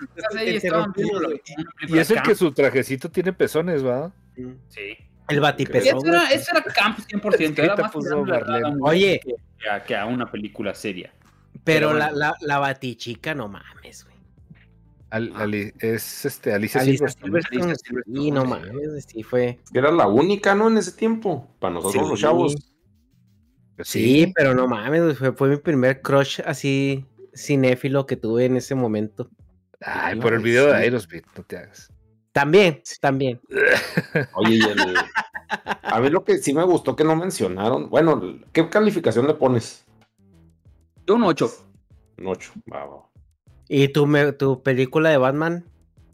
[1.88, 4.12] Y es el que su trajecito tiene pezones, ¿va?
[4.70, 4.97] Sí.
[5.28, 5.97] El Y batipezón.
[5.97, 7.60] eso era, eso era camp 100%.
[7.60, 9.22] Era Ahorita más Oye.
[9.26, 11.14] West que a, que a una película seria.
[11.64, 14.14] Pero Pero la, la, la batichica, no mames, güey.
[15.09, 17.32] Al- Ali- es este, Alicia, Alicia Silverstone.
[17.32, 17.41] ¿no?
[17.41, 19.59] Silverstone, Alicia Silverstone, Sí, no mames, sí fue.
[19.74, 20.68] Era la única, ¿no?
[20.70, 21.55] En ese tiempo.
[21.59, 22.09] Para nosotros Sí.
[22.09, 22.55] los chavos.
[23.76, 27.05] Pues Sí, pero no mames, güey, fue, fue mi primer crush así
[27.36, 29.30] cinéfilo que tuve en ese momento.
[29.82, 31.91] Ay, por el video de Aerosmith, no te hagas.
[32.32, 33.39] También, también.
[34.36, 34.95] Oye, y el...
[35.84, 37.89] A ver lo que sí me gustó que no mencionaron.
[37.89, 39.86] Bueno, ¿qué calificación le pones?
[41.08, 41.51] Yo un 8.
[42.20, 42.51] Un 8.
[42.72, 42.97] Va, va.
[43.68, 45.66] ¿Y tu, me- tu película de Batman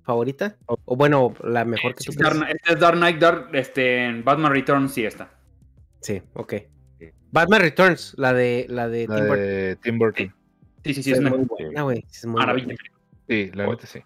[0.03, 0.55] favorita?
[0.67, 2.43] O, o bueno, la mejor que tú Dark crees.
[2.43, 5.31] Knight- Este es Dark Knight, Dark, este, en Batman Returns sí está.
[6.01, 6.53] Sí, ok.
[7.31, 9.45] Batman Returns, la de la de La Tim Burton.
[9.45, 10.35] de Tim Burton.
[10.83, 12.05] Sí, sí, sí, Es es muy buena, güey.
[12.09, 12.65] Es muy maravilla.
[12.67, 12.79] buena.
[13.27, 13.99] Sí, la neta sí.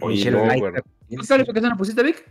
[0.00, 0.82] Oye, no, bueno.
[1.08, 2.24] ¿Qué calificación le pusiste, Vic?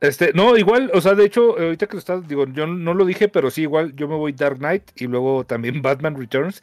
[0.00, 3.04] Este, no, igual, o sea, de hecho, ahorita que lo estás, digo, yo no lo
[3.04, 6.62] dije, pero sí, igual, yo me voy Dark Knight y luego también Batman Returns.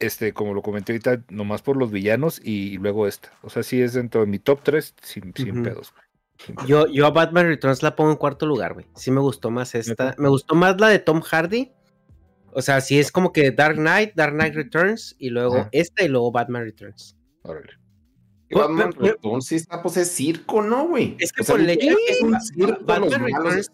[0.00, 3.30] Este, como lo comenté ahorita, nomás por los villanos y, luego esta.
[3.42, 5.44] O sea, sí es dentro de mi top 3 sin, pedos.
[5.44, 5.52] güey.
[5.54, 5.62] Sin
[6.56, 6.66] pedos.
[6.66, 8.86] Yo, yo a Batman Returns la pongo en cuarto lugar, güey.
[8.96, 10.14] Sí me gustó más esta.
[10.18, 11.70] Me gustó más la de Tom Hardy.
[12.52, 16.08] O sea, sí es como que Dark Knight, Dark Knight Returns y luego esta y
[16.08, 17.16] luego Batman Returns.
[17.42, 17.74] Órale.
[18.50, 21.14] Batman Pero- Returns sí está, pues es circo, ¿no, güey?
[21.20, 23.70] Es que O sea, por el hecho de que es un Ba- circo, Batman Returns-.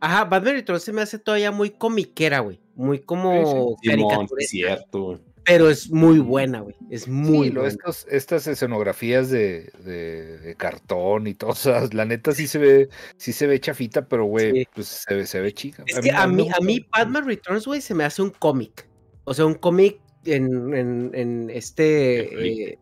[0.00, 2.60] Ajá, Batman Returns se me hace todavía muy comiquera, güey.
[2.76, 5.20] Muy como sí, cierto.
[5.46, 6.74] Pero es muy buena, güey.
[6.90, 7.68] Es muy Sí, lo- buena.
[7.76, 12.58] estos- estas escenografías de, de- de cartón y todo, o sea, la neta sí se
[12.58, 12.88] ve,
[13.18, 14.68] sí se ve chafita, pero güey, Sí.
[14.74, 15.84] pues se ve, se ve chica.
[15.86, 16.88] Es que a me mí, a mí mucho.
[16.92, 18.88] Batman Returns, güey, se me hace un cómic.
[19.24, 22.70] O sea, un cómic en, en, en este.
[22.72, 22.78] eh,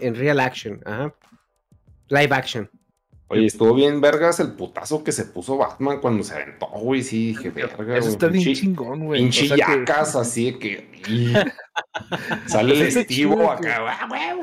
[0.00, 0.80] en real action.
[0.86, 1.14] Ajá.
[2.08, 2.70] Live action.
[3.32, 7.02] Oye, estuvo bien vergas el putazo que se puso Batman cuando se aventó, güey.
[7.02, 8.12] Sí, dije, verga, Eso güey.
[8.12, 9.20] está bien chingón, güey.
[9.22, 10.92] Pinche o sea que- yacas, así de que.
[12.46, 14.42] Sale el Pues estivo acá, ¡ah, huevo!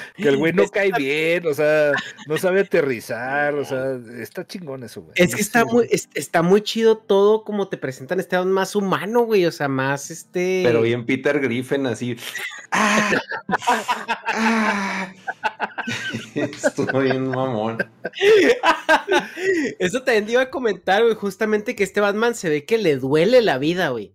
[0.16, 1.92] Que el güey no cae bien, o sea,
[2.26, 5.12] no sabe aterrizar, o sea, está chingón eso, güey.
[5.16, 5.66] Es que está Sí.
[5.72, 9.44] muy, es- está muy chido todo como te presentan este Batman más humano, güey.
[9.46, 10.62] O sea, más este.
[10.64, 12.16] Pero bien Peter Griffin, así.
[12.70, 13.10] ¡Ah!
[14.28, 15.12] ¡Ah!
[16.34, 17.78] Estuvo bien mamón.
[19.78, 21.14] Eso también te iba a comentar, güey.
[21.14, 24.12] Justamente que este Batman se ve que le duele la vida, güey.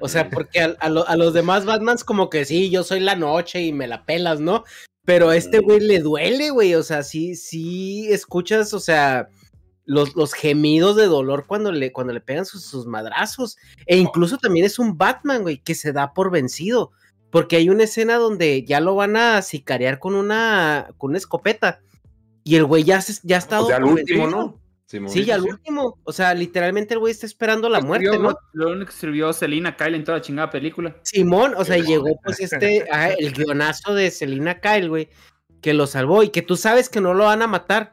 [0.00, 3.00] O sea, porque a, a lo- a los demás Batmans como que sí, yo soy
[3.00, 4.64] la noche y me la pelas, ¿no?
[5.04, 6.74] Pero a este güey le duele, güey.
[6.74, 9.28] O sea, sí, sí escuchas, o sea,
[9.84, 13.56] los, los gemidos de dolor cuando le, cuando le pegan sus, sus madrazos.
[13.86, 16.92] E incluso también es un Batman, güey, que se da por vencido.
[17.30, 21.80] Porque hay una escena donde ya lo van a sicarear con una, con una escopeta.
[22.44, 24.40] Y el güey ya, se, ya está O sea, al por último, vencido.
[24.40, 24.61] ¿no?
[25.08, 25.98] Sí, ya al último.
[26.04, 28.36] O sea, literalmente el güey está esperando la muerte, ¿no?
[28.52, 30.96] Lo único que escribió Selina Kyle en toda la chingada película.
[31.02, 32.04] Simón, o sea, y Simón.
[32.04, 35.08] llegó pues este, ah, el guionazo de Selina Kyle, güey,
[35.60, 37.92] que lo salvó y que tú sabes que no lo van a matar,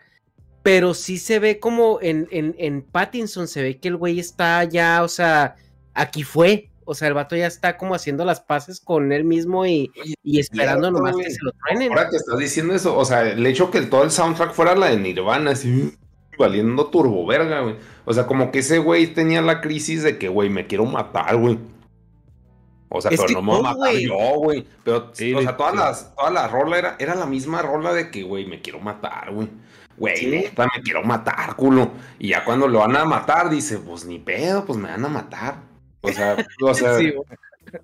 [0.64, 4.64] pero sí se ve como en, en, en Pattinson, se ve que el güey está
[4.66, 5.56] ya, o sea,
[5.94, 9.66] aquí fue, o sea, el vato ya está como haciendo las paces con él mismo
[9.66, 9.92] y,
[10.24, 11.26] y esperando cierto, nomás güey.
[11.26, 11.92] que se lo truenen.
[11.92, 14.90] Ahora que estás diciendo eso, o sea, el hecho que todo el soundtrack fuera la
[14.90, 15.94] de Nirvana, así,
[16.40, 17.76] valiendo turbo verga, güey.
[18.06, 21.38] O sea, como que ese güey tenía la crisis de que, güey, me quiero matar,
[21.38, 21.60] güey.
[22.90, 24.66] O sea, Es pero no me voy a matar yo, güey.
[24.84, 25.78] Pero, Sí, o sea, todas sí.
[25.78, 29.32] las, toda la rola era, era la misma rola de que, güey, me quiero matar,
[29.32, 29.48] güey.
[29.98, 30.28] Güey, Sí.
[30.28, 31.92] neta, me quiero matar, culo.
[32.18, 35.10] Y ya cuando lo van a matar, dice, pues ni pedo, pues me van a
[35.10, 35.58] matar.
[36.02, 37.14] O sea, o sea, Sí,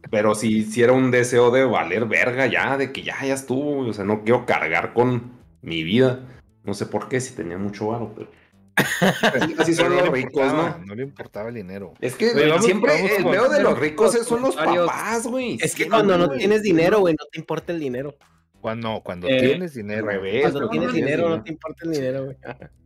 [0.09, 3.75] pero si, si era un deseo de valer verga ya, de que ya, ya estuvo,
[3.75, 6.21] güey, o sea, no quiero cargar con mi vida.
[6.63, 8.31] No sé por qué, si tenía mucho varo, pero...
[8.75, 10.77] Así, así son Pero los ricos, ¿no?
[10.85, 11.93] No le importaba el dinero.
[12.01, 15.25] Es que Oye, vamos- siempre vamos el peor de los ricos es- son los papás,
[15.27, 15.57] güey.
[15.61, 18.15] Es que cuando no tienes dinero, güey, no te importa el dinero.
[18.61, 20.07] Cuando, cuando Eh, tienes dinero.
[20.07, 20.41] revés.
[20.41, 22.37] Cuando tienes dinero, no te importa el dinero, güey.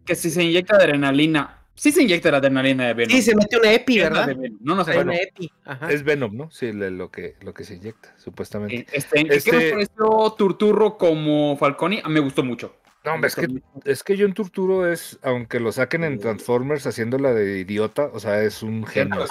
[0.05, 1.55] Que si se inyecta adrenalina.
[1.75, 3.15] Sí se inyecta la adrenalina de Venom.
[3.15, 4.43] Sí, se mete una EPI, ¿Qué es la ¿verdad?
[4.59, 4.91] No, no sé.
[4.91, 5.49] Hay Bueno, una EPI.
[5.63, 5.89] Ajá.
[5.89, 6.51] Es Venom, ¿no?
[6.51, 8.75] Sí, le- lo que, lo que se inyecta, supuestamente.
[8.75, 12.01] eh, este, ¿y Este- ¿Qué nos pareció Turturro como Falconi?
[12.03, 12.75] Ah, Me gustó mucho.
[13.09, 13.47] No, hombre, es que,
[13.85, 18.43] es que John Turturro es, aunque lo saquen en Transformers haciéndola de idiota, o sea,
[18.43, 19.25] es un genio.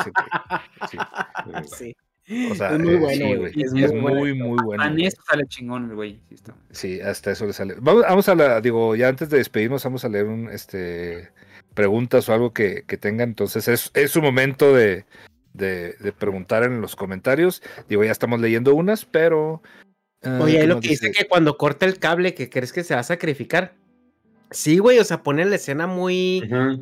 [0.90, 0.98] Sí.
[2.26, 2.50] Sí.
[2.50, 3.52] O sea, Es muy eh, bueno, sí, güey.
[3.62, 4.44] Es Es, muy muy, bueno.
[4.46, 4.84] muy bueno.
[4.84, 5.06] En güey.
[5.06, 6.20] eso sale chingón el güey.
[6.72, 7.76] Sí, hasta eso le sale.
[7.78, 11.30] Vamos, vamos a la, digo, ya antes de despedirnos, vamos a leer un, este,
[11.74, 13.28] preguntas o algo que, que tengan.
[13.28, 15.06] Entonces, es, es su momento de,
[15.52, 17.62] de, de preguntar en los comentarios.
[17.88, 19.62] Digo, ya estamos leyendo unas, pero.
[20.24, 22.84] Ah, Oye, ¿qué ahí lo que dice que cuando corta el cable, que crees que
[22.84, 23.74] se va a sacrificar.
[24.50, 26.40] Sí, güey, o sea, pone la escena muy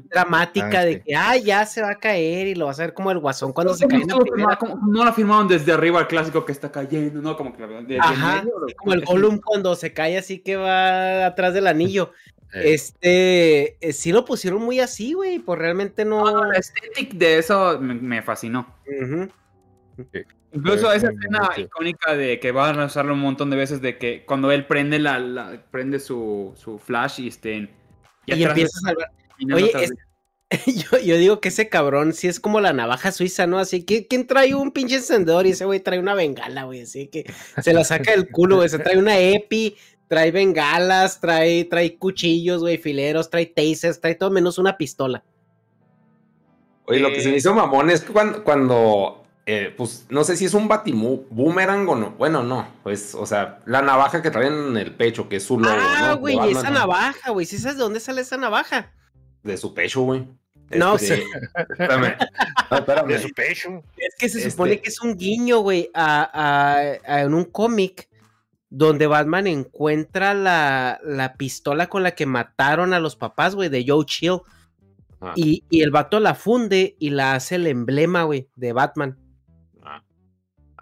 [0.09, 1.01] dramática Ah, de sí.
[1.05, 3.53] que, ah, ya se va a caer y lo vas a ver como el guasón
[3.53, 4.57] cuando No, se cae la no, primera.
[4.57, 7.37] como- no la firmaron desde arriba el clásico que está cayendo, ¿no?
[7.37, 10.55] Como que la- de Ajá, medio, sí, como el Gollum cuando se cae así que
[10.57, 12.13] va atrás del anillo.
[12.55, 16.31] Eh, Este, eh, sí lo pusieron muy así, güey, pues realmente no.
[16.31, 18.73] No, la estética de eso me, me fascinó.
[18.87, 19.29] Ujú.
[20.57, 24.25] Incluso esa escena icónica de que van a usarlo un montón de veces de que
[24.25, 27.71] cuando él prende la, la- prende su, su flash y estén
[28.27, 29.11] Y empieza a salvar.
[29.55, 29.93] Oye, es-
[30.67, 33.59] Yo, yo digo que ese cabrón sí es como la navaja suiza, ¿no?
[33.59, 35.45] Así que, ¿quién trae un pinche encendedor?
[35.45, 36.83] Y ese güey trae una bengala, güey.
[36.83, 37.25] Así que
[37.61, 38.69] se la saca del culo, güey.
[38.69, 39.77] Se trae una EPI,
[40.07, 45.25] trae bengalas, trae, trae cuchillos, güey, fileros, trae tasers, trae todo menos una pistola.
[46.85, 50.25] Oye, lo que se me Eh, hizo mamón es que cuando, cuando eh, pues, no
[50.25, 52.11] sé si es un batimú, boomerang o no.
[52.13, 55.59] Bueno, no, pues, o sea, la navaja que traen en el pecho, que es su
[55.59, 56.19] logo, ah, ¿no?
[56.19, 57.47] Güey, esa navaja, güey.
[57.47, 58.93] ¿Sí sabes de dónde sale esa navaja?
[59.45, 60.27] De su pecho, güey.
[60.71, 61.23] No Este,
[61.71, 62.17] Espérame.
[62.71, 63.07] No, espérame.
[63.07, 63.83] de su pecho.
[63.97, 67.45] Es que se Este- supone que es un guiño, güey, a, a- a- en un
[67.45, 68.09] cómic
[68.69, 73.85] donde Batman encuentra la, la pistola con la que mataron a los papás, güey, de
[73.87, 74.41] Joe Chill.
[75.21, 75.33] Ah.
[75.37, 79.17] Y, y el vato la funde y la hace el emblema, güey, de Batman.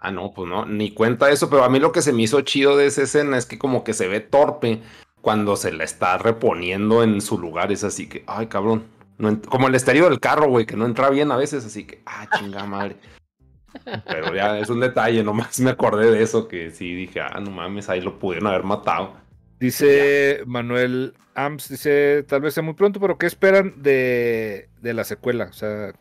[0.05, 0.11] Ah.
[0.11, 2.77] No, pues no, ni cuenta eso, pero a mí lo que se me hizo chido
[2.77, 4.81] de esa escena es que como que se ve torpe
[5.21, 7.71] cuando se la está reponiendo en su lugar.
[7.71, 8.85] Es así que, ay, cabrón,
[9.17, 12.01] no como el estéreo del carro, güey, que no entra bien a veces, así que,
[12.05, 12.97] ah, chinga madre.
[14.05, 17.51] Pero ya es un detalle, nomás me acordé de eso, que sí dije, ah, no
[17.51, 19.13] mames, ahí lo pudieron haber matado.
[19.59, 25.03] Dice Manuel Amps, dice, tal vez sea muy pronto, pero ¿qué esperan de, de la
[25.03, 25.45] secuela?
[25.45, 25.93] O sea,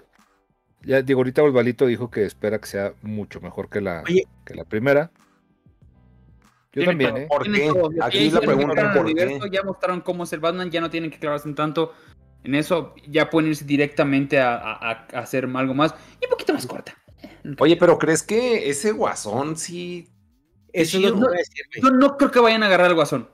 [0.86, 4.27] ya digo, ahorita Osvalito dijo que espera que sea mucho mejor que la, Oye.
[4.44, 5.11] que la primera.
[6.73, 7.19] Yo también, todo.
[7.20, 7.27] ¿eh?
[7.28, 7.70] ¿Por qué?
[8.02, 9.40] Aquí la pregunta por qué.
[9.52, 11.93] Ya mostraron cómo es el Batman, ya no tienen que clavarse en tanto
[12.43, 16.52] en eso, ya pueden irse directamente a, a- a hacer algo más y un poquito
[16.52, 16.94] más corta.
[17.59, 20.09] Oye, pero ¿crees que ese guasón sí...
[20.73, 21.82] Eso es lo que no- iba a decir, güey.
[21.82, 23.31] Yo no creo que vayan a agarrar al guasón.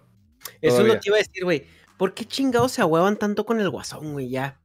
[0.60, 1.64] Eso es lo que iba a decir, güey.
[1.96, 4.28] ¿Por qué chingados se ahuevan tanto con el guasón, güey?
[4.28, 4.60] Ya.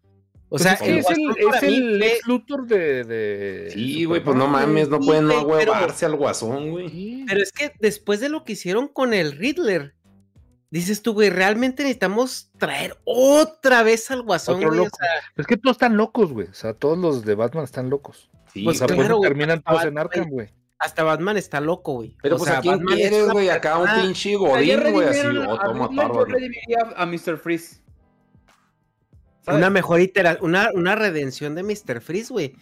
[0.48, 4.24] O Pues sea, es, que es el, es el Lex Luthor de, de Sí, güey,
[4.24, 7.24] pues no mames, no Sí, pueden no huevarse al guasón, güey.
[7.28, 9.96] Pero es que después de lo que hicieron con el Riddler,
[10.70, 14.80] dices tú, güey, realmente necesitamos traer otra vez al guasón, güey.
[14.80, 16.48] O sea, Es que todos están locos, güey.
[16.48, 18.30] O sea, todos los de Batman están locos.
[18.54, 20.50] Sí, Pues o sea, claro, güey, terminan todos en Arkham, güey.
[20.78, 22.16] hasta Batman está loco, güey.
[22.22, 24.80] Pero O pues sea, a quién Batman es quieres, una güey, acá un pinche godín,
[24.92, 27.38] güey, así, redimieron o a todo Riddler, yo redimiría a Mr.
[27.38, 27.82] Freeze.
[29.46, 29.60] ¿Sabes?
[29.60, 32.02] Una mejor itera una, una redención de Mr.
[32.02, 32.54] Freeze, güey.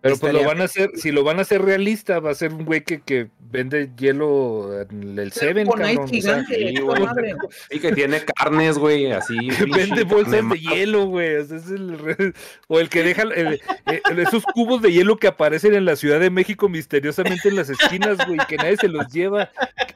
[0.00, 2.52] Pero pues lo van a hacer, si lo van a hacer realista, va a ser
[2.52, 5.96] un güey que, que vende hielo en el Seven, cabrón.
[5.98, 7.02] o sea, gigante, sí, esa güey.
[7.04, 7.34] madre.
[7.70, 9.36] Sí, que tiene carnes, güey, así.
[9.56, 11.36] que vende bolsas de hielo, güey.
[11.36, 12.32] o sea, es el re-
[12.66, 16.18] o el que deja el- el- esos cubos de hielo que aparecen en la Ciudad
[16.18, 19.52] de México misteriosamente en las esquinas, güey, que nadie se los lleva.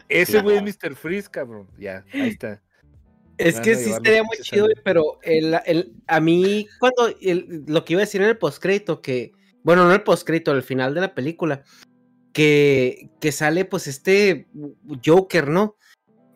[0.08, 0.94] Ese güey es Mr.
[0.94, 1.66] Freeze, cabrón.
[1.80, 2.62] Ya, ahí está.
[3.38, 7.92] Es que sí estaría muy chido, pero el, el- a mí, cuando el- lo que
[7.94, 9.32] iba a decir en el postcrédito, que,
[9.62, 11.62] bueno, no el postcrédito, al final de la película,
[12.32, 14.46] que, que sale pues este
[15.04, 15.76] Joker, ¿no?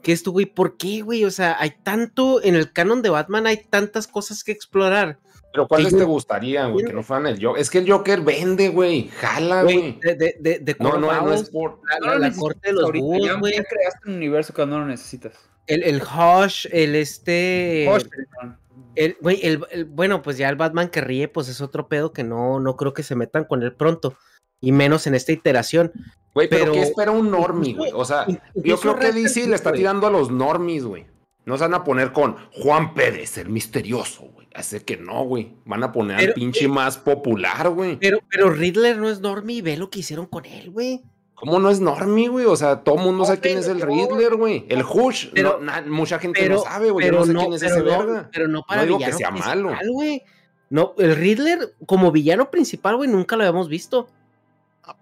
[0.02, 1.24] Que esto, güey, ¿por qué, güey?
[1.24, 5.18] O sea, hay tanto, en el canon de Batman hay tantas cosas que explorar.
[5.52, 6.06] Pero ¿cuáles te güey.
[6.06, 6.86] gustaría, güey?
[6.86, 7.60] Que no fueran el Joker.
[7.60, 9.09] Es que el Joker vende, güey.
[9.09, 9.98] Jala, Güey, güey.
[10.01, 11.81] de, de, de, de No, no, no es por.
[12.01, 13.55] la, la- corte de los búhos, ya- güey.
[13.56, 15.35] Ya creaste un universo que no lo necesitas.
[15.66, 17.89] El, el Hush, el este.
[17.89, 18.59] Perdón.
[18.97, 22.12] El, güey, el, el- bueno, pues ya el Batman que ríe, pues es otro pedo
[22.12, 24.15] que no, no creo que se metan con él pronto.
[24.61, 25.93] Y menos en esta iteración.
[26.35, 27.93] Güey, pero, pero- ¿qué espera un normie, güey?
[27.95, 31.07] O sea, yo creo que DC le está tirando a los normies, güey.
[31.47, 34.47] No se van a poner con Juan Pérez, el misterioso, güey.
[34.55, 35.55] Así que no, güey.
[35.65, 37.97] Van a poner al pinche más popular, güey.
[37.97, 41.03] Pero, pero Riddler no es normie y ve lo que hicieron con él, güey.
[41.41, 42.45] ¿Cómo no es normie, güey?
[42.45, 44.67] O sea, todo el mundo sabe quién es el Riddler, güey.
[44.69, 45.29] El Hush.
[45.33, 47.07] Pero- no, na- mucha gente Pero, no sabe, güey.
[47.07, 48.29] Yo no sé no, quién es ese verga.
[48.33, 49.75] pero no para digo que sea malo.
[49.91, 50.23] güey.
[50.69, 54.09] No, el Riddler como villano principal, güey, nunca lo habíamos visto.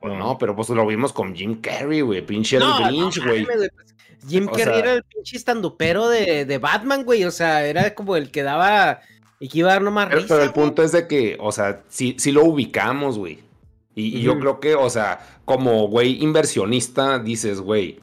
[0.01, 2.24] Pues no, pero pues lo vimos con Jim Carrey, güey.
[2.24, 3.44] Pinche No, el Grinch, güey.
[3.44, 3.70] pues,
[4.28, 7.24] Jim O Carrey sea- era el pinche estandupero de, de Batman, güey.
[7.24, 9.01] O sea, era como el que daba
[9.40, 10.27] y que iba a dar nomás risa.
[10.28, 10.66] pero el güey.
[10.66, 13.39] punto es de que, o sea, sí, sí lo ubicamos, güey.
[13.98, 17.98] Y, y yo creo que, o sea, como güey inversionista, dices, güey,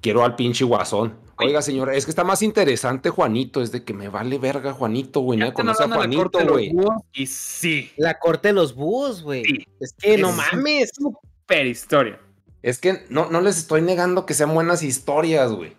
[0.00, 1.14] quiero al pinche guasón.
[1.38, 3.62] Oiga, señora, es que está más interesante Juanito.
[3.62, 5.38] Es de que me vale verga Juanito, güey.
[5.40, 6.70] Ya No a Juanito, de los güey.
[6.72, 9.42] búhos, Y sí, La corte de los búhos, güey.
[9.44, 9.66] Sí.
[9.80, 10.90] Es que no Es- mames.
[10.94, 12.20] super historia.
[12.62, 15.76] Es que no, no les estoy negando que sean buenas historias, güey.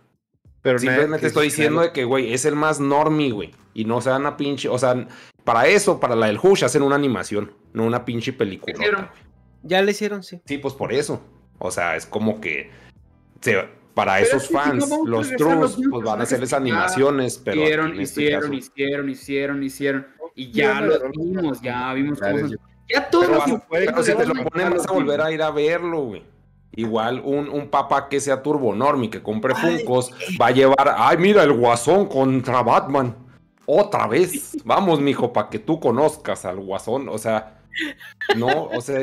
[0.62, 3.52] Pero Simplemente estoy diciendo de que, güey, es el más normie, güey.
[3.74, 4.68] Y no se dan a pinche.
[4.68, 5.08] O sea,
[5.44, 9.12] para eso, para la del Hush, hacen una animación, no una pinche película.
[9.64, 10.42] Ya le hicieron, sí.
[10.46, 11.22] Sí, pues por eso.
[11.58, 12.70] O sea, es como que
[13.42, 17.62] se- para Pero esos no fans, los mismos pues van a que ya animaciones, pero
[17.62, 20.08] hicieron, este hicieron, caso- hicieron, hicieron, hicieron.
[20.36, 22.48] Y Ya lo vimos, ya vimos cómo Claro.
[22.90, 25.32] Ya todos Pero, los vas- puede pero si te lo ponen, vas a volver a
[25.32, 26.24] ir a verlo, güey.
[26.76, 29.78] Igual un, un papá que sea turbo normi, que compre Ay.
[29.78, 30.12] Funkos,
[30.42, 33.16] va a llevar, ay, mira, el guasón contra Batman.
[33.68, 34.58] Otra vez.
[34.66, 37.08] Vamos, mijo, para que tú conozcas al guasón.
[37.10, 37.62] O sea,
[38.36, 39.00] no, o sea,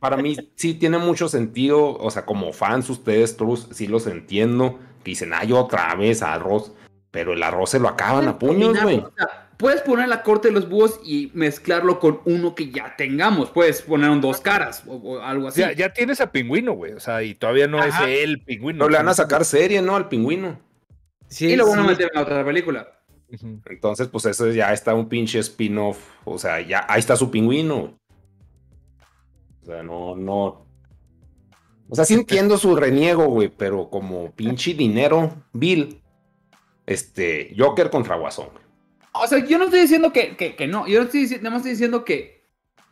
[0.00, 1.96] para mí sí tiene mucho sentido.
[1.98, 4.78] O sea, como fans, ustedes, trus, sí los entiendo.
[5.04, 6.72] Que dicen, ay, otra vez arroz.
[7.10, 8.98] Pero el arroz se lo acaban a puños, güey.
[8.98, 12.96] O sea, puedes poner la corte de los búhos y mezclarlo con uno que ya
[12.96, 13.50] tengamos.
[13.50, 15.60] Puedes poner un dos caras o, o algo así.
[15.60, 16.92] Ya, ya tienes a Pingüino, güey.
[16.92, 18.08] O sea, y todavía no Ajá.
[18.08, 18.78] es el Pingüino.
[18.78, 19.94] No le van a sacar serie, ¿no?
[19.94, 20.58] Al pingüino.
[21.28, 22.88] Sí, y lo van a meter en la otra película.
[23.66, 25.98] Entonces, pues eso ya está un pinche spin-off.
[26.24, 27.98] O sea, ya ahí está su pingüino.
[29.62, 30.66] O sea, no, no.
[31.88, 36.00] O sea, sí entiendo su reniego, güey, pero como pinche dinero, Bill.
[36.86, 38.48] Este, Joker contra Guasón.
[38.52, 38.64] güey.
[39.14, 40.86] O sea, yo no estoy diciendo que, que- que no.
[40.88, 42.44] Yo no estoy diciendo, nada más estoy diciendo que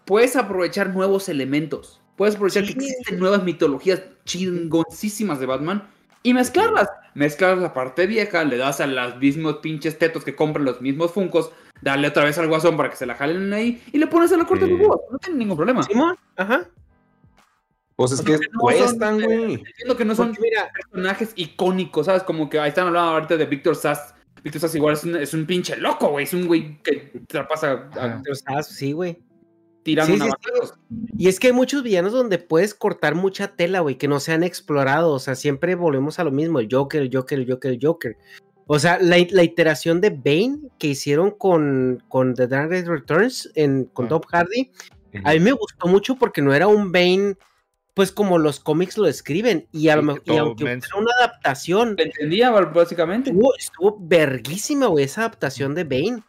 [0.05, 2.01] puedes aprovechar nuevos elementos.
[2.17, 5.89] Puedes aprovechar que existen nuevas mitologías chingoncísimas de Batman
[6.23, 6.89] y mezclarlas.
[7.15, 11.13] Mezclas la parte vieja, le das a los mismos pinches tetos que compran los mismos
[11.13, 11.51] Funcos,
[11.83, 14.37] darle otra vez al guasón para que se la jalen ahí y le pones a
[14.37, 14.83] la corte de Sí.
[15.11, 15.83] No tiene ningún problema.
[15.83, 16.69] Simón, ajá.
[17.97, 19.55] Pues es que Porque no cuestan, güey.
[19.55, 22.23] Entiendo que no son mira, personajes icónicos, ¿sabes?
[22.23, 24.15] Como que ahí están hablando ahorita de Víctor Sass.
[24.43, 26.25] Víctor Sass igual es un, es un pinche loco, güey.
[26.25, 28.23] Es un güey que se la pasa Ajá.
[28.31, 29.23] o sea, sí, güey.
[29.83, 30.73] tirando Sí, sí.
[31.19, 34.33] Y es que hay muchos villanos donde puedes cortar mucha tela, güey, que no se
[34.33, 35.13] han explorado.
[35.13, 38.17] O sea, siempre volvemos a lo mismo, el Joker, el Joker, el Joker, el Joker.
[38.73, 43.51] O sea, la, la iteración de Bane que hicieron con, con The Dark Knight Returns
[43.57, 44.09] en, con Ah.
[44.11, 44.71] Tom Hardy,
[45.25, 47.35] a mí me gustó mucho porque no era un Bane,
[47.95, 49.67] pues como los cómics lo describen.
[49.73, 50.89] Y, a lo Sí, mejor- y todo aunque menso.
[50.89, 53.31] fuera una adaptación, entendía, básicamente.
[53.31, 56.23] estuvo, estuvo verguísima, güey, esa adaptación de Bane.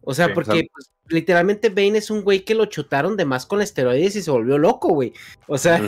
[0.00, 3.46] O sea, Sí, porque pues, literalmente Bane es un güey que lo chutaron de más
[3.46, 5.12] con esteroides y se volvió loco, güey.
[5.46, 5.80] O sea.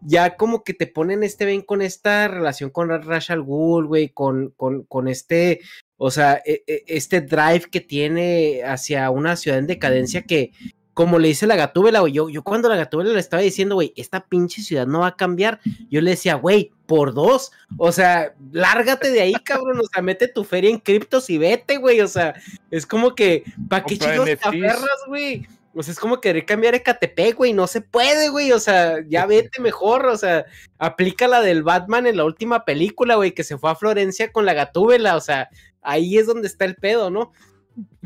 [0.00, 3.86] Ya como que te ponen este Bane con esta relación con Ra- Ra's al Ghul,
[3.86, 5.60] güey, con, con, con este,
[5.96, 10.52] o sea, e- e- este drive que tiene hacia una ciudad en decadencia que,
[10.94, 13.92] como le dice la Gatúbela, güey, yo, yo cuando la Gatúbela le estaba diciendo, güey,
[13.96, 18.34] esta pinche ciudad no va a cambiar, yo le decía, güey, por dos, o sea,
[18.50, 22.08] lárgate de ahí, cabrón, o sea, mete tu feria en criptos y vete, güey, o
[22.08, 22.34] sea,
[22.70, 24.36] es como que, ¿pa' qué chicos te
[24.70, 25.46] aferras, güey?
[25.78, 29.26] O sea, es como querer cambiar Ecatepec, güey, no se puede, güey, o sea, ya
[29.26, 30.46] vete mejor, o sea,
[30.78, 34.46] aplica la del Batman en la última película, güey, que se fue a Florencia con
[34.46, 35.48] la gatúbela, o sea,
[35.82, 37.32] ahí es donde está el pedo, ¿no?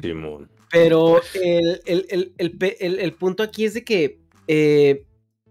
[0.01, 0.51] Simón.
[0.73, 5.05] Pero el, el- el- el punto aquí es de que eh,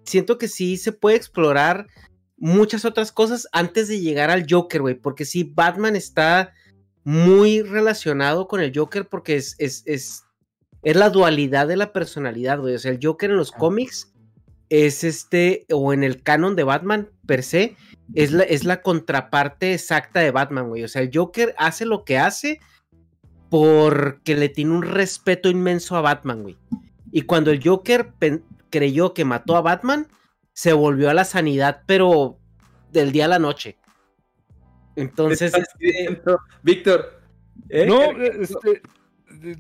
[0.06, 1.88] siento que sí se puede explorar
[2.38, 6.54] muchas otras cosas antes de llegar al Joker, güey, porque sí, Batman está
[7.04, 10.24] muy relacionado con el Joker porque es, es, es,
[10.84, 12.76] es la dualidad de la personalidad, güey.
[12.76, 14.14] O sea, el Joker en los cómics
[14.70, 17.76] es este, o en el canon de Batman per se,
[18.14, 20.84] es la, es la contraparte exacta de Batman, güey.
[20.84, 22.60] O sea, el Joker hace lo que hace
[23.50, 26.58] porque le tiene un respeto inmenso a Batman, güey.
[27.12, 28.14] Y cuando el Joker
[28.70, 30.08] creyó que mató a Batman,
[30.54, 32.38] se volvió a la sanidad, pero
[32.92, 33.78] del día a la noche.
[34.96, 36.20] Entonces, este,
[36.62, 37.22] Víctor,
[37.70, 37.86] ¿eh?
[37.86, 38.82] No, este.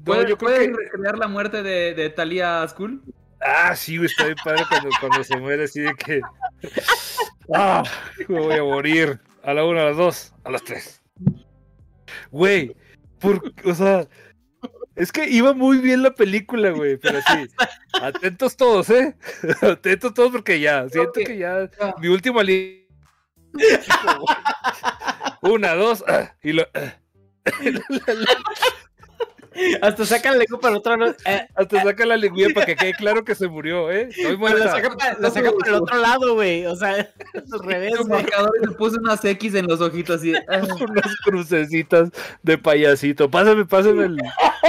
[0.04, 0.74] ¿Puedes, yo creo puedes que.
[0.76, 3.02] recrear la muerte de, de Talia Skull?
[3.42, 6.22] Ah, sí, güey, está bien padre cuando, cuando se muere así de que.
[7.54, 7.84] Ah,
[8.28, 9.20] me voy a morir.
[9.44, 11.02] A la una, a las dos, a las tres.
[12.32, 12.76] Güey,
[13.20, 14.06] por, o sea,
[14.96, 17.48] es que iba muy bien la película, güey, pero sí.
[18.02, 19.16] Atentos todos, ¿eh?
[19.62, 21.70] Atentos todos porque ya, siento que- que ya.
[21.80, 21.96] ya.
[22.00, 22.84] Mi última línea.
[25.42, 26.68] Una, dos, ah, y lo.
[26.74, 26.94] ah.
[29.82, 31.16] hasta saca la lengua para el otro lado.
[31.26, 34.10] eh, Hasta saca la lengüilla para que quede claro que se murió, ¿eh?
[34.10, 34.66] Estoy muerta.
[34.66, 36.66] la saca, para, la saca para el otro lado, güey.
[36.66, 36.94] O sea,
[37.52, 38.22] al revés, Su güey.
[38.24, 40.32] marcador y le puso unas X en los ojitos así.
[40.90, 42.10] unas crucecitas
[42.44, 43.30] de payasito.
[43.30, 44.18] Pásame, pásame el.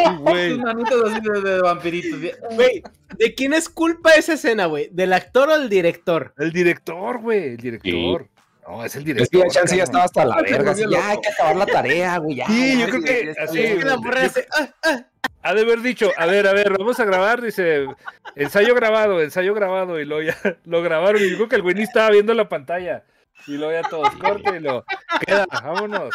[0.07, 0.59] Sus Güey.
[0.59, 2.35] manitos así de.
[2.55, 2.83] Güey,
[3.19, 4.89] ¿de quién es culpa esa escena, güey?
[4.93, 6.33] ¿Del actor o del director?
[6.39, 7.51] El director, güey.
[7.51, 8.29] El director.
[8.67, 9.29] No, es el Es director.
[9.43, 10.71] que ya Chance ya estaba hasta la verga.
[10.73, 12.37] así, ya hay que acabar la tarea, güey.
[12.37, 14.05] ya, Sí, ya, yo creo que así, bien, Es que la güey.
[14.05, 15.01] morra hace, ah, ah.
[15.43, 17.87] Ha de haber dicho, a ver, a ver, vamos a grabar, dice,
[18.37, 21.83] ensayo grabado, ensayo grabado, y luego ya lo grabaron, y digo que el güey ni
[21.85, 23.05] estaba viendo la pantalla.
[23.47, 24.85] Y luego ya todos, corte, y lo,
[25.27, 26.15] queda, vámonos.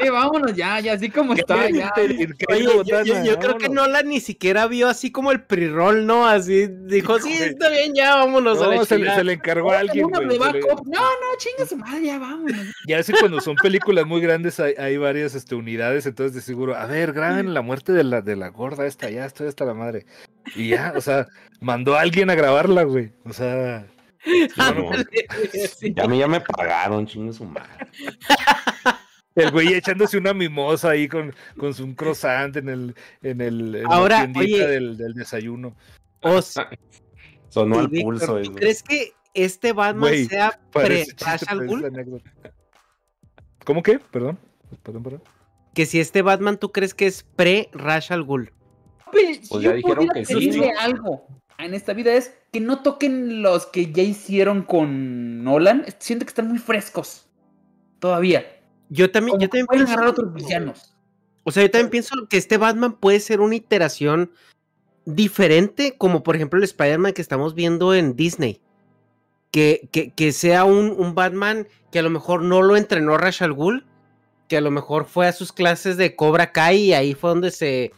[0.00, 1.92] Sí, vámonos ya, ya, así como está, ya.
[1.96, 6.06] Oye, Oye, yo, yo- yo creo que Nolan ni siquiera vio así como el pre-roll,
[6.06, 6.26] ¿no?
[6.26, 9.18] Así dijo, sí, está bien, ya vámonos a la No, se le, chingada".
[9.18, 10.28] se le encargó a alguien, Una güey.
[10.38, 10.60] le-.
[10.60, 12.66] No, no, chinga su madre, ya vámonos.
[12.86, 16.76] Ya sé cuando son películas muy grandes hay, hay varias este, unidades, entonces de seguro,
[16.76, 19.74] a ver, graben la muerte de la, de la gorda esta, ya estoy hasta la
[19.74, 20.06] madre.
[20.54, 21.26] Y ya, o sea,
[21.60, 23.12] mandó a alguien a grabarla, güey.
[23.24, 23.86] O sea,
[24.24, 25.06] Simón.
[25.78, 25.92] Sí.
[25.94, 27.68] Ya a mí ya me pagaron, chingue su madre.
[29.36, 33.74] el güey echándose una mimosa ahí con, con su un croissant en el, en el
[33.76, 34.66] en la Ahora, tiendita oye.
[34.66, 35.76] del, del desayuno.
[36.22, 36.54] Os,
[37.48, 38.26] Sonó al pulso.
[38.26, 38.50] ¿tú güey.
[38.54, 41.80] crees que este Batman Güey, sea Parece pre Ra's chiste, al pero Ghul?
[41.80, 42.30] es anécdota.
[43.64, 43.98] ¿Cómo que?
[43.98, 44.38] Perdón.
[44.82, 45.22] Perdón, perdón.
[45.74, 48.52] Que si este Batman tú crees que es pre Ra's al Ghul.
[49.12, 51.26] Pues, Pues yo ya dijeron pudiera que sí, algo
[51.58, 55.84] en esta vida es que no toquen los que ya hicieron con Nolan.
[55.98, 57.28] Siento que están muy frescos.
[57.98, 58.44] Todavía.
[58.88, 60.94] Yo también, yo también pueden pienso, agarrar otros villanos.
[61.44, 64.30] o sea, yo también pienso que este Batman puede ser una iteración
[65.04, 68.60] diferente, como por ejemplo el Spider-Man que estamos viendo en Disney.
[69.50, 73.40] Que, que, que sea un, un Batman que a lo mejor no lo entrenó Ra's
[73.40, 73.86] al Ghul,
[74.48, 77.50] que a lo mejor fue a sus clases de Cobra Kai y ahí fue donde
[77.50, 77.92] se,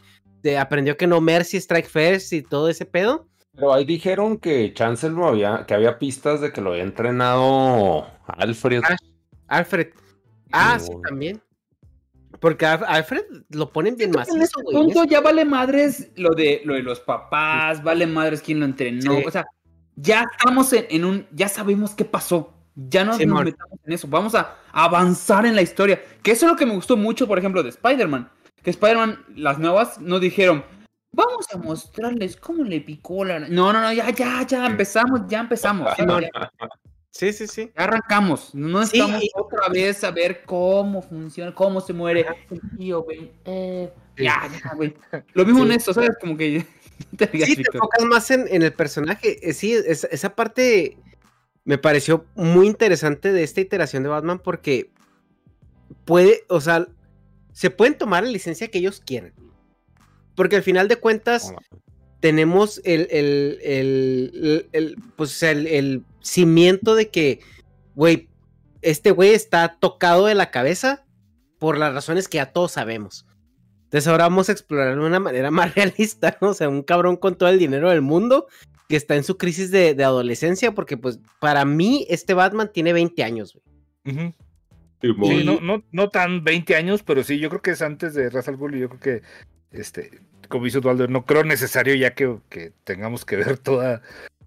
[0.57, 3.27] aprendió que no Mercy, Strike First y todo ese pedo.
[3.53, 8.07] Pero ahí dijeron que Chancellor no había, que había pistas de que lo había entrenado
[8.25, 8.81] Alfred.
[8.85, 8.95] Ah,
[9.47, 9.89] Alfred.
[10.51, 11.41] Ah, sí, también.
[12.39, 14.29] Porque a Alfred lo ponen bien más.
[14.29, 18.59] En este punto ya vale madres lo de, lo de los papás, vale madres quién
[18.59, 19.17] lo entrenó.
[19.17, 19.23] Sí.
[19.25, 19.45] O sea,
[19.95, 21.27] ya estamos en, en un.
[21.31, 22.53] Ya sabemos qué pasó.
[22.75, 24.07] Ya no Sí, nos metamos en eso.
[24.07, 26.01] Vamos a avanzar en la historia.
[26.23, 28.29] Que eso es lo que me gustó mucho, por ejemplo, de Spider-Man.
[28.63, 30.63] Que Spider-Man, las nuevas, no dijeron.
[31.11, 33.39] Vamos a mostrarles cómo le picó la.
[33.39, 35.89] No, no, no, ya, ya, ya empezamos, ya empezamos.
[35.97, 36.51] Sí, ya
[37.11, 37.71] Sí, sí, sí.
[37.75, 38.53] arrancamos.
[38.53, 43.31] No estamos otra vez a ver cómo funciona, cómo se muere el tío, güey.
[43.45, 44.93] Eh, ya, ya, güey.
[45.33, 46.11] Lo mismo en esto, ¿sabes?
[46.21, 46.65] Como que.
[47.17, 49.49] te digas, Sí, te enfocas más en, en el personaje.
[49.49, 50.97] Eh, Sí, es- esa parte
[51.65, 54.89] me pareció muy interesante de esta iteración de Batman porque
[56.05, 56.87] puede, o sea,
[57.53, 59.33] se pueden tomar la licencia que ellos quieran.
[60.35, 61.53] Porque al final de cuentas
[62.19, 67.39] tenemos el, el, el, el- el, pues, o sea, el, el cimiento de que,
[67.95, 68.29] güey,
[68.81, 71.05] este güey está tocado de la cabeza
[71.57, 73.25] por las razones que ya todos sabemos.
[73.85, 76.49] Entonces ahora vamos a explorar de una manera más realista, ¿no?
[76.49, 78.47] O sea, un cabrón con todo el dinero del mundo
[78.87, 82.93] que está en su crisis de, de adolescencia, porque pues para mí este Batman tiene
[82.93, 84.33] 20 años, güey.
[85.01, 88.29] Sí, no, no, no tan 20 años, pero sí, yo creo que es antes de
[88.29, 89.21] Ra's al Ghul y yo creo que,
[89.71, 90.19] este,
[90.49, 94.01] como hizo Osvaldo, no creo necesario ya que, que tengamos que ver toda,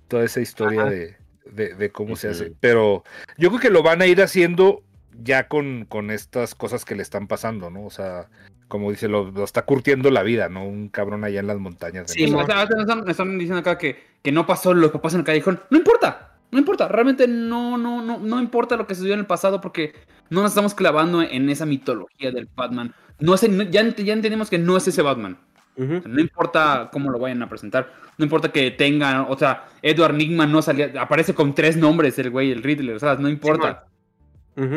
[0.08, 0.90] toda esa historia Ajá.
[0.90, 2.52] de, de- de cómo se hace.
[2.60, 3.04] Pero
[3.38, 4.82] yo creo que lo van a ir haciendo
[5.22, 7.84] ya con, con estas cosas que le están pasando, ¿no?
[7.84, 8.28] O sea,
[8.68, 10.64] como dice, lo, lo está curtiendo la vida, ¿no?
[10.66, 12.06] Un cabrón allá en las montañas.
[12.08, 12.46] de Sí, O México.
[12.46, 15.60] sea, nos están, diciendo acá que, que no pasó los papás en el callejón.
[15.70, 16.88] No importa, no importa.
[16.88, 19.92] Realmente no, no, no, no importa lo que sucedió en el pasado porque
[20.30, 22.94] no nos estamos clavando en esa mitología del Batman.
[23.20, 25.38] No es el- ya, ya entendimos que no es ese Batman.
[25.76, 27.92] No importa cómo lo vayan a presentar.
[28.18, 32.30] No importa que tengan, o sea, Edward Nigma no salía, aparece con tres nombres el
[32.30, 33.86] güey, el Riddler, o sea, no importa.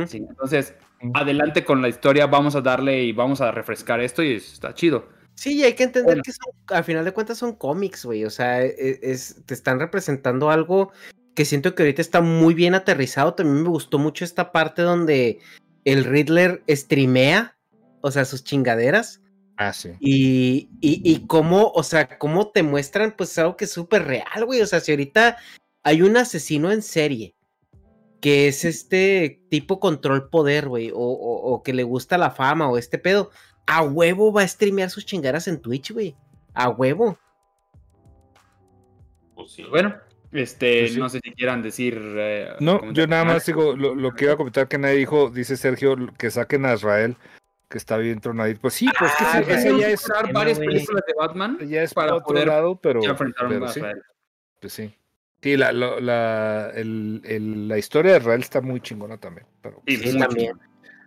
[0.08, 0.74] Sí, entonces,
[1.14, 5.10] adelante con la historia, vamos a darle y vamos a refrescar esto y está chido.
[5.34, 6.24] Sí, y hay que entender Bueno.
[6.24, 8.24] que son, al final de cuentas son cómics, güey.
[8.24, 10.94] O sea, e- es, te están representando algo
[11.36, 13.34] que siento que ahorita está muy bien aterrizado.
[13.34, 15.40] También me gustó mucho esta parte donde
[15.84, 17.58] el Riddler streamea,
[18.00, 19.22] o sea, sus chingaderas.
[19.58, 19.92] Ah, sí.
[20.00, 24.46] Y, y, y cómo, o sea, cómo te muestran, pues algo que es súper real,
[24.46, 24.62] güey.
[24.62, 25.38] O sea, si ahorita
[25.84, 27.36] hay un asesino en serie
[28.22, 32.68] que es este tipo control poder, güey, o, o- o que le gusta la fama
[32.70, 33.30] o este pedo,
[33.68, 36.16] a huevo va a streamear sus chingaras en Twitch, güey.
[36.54, 37.18] A huevo.
[39.36, 39.64] Pues sí.
[39.70, 39.96] Bueno,
[40.32, 41.00] este, Pues sí.
[41.00, 41.98] no sé si quieran decir.
[42.18, 43.34] eh, No, comentar yo nada más.
[43.36, 46.66] más digo, lo, lo que iba a comentar que nadie dijo, dice Sergio, que saquen
[46.66, 47.18] a Israel,
[47.70, 48.62] que está bien tronadito.
[48.62, 52.16] Pues sí, pues que Ah, ese- ya es, varias películas de Batman ya es para
[52.16, 53.82] otro poder lado, pero, sí,
[54.62, 54.96] pues sí.
[55.42, 59.46] Sí, la, la, el- el- la historia de Israel está muy chingona también.
[59.62, 60.58] Pero Sí, Sí, es también.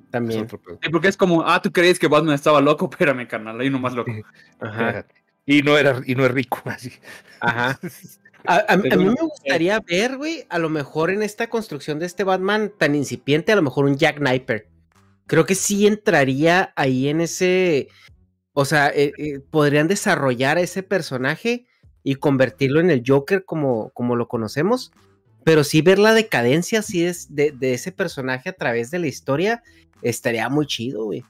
[0.04, 0.42] es También.
[0.44, 0.78] otro pedo.
[0.82, 3.80] Sí, porque es como, ah, tú crees que Batman estaba loco, espérame, carnal, hay uno
[3.80, 4.12] más loco.
[4.60, 5.06] Ajá.
[5.44, 6.92] Y no era, y no es rico, así.
[7.40, 7.78] Ajá.
[8.46, 11.98] A, a- a Pero mí me gustaría ver, güey, a lo mejor en esta construcción
[11.98, 14.68] de este Batman tan incipiente, a lo mejor un Jack Kniper.
[15.28, 17.88] Creo que sí entraría ahí en ese.
[18.54, 21.66] O sea, eh, eh, podrían desarrollar a ese personaje
[22.02, 24.90] y convertirlo en el Joker como, como lo conocemos.
[25.44, 29.06] Pero sí ver la decadencia así es de, de ese personaje a través de la
[29.06, 29.62] historia
[30.02, 31.22] estaría muy chido, güey.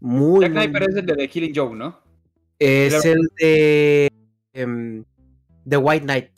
[0.00, 2.00] Muy, Jack muy, Sniper es el de The Killing Joke, ¿no?
[2.58, 4.08] es el de
[4.52, 5.04] em,
[5.68, 6.30] The White Knight.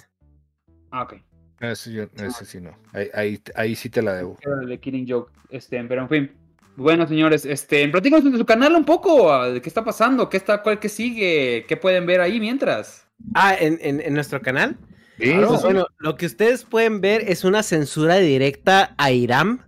[0.90, 1.14] Ah, ok.
[1.60, 2.76] Ese, yo- ese sí no.
[2.92, 4.36] Ahí, ahí, ahí sí te la debo.
[4.42, 5.32] El de Killing Joke.
[5.50, 6.41] Este, pero en fin.
[6.76, 10.38] Bueno, señores, este, platícanos de su canal un poco, ah, de qué está pasando, qué
[10.38, 13.06] está, cuál que sigue, qué pueden ver ahí mientras.
[13.34, 14.76] Ah, en, en- en nuestro canal.
[15.18, 15.42] Sí, Claro.
[15.42, 15.64] sí, Pues sí.
[15.66, 19.60] bueno, lo que ustedes pueden ver es una censura directa a Iram.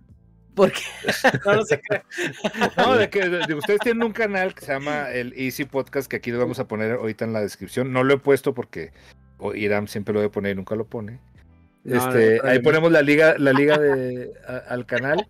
[0.55, 0.79] Porque
[1.45, 1.63] no, no.
[2.77, 6.07] No, de que de- de- ustedes tienen un canal que se llama el Easy Podcast,
[6.09, 7.91] que aquí lo vamos a poner ahorita en la descripción.
[7.93, 8.91] No lo he puesto porque
[9.53, 11.19] Iram siempre lo debe poner y nunca lo pone.
[11.85, 15.27] Este, no, ahí ponemos la liga, la liga de, a- al canal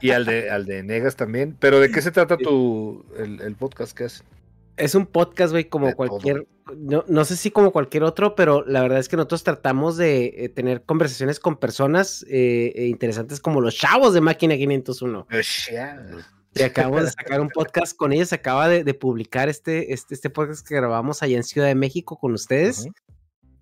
[0.00, 1.56] y al de al de Negas también.
[1.58, 4.24] Pero ¿de qué se trata tu el, el podcast que haces?
[4.76, 6.46] Es un podcast, güey, como De cualquier.
[6.76, 10.34] No, no sé si como cualquier otro, pero la verdad es que nosotros tratamos de
[10.36, 15.26] eh, tener conversaciones con personas eh, eh, interesantes como los chavos de Máquina 501.
[16.54, 18.32] Y acabamos de sacar un podcast con ellos.
[18.32, 22.18] Acaba de, de publicar este, este, este podcast que grabamos allá en Ciudad de México
[22.18, 22.86] con ustedes.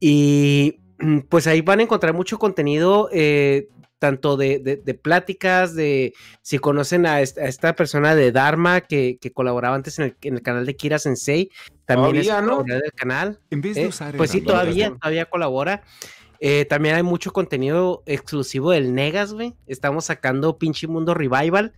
[0.01, 0.81] Y
[1.29, 3.69] pues ahí van a encontrar mucho contenido, eh,
[3.99, 6.13] tanto de, de- de pláticas, de
[6.43, 10.17] si conocen a esta, a esta persona de Dharma que, que colaboraba antes en el,
[10.23, 11.51] en el canal de Kira Sensei,
[11.87, 12.63] también es ¿no?
[12.65, 13.41] del canal.
[13.51, 13.87] En vez de ¿eh?
[13.87, 14.95] usar Pues sí, todavía,
[15.31, 15.83] colabora.
[16.41, 19.55] Eh, también hay mucho contenido exclusivo del Negas, güey.
[19.67, 21.73] Estamos sacando Pinche Mundo Revival,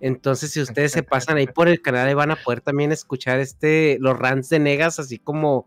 [0.00, 3.38] Entonces, si ustedes se pasan ahí por el canal, ahí van a poder también escuchar
[3.38, 5.66] este, los rants de Negas, así como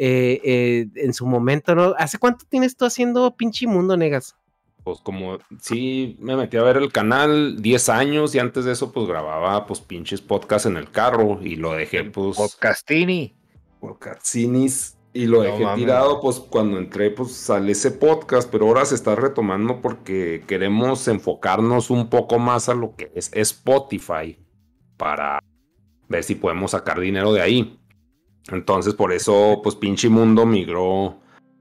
[0.00, 1.92] eh, eh, en su momento, ¿no?
[1.98, 4.36] ¿Hace cuánto tienes tú haciendo pinche mundo, Negas?
[4.84, 8.92] Pues como, sí, me metí a ver el canal 10 años y antes de eso
[8.92, 12.36] pues grababa pues pinches podcasts en el carro y lo dejé pues...
[12.36, 13.34] Podcastini.
[13.80, 18.84] Podcastinis y lo No dejé tirado pues cuando entré pues sale ese podcast, pero ahora
[18.84, 24.38] se está retomando porque queremos enfocarnos un poco más a lo que es Spotify
[24.96, 25.40] para
[26.08, 27.78] ver si podemos sacar dinero de ahí.
[28.50, 31.16] Entonces por eso pues pinche mundo migró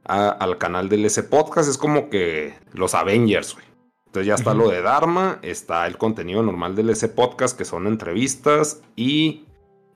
[0.05, 3.65] a- al canal del S Podcast, es como que los Avengers, güey.
[4.07, 7.87] Entonces ya está lo de Dharma, está el contenido normal del S Podcast, que son
[7.87, 9.43] entrevistas y,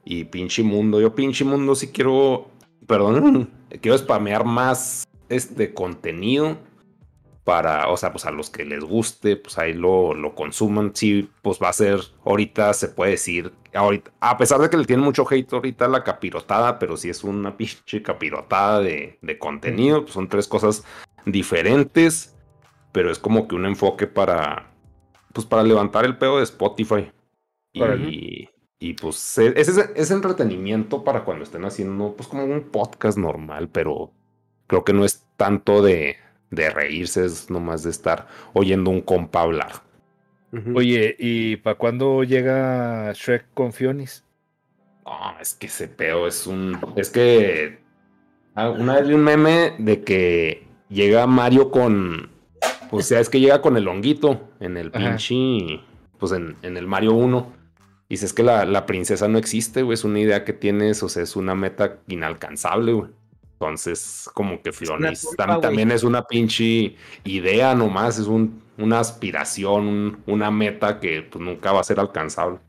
[0.04, 1.00] y pinche mundo.
[1.00, 2.50] Yo pinche mundo sí quiero,
[2.88, 3.50] perdón,
[3.82, 6.58] quiero spamear más este contenido
[7.46, 10.92] para, o sea, pues a los que les guste, pues ahí lo, lo consuman.
[10.94, 14.86] Sí, pues va a ser, ahorita se puede decir, ahorita, a pesar de que le
[14.86, 20.02] tiene mucho hate ahorita la capirotada, pero sí es una pinche capirotada de, de contenido,
[20.02, 20.84] pues son tres cosas
[21.26, 22.36] diferentes,
[22.92, 24.72] pero es como que un enfoque para,
[25.34, 27.12] pues para levantar el pedo de Spotify.
[27.74, 28.50] Y,
[28.80, 33.70] y pues e- es, es entretenimiento para cuando estén haciendo, pues como un podcast normal,
[33.70, 34.12] pero
[34.68, 36.18] creo que no es tanto de,
[36.50, 39.84] de reírse, es nomás de estar oyendo un compa hablar.
[40.76, 44.24] Oye, ¿y para cuándo llega Shrek con Fionis?
[45.06, 46.78] No, es que ese pedo es un.
[46.96, 47.80] Es que.
[48.56, 52.30] ah, Una vez vi un meme de que llega Mario con.
[52.90, 55.80] Pues ya es que llega con el honguito en el pinche.
[56.20, 57.54] Pues en, en el Mario 1.
[58.10, 59.94] Y si es que la, la princesa no existe, güey.
[59.94, 63.10] Es una idea que tienes, o sea, es una meta inalcanzable, güey.
[63.54, 65.62] Entonces, como que Fionis trampa, tam- güey.
[65.62, 71.44] también es una pinche idea nomás, es un, una aspiración, un- una meta que pues,
[71.44, 72.60] nunca va a ser alcanzable.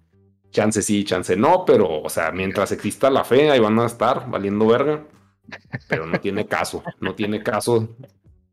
[0.51, 4.29] Chance sí, chance no, pero, o sea, mientras exista la fe, ahí van a estar
[4.31, 5.03] valiendo verga.
[5.89, 7.89] Pero no tiene caso, no tiene caso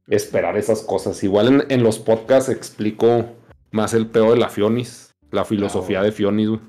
[0.07, 1.23] esperar esas cosas.
[1.23, 3.25] Igual en, en los podcasts explico
[3.71, 6.61] más el peor de la Fionis, la filosofía de Fionis, güey.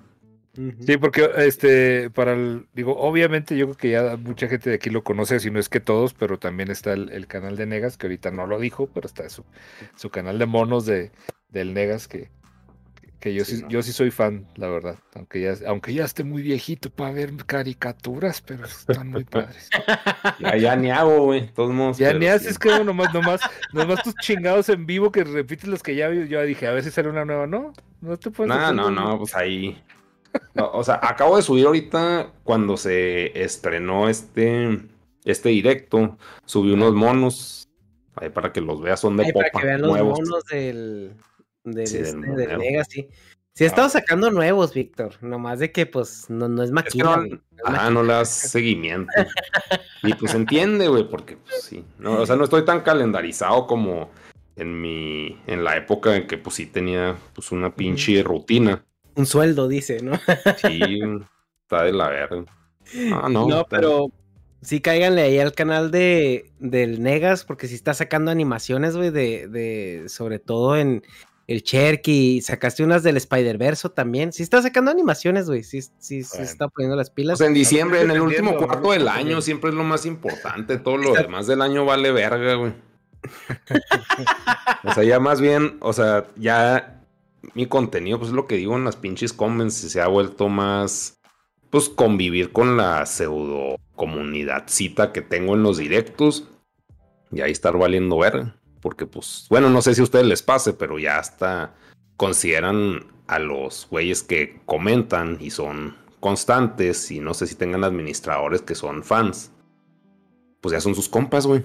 [0.55, 4.90] Sí, porque este, para el, digo, obviamente yo creo que ya mucha gente de aquí
[4.90, 7.97] lo conoce, si no es que todos, pero también está el, el canal de Negas,
[7.97, 9.44] que ahorita no lo dijo, pero está su,
[9.94, 11.12] su canal de monos de,
[11.51, 12.31] del Negas, que,
[13.20, 13.68] que yo Sí, sí, ¿no?
[13.68, 17.32] yo sí soy fan, la verdad, aunque ya, aunque ya esté muy viejito para ver
[17.47, 19.70] caricaturas, pero están muy padres.
[20.40, 21.47] Ya, ya ni hago, güey.
[21.52, 21.98] Todos modos.
[21.98, 22.27] Ya ni sí.
[22.27, 23.40] haces que nomás, nomás,
[23.72, 26.82] nomás tus chingados en vivo que repites los que ya vi, yo dije, a ver
[26.82, 28.48] si sale una nueva, no, no te puedes.
[28.48, 29.81] No, no, no, pues ahí.
[30.55, 34.81] No, o sea, acabo de subir ahorita cuando se estrenó este,
[35.24, 36.19] este directo.
[36.44, 37.69] Subí unos monos.
[38.16, 39.61] Ahí para que los veas, son de Ay, para popa.
[39.61, 40.20] que vean los nuevos.
[40.20, 41.12] monos del,
[41.65, 43.09] del, Sí, del este, del Legacy.
[43.55, 45.15] Sí, he estado sacando nuevos, Víctor.
[45.23, 47.24] Nomás de que, pues, no, no es Es que no,
[47.65, 49.12] ajá, no le das seguimiento.
[50.02, 51.85] Y pues entiende, güey, porque pues, sí.
[51.98, 54.11] No, o sea, no estoy tan calendarizado como
[54.57, 55.39] en mi.
[55.47, 58.85] en la época en que pues sí tenía pues una pinche rutina.
[59.14, 60.12] Un sueldo, dice, ¿no?
[60.58, 60.80] Sí,
[61.62, 62.44] está de la verga.
[63.12, 63.46] Ah, no.
[63.46, 64.10] No, pero
[64.62, 69.48] sí cáiganle ahí al canal de del Negas, porque sí está sacando animaciones, güey, de,
[69.48, 71.02] de sobre todo en
[71.46, 74.32] el Cherky, sacaste unas del Spider-Verse también.
[74.32, 75.64] Sí está sacando animaciones, güey.
[75.64, 77.38] Sí, sí, sí está poniendo las O pilas.
[77.38, 80.78] sea, en diciembre, en el último cuarto del año, siempre es lo más importante.
[80.78, 82.72] Todo lo demás del año vale verga, güey.
[84.84, 86.99] O sea, ya más bien, o sea, ya
[87.54, 91.20] mi contenido, pues es lo que digo en las pinches comments, se ha vuelto más,
[91.70, 96.48] pues convivir con la pseudo comunidadcita que tengo en los directos.
[97.32, 98.56] Y ahí estar valiendo verga.
[98.80, 101.74] Porque, pues, bueno, no sé si a ustedes les pase, pero ya hasta
[102.16, 108.62] consideran a los güeyes que comentan y son constantes y no sé si tengan administradores
[108.62, 109.52] que son fans.
[110.60, 111.64] Pues ya son sus compas, güey.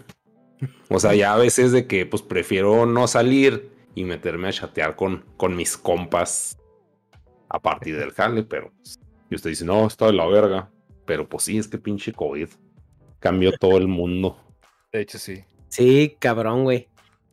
[0.89, 4.95] O sea, ya a veces de que pues prefiero no salir y meterme a chatear
[4.95, 6.59] con, con mis compas
[7.49, 8.99] a partir del jale, pero pues,
[9.29, 10.69] y usted dice, no, está de la verga.
[11.05, 12.49] Pero pues sí, es que pinche COVID
[13.19, 14.37] cambió todo el mundo.
[14.91, 15.43] De hecho, sí.
[15.69, 16.87] Sí, cabrón, güey.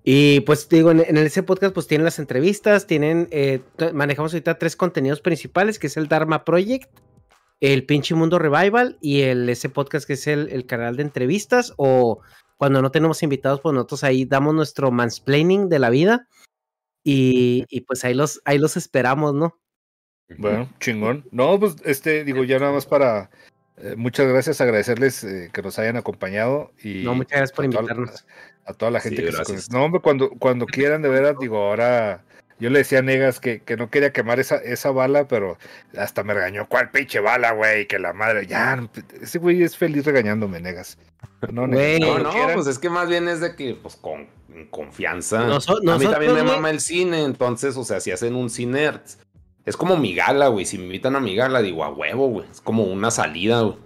[0.04, 3.60] Y pues digo, en, en ese podcast pues tienen las entrevistas, tienen, eh,
[3.94, 6.90] manejamos ahorita tres contenidos principales, que es el Dharma Project,
[7.60, 11.72] el pinche Mundo Revival y el ese podcast que es el, el canal de entrevistas
[11.76, 12.20] o
[12.56, 16.26] cuando no tenemos invitados pues nosotros ahí damos nuestro mansplaining de la vida
[17.04, 19.58] y, y, pues ahí los, ahí los esperamos, ¿no?
[20.38, 21.24] Bueno, chingón.
[21.30, 23.30] No, pues este, digo, ya nada más para.
[23.76, 26.72] eh, muchas gracias, agradecerles eh, que nos hayan acompañado.
[26.82, 28.26] Y No, muchas gracias por a toda la- invitarnos.
[28.64, 29.56] A toda la gente Sí, que se gracias.
[29.66, 29.76] conectó.
[29.78, 32.24] No, hombre, cuando, cuando quieran, de veras, digo, ahora
[32.60, 35.58] Yo le decía a Negas que, que no quería quemar esa, esa bala, pero
[35.98, 36.68] hasta me regañó.
[36.68, 37.88] ¿Cuál pinche bala, güey?
[37.88, 38.46] Que la madre.
[38.46, 38.88] Ya,
[39.20, 40.96] ese güey es feliz regañándome, Negas.
[41.50, 42.54] No, Güey, No, Negas, no, quieran.
[42.54, 45.56] pues es que más bien es de que, pues, con en confianza.
[45.56, 49.18] A mí también me mama el cine, entonces, o sea, si hacen un cinerts,
[49.64, 50.64] es como mi gala, güey.
[50.66, 52.46] Si me invitan a mi gala, digo, a huevo, güey.
[52.50, 53.76] Es como una salida, güey.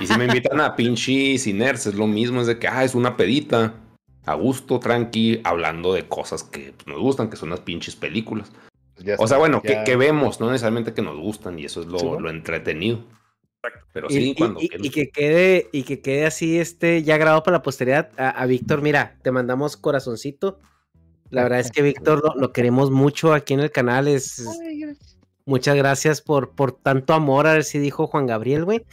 [0.00, 2.94] Y si me invitan a pinche cinerts, es lo mismo, es de que, ah, es
[2.94, 3.74] una pedita.
[4.26, 8.52] A gusto, tranqui, hablando de cosas que pues, nos gustan, que son las pinches películas.
[8.98, 9.84] Ya O está, sea, bueno, ya.
[9.84, 13.00] que, que vemos, no necesariamente que nos gustan, y eso es lo, Sí, lo entretenido.
[13.92, 14.86] Pero Y, sí, y- cuando y- quieras.
[14.86, 18.10] y que quede, y que quede así, este, ya grabado para la posteridad.
[18.16, 20.58] A, a Víctor, mira, te mandamos corazoncito.
[21.30, 24.06] La verdad es que Víctor lo, lo queremos mucho aquí en el canal.
[24.08, 25.16] Es, es-
[25.46, 28.84] muchas gracias por, por tanto amor, a ver si dijo Juan Gabriel, güey.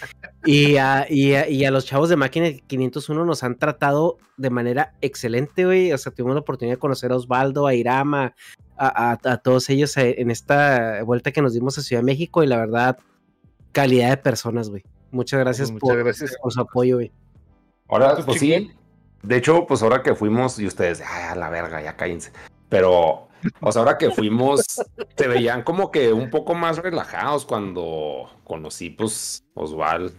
[0.46, 4.50] Y a, y, a, y a los chavos de Máquina 501 nos han tratado de
[4.50, 5.94] manera excelente, güey.
[5.94, 8.36] O sea, tuvimos la oportunidad de conocer a Osvaldo, a Irama,
[8.76, 12.06] a, a- a todos ellos eh, en esta vuelta que nos dimos a Ciudad de
[12.06, 12.44] México.
[12.44, 12.98] Y la verdad,
[13.72, 14.84] calidad de personas, güey.
[15.12, 16.38] Muchas gracias, Muchas por, gracias.
[16.42, 17.12] por su apoyo, güey.
[17.88, 18.72] Ahora, Pues pues sí.
[19.24, 22.32] De hecho, pues ahora que fuimos, y ustedes, ay, a la verga, ya cállense.
[22.70, 23.28] Pero,
[23.60, 24.66] o sea, ahora que fuimos,
[25.18, 30.12] se veían como que un poco más relajados cuando conocí, pues, Osval,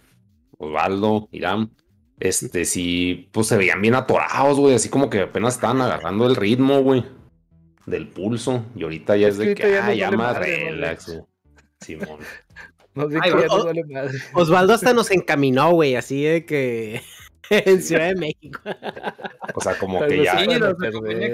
[0.59, 1.73] Osvaldo, Irán.
[2.21, 6.37] Este, sí, pues se veían bien atorados, güey, así como que apenas estaban agarrando el
[6.37, 7.05] ritmo, güey,
[7.87, 8.65] del pulso.
[8.77, 11.09] Y ahorita ya es, Es que de que, ya ah, ya más madre, ¿no, relax,
[11.09, 11.23] güey.
[11.81, 12.19] Simón.
[12.95, 14.19] No, de Ay, que ya o- nos vale madre.
[14.35, 17.01] Osvaldo hasta nos encaminó, güey, así de que
[17.51, 18.61] en Ciudad de México.
[19.55, 20.39] O sea, como que ya.
[20.39, 20.45] sí.
[20.51, 20.75] Sí, los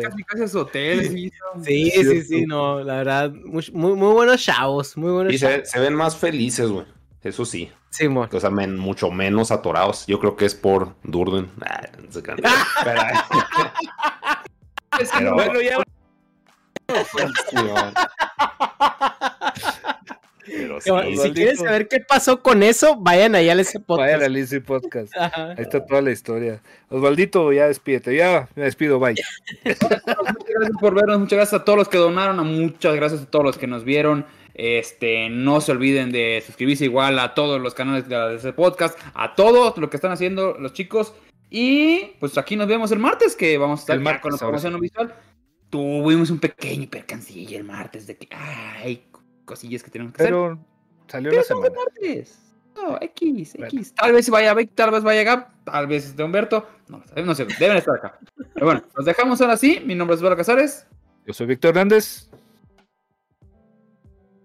[0.03, 1.09] casi casi a su hotel.
[1.09, 1.33] Sí,
[1.65, 5.47] Sí, sí, sí, no, la verdad, muy, muy, muy buenos chavos, muy buenos Y se,
[5.51, 5.69] chavos.
[5.71, 6.87] se ven más felices, güey.
[7.23, 7.71] Eso sí.
[7.91, 8.29] Simón.
[8.33, 10.07] O sea, men- mucho menos atorados.
[10.07, 11.51] Yo creo que es por Durden.
[11.63, 12.23] Ah, no se.
[12.23, 12.43] Pero-
[15.19, 15.79] pero- Bueno, ya.
[20.49, 24.21] Pero sí, Si quieren saber qué pasó con eso, vayan allá al ese podcast.
[24.21, 25.17] la Lizzy Podcast.
[25.17, 25.51] Ajá.
[25.51, 26.63] Ahí está toda la historia.
[26.89, 28.17] Osvaldito, ya despídete.
[28.17, 29.15] Ya me despido, bye.
[29.65, 33.27] Muchas gracias por vernos, muchas gracias a todos los que donaron, a muchas gracias a
[33.27, 34.27] todos los que nos vieron.
[34.55, 39.37] Este, no se olviden de suscribirse igual a todos los canales de ese podcast, a
[39.37, 41.15] todo lo que están haciendo los chicos.
[41.49, 44.33] Y pues aquí nos vemos el martes, que vamos a estar El ya martes, con
[44.33, 45.15] la ahora promoción visual.
[45.71, 49.05] Tuvimos un pequeño percancillo el martes de que hay
[49.49, 50.33] cosillas que tenemos que hacer.
[50.33, 50.59] Pero
[51.09, 51.83] salió Pero la son semana.
[51.85, 52.39] martes.
[52.77, 53.67] No, X, Bueno.
[53.73, 53.95] X.
[53.95, 56.65] Tal vez vaya Vic, tal vez vaya Gab, tal vez esté Humberto.
[56.89, 58.19] No, no sé, deben estar acá.
[58.55, 59.83] Pero bueno, nos dejamos ahora sí.
[59.85, 60.87] Mi nombre es Eduardo Casares.
[61.27, 62.31] Yo soy Víctor Hernández.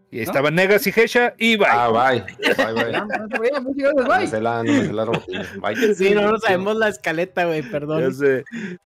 [0.09, 1.65] Y ahí estaban Negas y Hecha y bye.
[1.67, 2.23] Ah, bye.
[2.55, 2.91] Bye, bye.
[2.91, 4.41] No muchas gracias, No bye.
[4.41, 5.05] la, no la.
[5.59, 5.95] Bye.
[5.95, 8.01] Sí, no, no sabemos la escaleta, güey, perdón.
[8.01, 8.43] Ya sé.